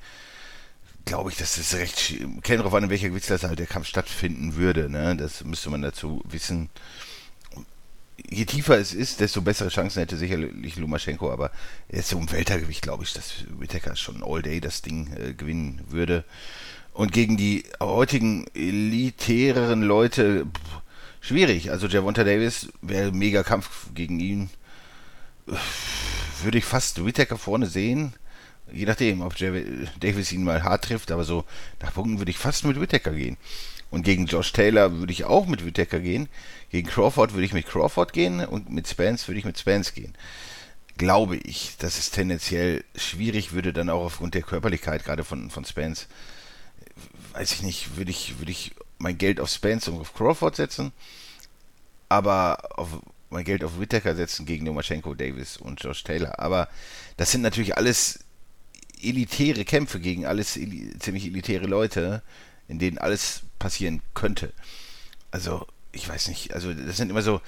glaube 1.05 1.29
ich, 1.31 1.37
dass 1.37 1.55
das 1.55 1.75
recht 1.75 2.17
käme 2.43 2.57
darauf 2.57 2.73
an, 2.73 2.83
in 2.83 2.89
welcher 2.89 3.09
Gewichtsklasse 3.09 3.47
halt 3.47 3.59
der 3.59 3.67
Kampf 3.67 3.87
stattfinden 3.87 4.55
würde. 4.55 4.89
Ne? 4.89 5.15
Das 5.15 5.43
müsste 5.43 5.69
man 5.69 5.81
dazu 5.81 6.21
wissen. 6.25 6.69
Je 8.27 8.45
tiefer 8.45 8.77
es 8.79 8.93
ist, 8.93 9.19
desto 9.19 9.41
bessere 9.41 9.69
Chancen 9.69 9.99
hätte 9.99 10.17
sicherlich 10.17 10.77
Lumaschenko, 10.77 11.31
aber 11.31 11.51
jetzt 11.89 12.09
so 12.09 12.17
im 12.17 12.31
Weltergewicht 12.31 12.81
glaube 12.81 13.03
ich, 13.03 13.13
dass 13.13 13.43
Whittaker 13.59 13.95
schon 13.95 14.23
all 14.23 14.41
day 14.41 14.59
das 14.59 14.81
Ding 14.81 15.13
äh, 15.13 15.33
gewinnen 15.33 15.81
würde. 15.89 16.23
Und 16.93 17.11
gegen 17.11 17.35
die 17.35 17.65
heutigen 17.81 18.47
elitäreren 18.55 19.83
Leute 19.83 20.45
pff, 20.45 20.81
schwierig. 21.19 21.71
Also 21.71 21.87
Javonta 21.87 22.23
Davis 22.23 22.69
wäre 22.81 23.11
mega 23.11 23.43
Kampf 23.43 23.87
gegen 23.93 24.19
ihn. 24.19 24.49
Würde 26.41 26.57
ich 26.57 26.65
fast 26.65 27.05
Whittaker 27.05 27.37
vorne 27.37 27.67
sehen. 27.67 28.13
Je 28.71 28.85
nachdem, 28.85 29.21
ob 29.21 29.35
Davis 29.35 30.31
ihn 30.31 30.43
mal 30.43 30.63
hart 30.63 30.85
trifft, 30.85 31.11
aber 31.11 31.23
so 31.23 31.45
nach 31.81 31.93
Punkten 31.93 32.19
würde 32.19 32.31
ich 32.31 32.37
fast 32.37 32.65
mit 32.65 32.79
Whittaker 32.79 33.11
gehen. 33.11 33.37
Und 33.91 34.03
gegen 34.03 34.25
Josh 34.25 34.51
Taylor 34.51 34.93
würde 34.93 35.13
ich 35.13 35.25
auch 35.25 35.45
mit 35.45 35.65
Whittaker 35.65 35.99
gehen. 35.99 36.27
Gegen 36.71 36.87
Crawford 36.87 37.33
würde 37.33 37.45
ich 37.45 37.53
mit 37.53 37.67
Crawford 37.67 38.11
gehen 38.11 38.43
und 38.43 38.69
mit 38.69 38.87
Spence 38.87 39.27
würde 39.27 39.39
ich 39.39 39.45
mit 39.45 39.57
Spence 39.57 39.93
gehen. 39.93 40.13
Glaube 40.97 41.37
ich, 41.37 41.77
dass 41.77 41.97
es 41.97 42.11
tendenziell 42.11 42.83
schwierig 42.95 43.51
würde, 43.51 43.71
dann 43.71 43.89
auch 43.89 44.05
aufgrund 44.05 44.33
der 44.33 44.41
Körperlichkeit 44.41 45.05
gerade 45.05 45.23
von, 45.23 45.49
von 45.49 45.65
Spence. 45.65 46.07
Weiß 47.33 47.51
ich 47.51 47.63
nicht, 47.63 47.97
würde 47.97 48.11
ich, 48.11 48.39
würde 48.39 48.51
ich 48.51 48.73
mein 48.97 49.17
Geld 49.17 49.39
auf 49.39 49.49
Spence 49.49 49.87
und 49.87 49.99
auf 49.99 50.13
Crawford 50.13 50.55
setzen, 50.55 50.91
aber 52.09 52.77
auf 52.77 52.89
mein 53.29 53.43
Geld 53.43 53.63
auf 53.63 53.79
Whittaker 53.79 54.15
setzen 54.15 54.45
gegen 54.45 54.65
Lomachenko, 54.65 55.13
Davis 55.13 55.57
und 55.57 55.83
Josh 55.83 56.03
Taylor. 56.03 56.39
Aber 56.39 56.69
das 57.17 57.31
sind 57.31 57.41
natürlich 57.41 57.77
alles 57.77 58.24
elitäre 59.07 59.65
Kämpfe 59.65 59.99
gegen 59.99 60.25
alles 60.25 60.57
eli 60.57 60.93
ziemlich 60.99 61.25
elitäre 61.25 61.65
Leute, 61.65 62.21
in 62.67 62.79
denen 62.79 62.97
alles 62.97 63.41
passieren 63.59 64.01
könnte. 64.13 64.51
Also, 65.31 65.65
ich 65.91 66.07
weiß 66.07 66.27
nicht, 66.27 66.53
also 66.53 66.73
das 66.73 66.97
sind 66.97 67.09
immer 67.09 67.21
so, 67.21 67.41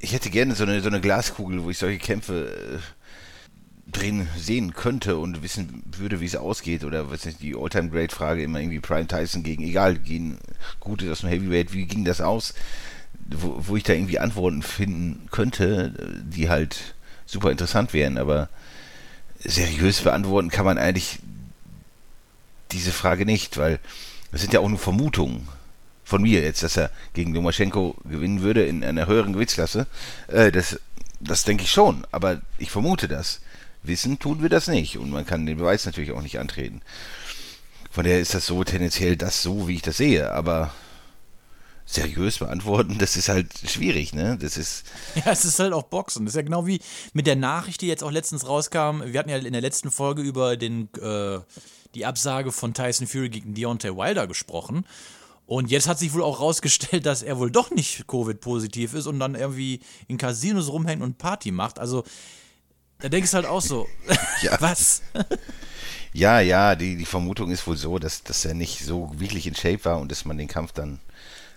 ich 0.00 0.12
hätte 0.12 0.30
gerne 0.30 0.54
so 0.54 0.64
eine, 0.64 0.80
so 0.80 0.88
eine 0.88 1.00
Glaskugel, 1.00 1.62
wo 1.62 1.70
ich 1.70 1.78
solche 1.78 1.98
Kämpfe 1.98 2.80
äh, 2.80 3.90
drin 3.90 4.28
sehen 4.36 4.74
könnte 4.74 5.16
und 5.16 5.42
wissen 5.42 5.82
würde, 5.96 6.20
wie 6.20 6.26
es 6.26 6.36
ausgeht. 6.36 6.84
Oder 6.84 7.10
was 7.10 7.26
ist 7.26 7.42
die 7.42 7.54
All-Time-Great-Frage 7.54 8.42
immer 8.42 8.60
irgendwie 8.60 8.80
Prime 8.80 9.06
Tyson 9.06 9.42
gegen, 9.42 9.64
egal, 9.64 9.98
gegen 9.98 10.38
Gutes 10.80 11.10
aus 11.10 11.20
dem 11.20 11.28
Heavyweight, 11.28 11.72
wie 11.72 11.86
ging 11.86 12.04
das 12.04 12.20
aus? 12.20 12.54
Wo, 13.28 13.56
wo 13.58 13.76
ich 13.76 13.82
da 13.84 13.92
irgendwie 13.92 14.18
Antworten 14.18 14.62
finden 14.62 15.28
könnte, 15.30 16.22
die 16.24 16.48
halt 16.48 16.94
super 17.26 17.50
interessant 17.50 17.92
wären, 17.92 18.18
aber 18.18 18.48
seriös 19.44 20.00
beantworten 20.00 20.50
kann 20.50 20.64
man 20.64 20.78
eigentlich 20.78 21.18
diese 22.70 22.92
Frage 22.92 23.26
nicht, 23.26 23.58
weil 23.58 23.78
das 24.30 24.40
sind 24.40 24.52
ja 24.52 24.60
auch 24.60 24.68
nur 24.68 24.78
Vermutungen 24.78 25.48
von 26.04 26.22
mir 26.22 26.42
jetzt, 26.42 26.62
dass 26.62 26.76
er 26.76 26.90
gegen 27.14 27.34
Lomaschenko 27.34 27.96
gewinnen 28.04 28.42
würde 28.42 28.64
in 28.64 28.82
einer 28.82 29.06
höheren 29.06 29.32
Gewichtsklasse. 29.32 29.86
Äh, 30.28 30.50
das, 30.50 30.80
das 31.20 31.44
denke 31.44 31.64
ich 31.64 31.70
schon, 31.70 32.06
aber 32.10 32.40
ich 32.58 32.70
vermute 32.70 33.08
das. 33.08 33.40
Wissen 33.82 34.18
tun 34.18 34.42
wir 34.42 34.48
das 34.48 34.68
nicht 34.68 34.96
und 34.96 35.10
man 35.10 35.26
kann 35.26 35.46
den 35.46 35.58
Beweis 35.58 35.86
natürlich 35.86 36.12
auch 36.12 36.22
nicht 36.22 36.38
antreten. 36.38 36.82
Von 37.90 38.04
daher 38.04 38.20
ist 38.20 38.34
das 38.34 38.46
so 38.46 38.62
tendenziell 38.64 39.16
das 39.16 39.42
so, 39.42 39.68
wie 39.68 39.74
ich 39.74 39.82
das 39.82 39.96
sehe, 39.96 40.32
aber 40.32 40.72
seriös 41.84 42.38
beantworten, 42.38 42.98
das 42.98 43.16
ist 43.16 43.28
halt 43.28 43.48
schwierig, 43.66 44.12
ne? 44.14 44.38
Das 44.40 44.56
ist. 44.56 44.84
Ja, 45.14 45.32
es 45.32 45.44
ist 45.44 45.58
halt 45.58 45.72
auch 45.72 45.84
Boxen. 45.84 46.24
Das 46.24 46.32
ist 46.32 46.36
ja 46.36 46.42
genau 46.42 46.66
wie 46.66 46.80
mit 47.12 47.26
der 47.26 47.36
Nachricht, 47.36 47.80
die 47.80 47.86
jetzt 47.86 48.02
auch 48.04 48.10
letztens 48.10 48.46
rauskam. 48.46 49.02
Wir 49.04 49.18
hatten 49.18 49.30
ja 49.30 49.36
in 49.36 49.52
der 49.52 49.60
letzten 49.62 49.90
Folge 49.90 50.22
über 50.22 50.56
den, 50.56 50.88
äh, 51.00 51.40
die 51.94 52.06
Absage 52.06 52.52
von 52.52 52.72
Tyson 52.74 53.06
Fury 53.06 53.28
gegen 53.28 53.54
Deontay 53.54 53.94
Wilder 53.96 54.26
gesprochen. 54.26 54.86
Und 55.44 55.70
jetzt 55.70 55.88
hat 55.88 55.98
sich 55.98 56.14
wohl 56.14 56.22
auch 56.22 56.40
rausgestellt, 56.40 57.04
dass 57.06 57.22
er 57.22 57.38
wohl 57.38 57.50
doch 57.50 57.70
nicht 57.70 58.06
Covid-positiv 58.06 58.94
ist 58.94 59.06
und 59.06 59.18
dann 59.18 59.34
irgendwie 59.34 59.80
in 60.08 60.16
Casinos 60.18 60.68
rumhängt 60.68 61.02
und 61.02 61.18
Party 61.18 61.50
macht. 61.50 61.78
Also, 61.78 62.04
da 63.00 63.08
denkst 63.08 63.32
du 63.32 63.36
halt 63.36 63.46
auch 63.46 63.60
so, 63.60 63.86
Ja. 64.42 64.58
was? 64.60 65.02
Ja, 66.14 66.40
ja, 66.40 66.74
die, 66.76 66.96
die 66.96 67.04
Vermutung 67.06 67.50
ist 67.50 67.66
wohl 67.66 67.76
so, 67.76 67.98
dass, 67.98 68.22
dass 68.22 68.44
er 68.44 68.54
nicht 68.54 68.84
so 68.84 69.10
wirklich 69.16 69.46
in 69.46 69.54
Shape 69.54 69.84
war 69.84 69.98
und 69.98 70.12
dass 70.12 70.24
man 70.24 70.38
den 70.38 70.46
Kampf 70.48 70.72
dann 70.72 71.00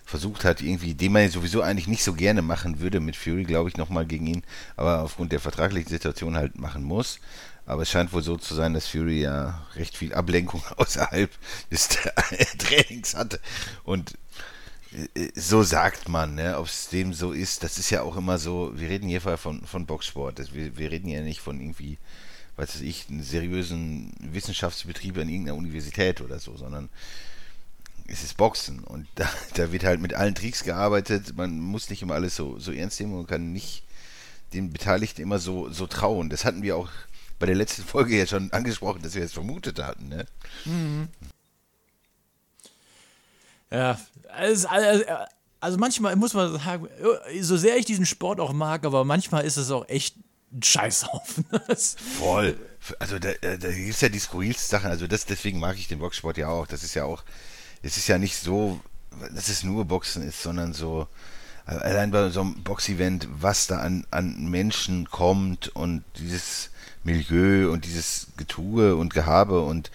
versucht 0.06 0.44
hat, 0.44 0.62
irgendwie, 0.62 0.94
den 0.94 1.12
man 1.12 1.28
sowieso 1.28 1.60
eigentlich 1.62 1.88
nicht 1.88 2.04
so 2.04 2.14
gerne 2.14 2.40
machen 2.40 2.78
würde 2.78 3.00
mit 3.00 3.16
Fury, 3.16 3.42
glaube 3.42 3.68
ich, 3.68 3.76
nochmal 3.76 4.06
gegen 4.06 4.28
ihn, 4.28 4.42
aber 4.76 5.02
aufgrund 5.02 5.32
der 5.32 5.40
vertraglichen 5.40 5.90
Situation 5.90 6.36
halt 6.36 6.58
machen 6.58 6.84
muss. 6.84 7.18
Aber 7.66 7.82
es 7.82 7.90
scheint 7.90 8.12
wohl 8.12 8.22
so 8.22 8.36
zu 8.36 8.54
sein, 8.54 8.72
dass 8.72 8.86
Fury 8.86 9.22
ja 9.22 9.66
recht 9.74 9.96
viel 9.96 10.14
Ablenkung 10.14 10.62
außerhalb 10.76 11.30
des 11.72 11.88
Trainings 12.58 13.16
hatte. 13.16 13.40
Und 13.82 14.16
äh, 15.16 15.28
so 15.34 15.64
sagt 15.64 16.08
man, 16.08 16.36
ne? 16.36 16.56
ob 16.56 16.66
es 16.66 16.88
dem 16.88 17.12
so 17.12 17.32
ist, 17.32 17.64
das 17.64 17.76
ist 17.76 17.90
ja 17.90 18.02
auch 18.02 18.16
immer 18.16 18.38
so, 18.38 18.72
wir 18.76 18.88
reden 18.88 19.08
hier 19.08 19.20
von, 19.20 19.66
von 19.66 19.86
Boxsport, 19.86 20.54
wir, 20.54 20.78
wir 20.78 20.90
reden 20.92 21.08
ja 21.08 21.22
nicht 21.22 21.40
von 21.40 21.60
irgendwie, 21.60 21.98
weiß 22.56 22.80
ich, 22.82 23.06
einen 23.10 23.24
seriösen 23.24 24.12
Wissenschaftsbetrieb 24.20 25.18
an 25.18 25.28
irgendeiner 25.28 25.58
Universität 25.58 26.20
oder 26.20 26.38
so, 26.38 26.56
sondern 26.56 26.88
es 28.08 28.22
ist 28.22 28.36
Boxen 28.36 28.84
und 28.84 29.06
da, 29.14 29.28
da 29.54 29.72
wird 29.72 29.84
halt 29.84 30.00
mit 30.00 30.14
allen 30.14 30.34
Tricks 30.34 30.64
gearbeitet, 30.64 31.36
man 31.36 31.58
muss 31.58 31.90
nicht 31.90 32.02
immer 32.02 32.14
alles 32.14 32.36
so, 32.36 32.58
so 32.58 32.72
ernst 32.72 33.00
nehmen 33.00 33.14
und 33.18 33.26
kann 33.28 33.52
nicht 33.52 33.82
den 34.52 34.72
Beteiligten 34.72 35.22
immer 35.22 35.38
so, 35.38 35.70
so 35.70 35.86
trauen. 35.86 36.30
Das 36.30 36.44
hatten 36.44 36.62
wir 36.62 36.76
auch 36.76 36.88
bei 37.38 37.46
der 37.46 37.54
letzten 37.56 37.82
Folge 37.84 38.16
ja 38.16 38.26
schon 38.26 38.52
angesprochen, 38.52 39.02
dass 39.02 39.14
wir 39.14 39.22
es 39.24 39.32
vermutet 39.32 39.78
hatten, 39.82 40.08
ne? 40.08 40.26
Ja, 43.70 43.98
also, 44.28 44.68
also, 45.60 45.78
manchmal 45.78 46.14
muss 46.16 46.34
man 46.34 46.52
sagen, 46.58 46.88
so 47.40 47.56
sehr 47.56 47.76
ich 47.76 47.84
diesen 47.84 48.06
Sport 48.06 48.38
auch 48.40 48.52
mag, 48.52 48.86
aber 48.86 49.04
manchmal 49.04 49.44
ist 49.44 49.56
es 49.56 49.70
auch 49.70 49.88
echt 49.88 50.16
ein 50.52 50.62
Scheißhaufen. 50.62 51.44
Das- 51.68 51.96
Voll. 52.18 52.58
Also 53.00 53.18
da, 53.18 53.32
da 53.40 53.56
da 53.56 53.70
gibt 53.72 53.90
es 53.90 54.00
ja 54.00 54.08
die 54.08 54.20
skurrilsten 54.20 54.68
Sachen. 54.70 54.90
Also 54.90 55.08
das, 55.08 55.26
deswegen 55.26 55.58
mag 55.58 55.76
ich 55.76 55.88
den 55.88 55.98
Boxsport 55.98 56.36
ja 56.38 56.48
auch. 56.48 56.68
Das 56.68 56.84
ist 56.84 56.94
ja 56.94 57.04
auch, 57.04 57.24
es 57.86 57.96
ist 57.96 58.08
ja 58.08 58.18
nicht 58.18 58.36
so, 58.36 58.80
dass 59.34 59.48
es 59.48 59.62
nur 59.62 59.84
Boxen 59.84 60.26
ist, 60.26 60.42
sondern 60.42 60.74
so, 60.74 61.06
allein 61.64 62.10
bei 62.10 62.28
so 62.30 62.40
einem 62.40 62.62
Boxevent, 62.62 63.28
was 63.40 63.66
da 63.66 63.78
an, 63.78 64.04
an 64.10 64.50
Menschen 64.50 65.08
kommt 65.10 65.68
und 65.68 66.04
dieses 66.18 66.70
Milieu 67.04 67.70
und 67.70 67.84
dieses 67.84 68.26
Getue 68.36 68.96
und 68.96 69.14
Gehabe 69.14 69.60
und 69.60 69.90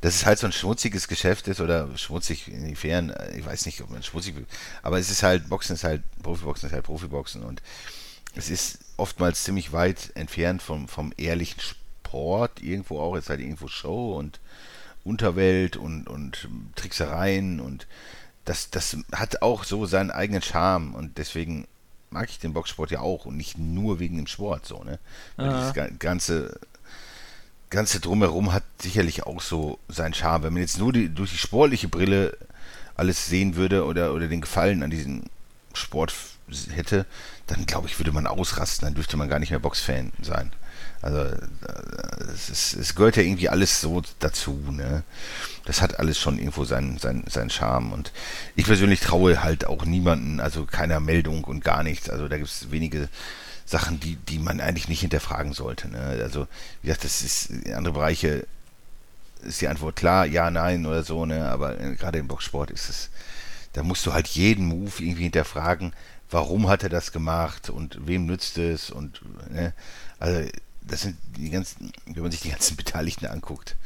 dass 0.00 0.16
es 0.16 0.26
halt 0.26 0.38
so 0.38 0.46
ein 0.46 0.52
schmutziges 0.52 1.08
Geschäft 1.08 1.48
ist 1.48 1.60
oder 1.60 1.96
schmutzig 1.96 2.48
inwiefern, 2.48 3.14
ich 3.36 3.46
weiß 3.46 3.66
nicht, 3.66 3.80
ob 3.80 3.90
man 3.90 4.02
schmutzig, 4.02 4.34
aber 4.82 4.98
es 4.98 5.10
ist 5.10 5.22
halt, 5.22 5.48
Boxen 5.48 5.74
ist 5.74 5.84
halt, 5.84 6.02
Profiboxen 6.22 6.68
ist 6.68 6.72
halt 6.72 6.84
Profiboxen 6.84 7.42
und 7.42 7.62
es 8.34 8.50
ist 8.50 8.78
oftmals 8.96 9.44
ziemlich 9.44 9.72
weit 9.72 10.10
entfernt 10.14 10.62
vom, 10.62 10.88
vom 10.88 11.12
ehrlichen 11.16 11.60
Sport, 11.60 12.60
irgendwo 12.60 13.00
auch, 13.00 13.14
es 13.14 13.24
ist 13.24 13.30
halt 13.30 13.40
irgendwo 13.40 13.68
Show 13.68 14.16
und 14.16 14.40
Unterwelt 15.06 15.76
und, 15.76 16.08
und 16.08 16.48
Tricksereien 16.74 17.60
und 17.60 17.86
das, 18.44 18.70
das 18.70 18.96
hat 19.12 19.42
auch 19.42 19.64
so 19.64 19.86
seinen 19.86 20.10
eigenen 20.10 20.42
Charme 20.42 20.94
und 20.94 21.18
deswegen 21.18 21.66
mag 22.10 22.28
ich 22.30 22.38
den 22.38 22.52
Boxsport 22.52 22.90
ja 22.90 23.00
auch 23.00 23.24
und 23.24 23.36
nicht 23.36 23.58
nur 23.58 23.98
wegen 23.98 24.16
dem 24.16 24.26
Sport 24.26 24.66
so, 24.66 24.84
ne? 24.84 24.98
Weil 25.36 25.48
Aha. 25.48 25.58
dieses 25.58 25.74
ga- 25.74 25.88
ganze 25.98 26.58
ganze 27.70 27.98
drumherum 28.00 28.52
hat 28.52 28.62
sicherlich 28.80 29.24
auch 29.24 29.40
so 29.40 29.78
seinen 29.88 30.14
Charme. 30.14 30.44
Wenn 30.44 30.52
man 30.52 30.62
jetzt 30.62 30.78
nur 30.78 30.92
die, 30.92 31.08
durch 31.08 31.32
die 31.32 31.36
sportliche 31.38 31.88
Brille 31.88 32.36
alles 32.94 33.26
sehen 33.26 33.56
würde 33.56 33.84
oder, 33.84 34.14
oder 34.14 34.28
den 34.28 34.40
Gefallen 34.40 34.82
an 34.84 34.90
diesem 34.90 35.24
Sport 35.74 36.14
hätte, 36.70 37.06
dann 37.48 37.66
glaube 37.66 37.88
ich, 37.88 37.98
würde 37.98 38.12
man 38.12 38.26
ausrasten, 38.28 38.86
dann 38.86 38.94
dürfte 38.94 39.16
man 39.16 39.28
gar 39.28 39.40
nicht 39.40 39.50
mehr 39.50 39.58
Boxfan 39.58 40.12
sein. 40.22 40.52
Also 41.02 41.18
äh, 41.18 41.36
es, 42.34 42.48
ist, 42.50 42.74
es 42.74 42.94
gehört 42.94 43.16
ja 43.16 43.22
irgendwie 43.22 43.48
alles 43.48 43.80
so 43.80 44.02
dazu, 44.18 44.60
ne? 44.70 45.02
Das 45.64 45.80
hat 45.82 45.98
alles 45.98 46.18
schon 46.18 46.38
irgendwo 46.38 46.64
seinen, 46.64 46.98
seinen, 46.98 47.26
seinen 47.28 47.50
Charme. 47.50 47.92
Und 47.92 48.12
ich 48.54 48.66
persönlich 48.66 49.00
traue 49.00 49.42
halt 49.42 49.66
auch 49.66 49.84
niemanden, 49.84 50.40
also 50.40 50.64
keiner 50.64 51.00
Meldung 51.00 51.44
und 51.44 51.64
gar 51.64 51.82
nichts. 51.82 52.08
Also 52.08 52.28
da 52.28 52.36
gibt 52.36 52.48
es 52.48 52.70
wenige 52.70 53.08
Sachen, 53.64 53.98
die, 53.98 54.16
die 54.16 54.38
man 54.38 54.60
eigentlich 54.60 54.88
nicht 54.88 55.00
hinterfragen 55.00 55.52
sollte. 55.52 55.88
Ne? 55.88 56.20
Also, 56.22 56.46
wie 56.82 56.86
gesagt, 56.86 57.04
das 57.04 57.22
ist 57.22 57.50
in 57.50 57.74
andere 57.74 57.94
Bereiche 57.94 58.46
ist 59.42 59.60
die 59.60 59.68
Antwort 59.68 59.96
klar, 59.96 60.26
ja, 60.26 60.50
nein 60.50 60.86
oder 60.86 61.02
so, 61.02 61.26
ne? 61.26 61.48
Aber 61.48 61.80
äh, 61.80 61.94
gerade 61.94 62.18
im 62.18 62.28
Boxsport 62.28 62.70
ist 62.70 62.88
es, 62.88 63.10
da 63.72 63.82
musst 63.82 64.04
du 64.06 64.12
halt 64.12 64.28
jeden 64.28 64.66
Move 64.66 64.92
irgendwie 64.98 65.24
hinterfragen, 65.24 65.92
warum 66.30 66.68
hat 66.68 66.82
er 66.82 66.88
das 66.88 67.12
gemacht 67.12 67.70
und 67.70 68.06
wem 68.06 68.26
nützt 68.26 68.58
es 68.58 68.90
und 68.90 69.20
ne? 69.50 69.72
Also 70.18 70.48
das 70.86 71.02
sind 71.02 71.16
die 71.36 71.50
ganzen, 71.50 71.92
wenn 72.06 72.22
man 72.22 72.32
sich 72.32 72.42
die 72.42 72.50
ganzen 72.50 72.76
Beteiligten 72.76 73.26
anguckt, 73.26 73.76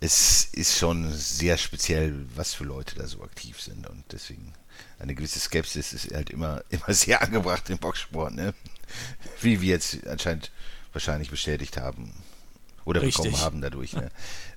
es 0.00 0.48
ist 0.52 0.78
schon 0.78 1.12
sehr 1.12 1.56
speziell, 1.58 2.26
was 2.34 2.54
für 2.54 2.64
Leute 2.64 2.96
da 2.96 3.06
so 3.06 3.22
aktiv 3.22 3.60
sind 3.60 3.88
und 3.88 4.04
deswegen 4.10 4.52
eine 4.98 5.14
gewisse 5.14 5.38
Skepsis 5.38 5.92
ist 5.92 6.12
halt 6.12 6.30
immer, 6.30 6.62
immer 6.70 6.92
sehr 6.92 7.22
angebracht 7.22 7.68
im 7.70 7.78
Boxsport, 7.78 8.34
ne? 8.34 8.54
Wie 9.40 9.60
wir 9.60 9.70
jetzt 9.70 10.06
anscheinend 10.06 10.50
wahrscheinlich 10.92 11.30
bestätigt 11.30 11.76
haben 11.76 12.12
oder 12.84 13.02
Richtig. 13.02 13.24
bekommen 13.24 13.42
haben 13.42 13.60
dadurch. 13.60 13.94
Ne? 13.94 14.10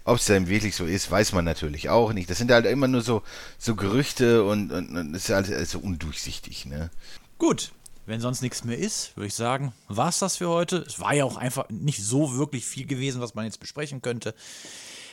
Ob 0.04 0.18
es 0.18 0.26
dann 0.26 0.48
wirklich 0.48 0.76
so 0.76 0.86
ist, 0.86 1.10
weiß 1.10 1.32
man 1.34 1.46
natürlich 1.46 1.90
auch 1.90 2.12
nicht. 2.12 2.30
Das 2.30 2.38
sind 2.38 2.52
halt 2.52 2.66
immer 2.66 2.88
nur 2.88 3.02
so, 3.02 3.24
so 3.58 3.76
Gerüchte 3.76 4.44
und, 4.44 4.72
und, 4.72 4.96
und 4.98 5.16
es 5.16 5.26
ist 5.26 5.32
alles, 5.32 5.52
alles 5.52 5.72
so 5.72 5.80
undurchsichtig. 5.80 6.66
Ne? 6.66 6.90
Gut, 7.38 7.72
wenn 8.06 8.22
sonst 8.22 8.42
nichts 8.42 8.64
mehr 8.64 8.78
ist, 8.78 9.16
würde 9.16 9.28
ich 9.28 9.34
sagen, 9.34 9.74
war 9.88 10.10
es 10.10 10.20
das 10.20 10.38
für 10.38 10.50
heute. 10.50 10.78
Es 10.78 11.00
war 11.00 11.14
ja 11.14 11.26
auch 11.26 11.38
einfach 11.38 11.70
nicht 11.70 12.04
so 12.04 12.36
wirklich 12.36 12.66
viel 12.66 12.86
gewesen, 12.86 13.22
was 13.22 13.36
man 13.36 13.46
jetzt 13.46 13.60
besprechen 13.60 14.02
könnte. 14.02 14.36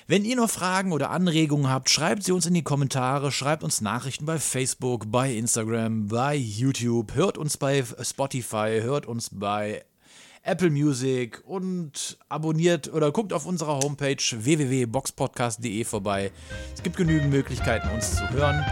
Wenn 0.09 0.25
ihr 0.25 0.37
noch 0.37 0.51
Fragen 0.51 0.93
oder 0.93 1.11
Anregungen 1.11 1.71
habt, 1.71 1.89
schreibt 1.89 2.25
sie 2.25 2.33
uns 2.33 2.47
in 2.47 2.55
die 2.55 2.63
Kommentare, 2.63 3.31
schreibt 3.31 3.63
uns 3.63 3.81
Nachrichten 3.81 4.27
bei 4.27 4.39
Facebook, 4.39 5.11
bei 5.11 5.33
Instagram, 5.33 6.09
bei 6.09 6.35
YouTube, 6.35 7.15
hört 7.15 7.39
uns 7.39 7.57
bei 7.57 7.85
Spotify, 8.03 8.81
hört 8.83 9.07
uns 9.07 9.31
bei 9.33 9.85
Apple 10.43 10.71
Music 10.71 11.41
und 11.47 12.19
abonniert 12.29 12.93
oder 12.93 13.13
guckt 13.13 13.33
auf 13.33 13.47
unserer 13.47 13.79
Homepage 13.79 14.17
www.boxpodcast.de 14.17 15.85
vorbei. 15.85 16.33
Es 16.75 16.83
gibt 16.83 16.97
genügend 16.97 17.31
Möglichkeiten, 17.31 17.89
uns 17.91 18.17
zu 18.17 18.29
hören. 18.31 18.65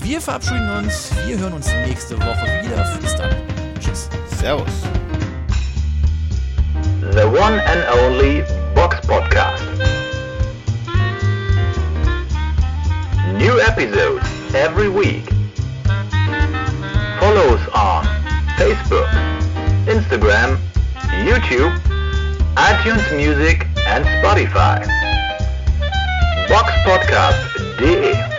Wir 0.00 0.20
verabschieden 0.20 0.70
uns. 0.70 1.10
Wir 1.26 1.38
hören 1.38 1.52
uns 1.52 1.66
nächste 1.86 2.16
Woche 2.18 2.46
wieder. 2.62 2.98
Bis 3.00 3.14
dann. 3.16 3.30
Tschüss. 3.80 4.08
Servus. 4.40 4.72
The 7.12 7.24
one 7.24 7.60
and 7.60 7.84
only 8.00 8.44
Box 8.74 9.00
Podcast. 9.06 9.62
New 13.36 13.58
episodes 13.60 14.24
every 14.54 14.88
week. 14.88 15.24
Follow 17.20 17.54
us 17.54 17.68
on 17.74 18.06
Facebook, 18.56 19.08
Instagram, 19.86 20.58
YouTube, 21.24 21.72
iTunes 22.56 23.02
Music 23.16 23.66
and 23.86 24.04
Spotify. 24.06 24.86
Box 26.48 26.72
Podcast.de 26.84 28.37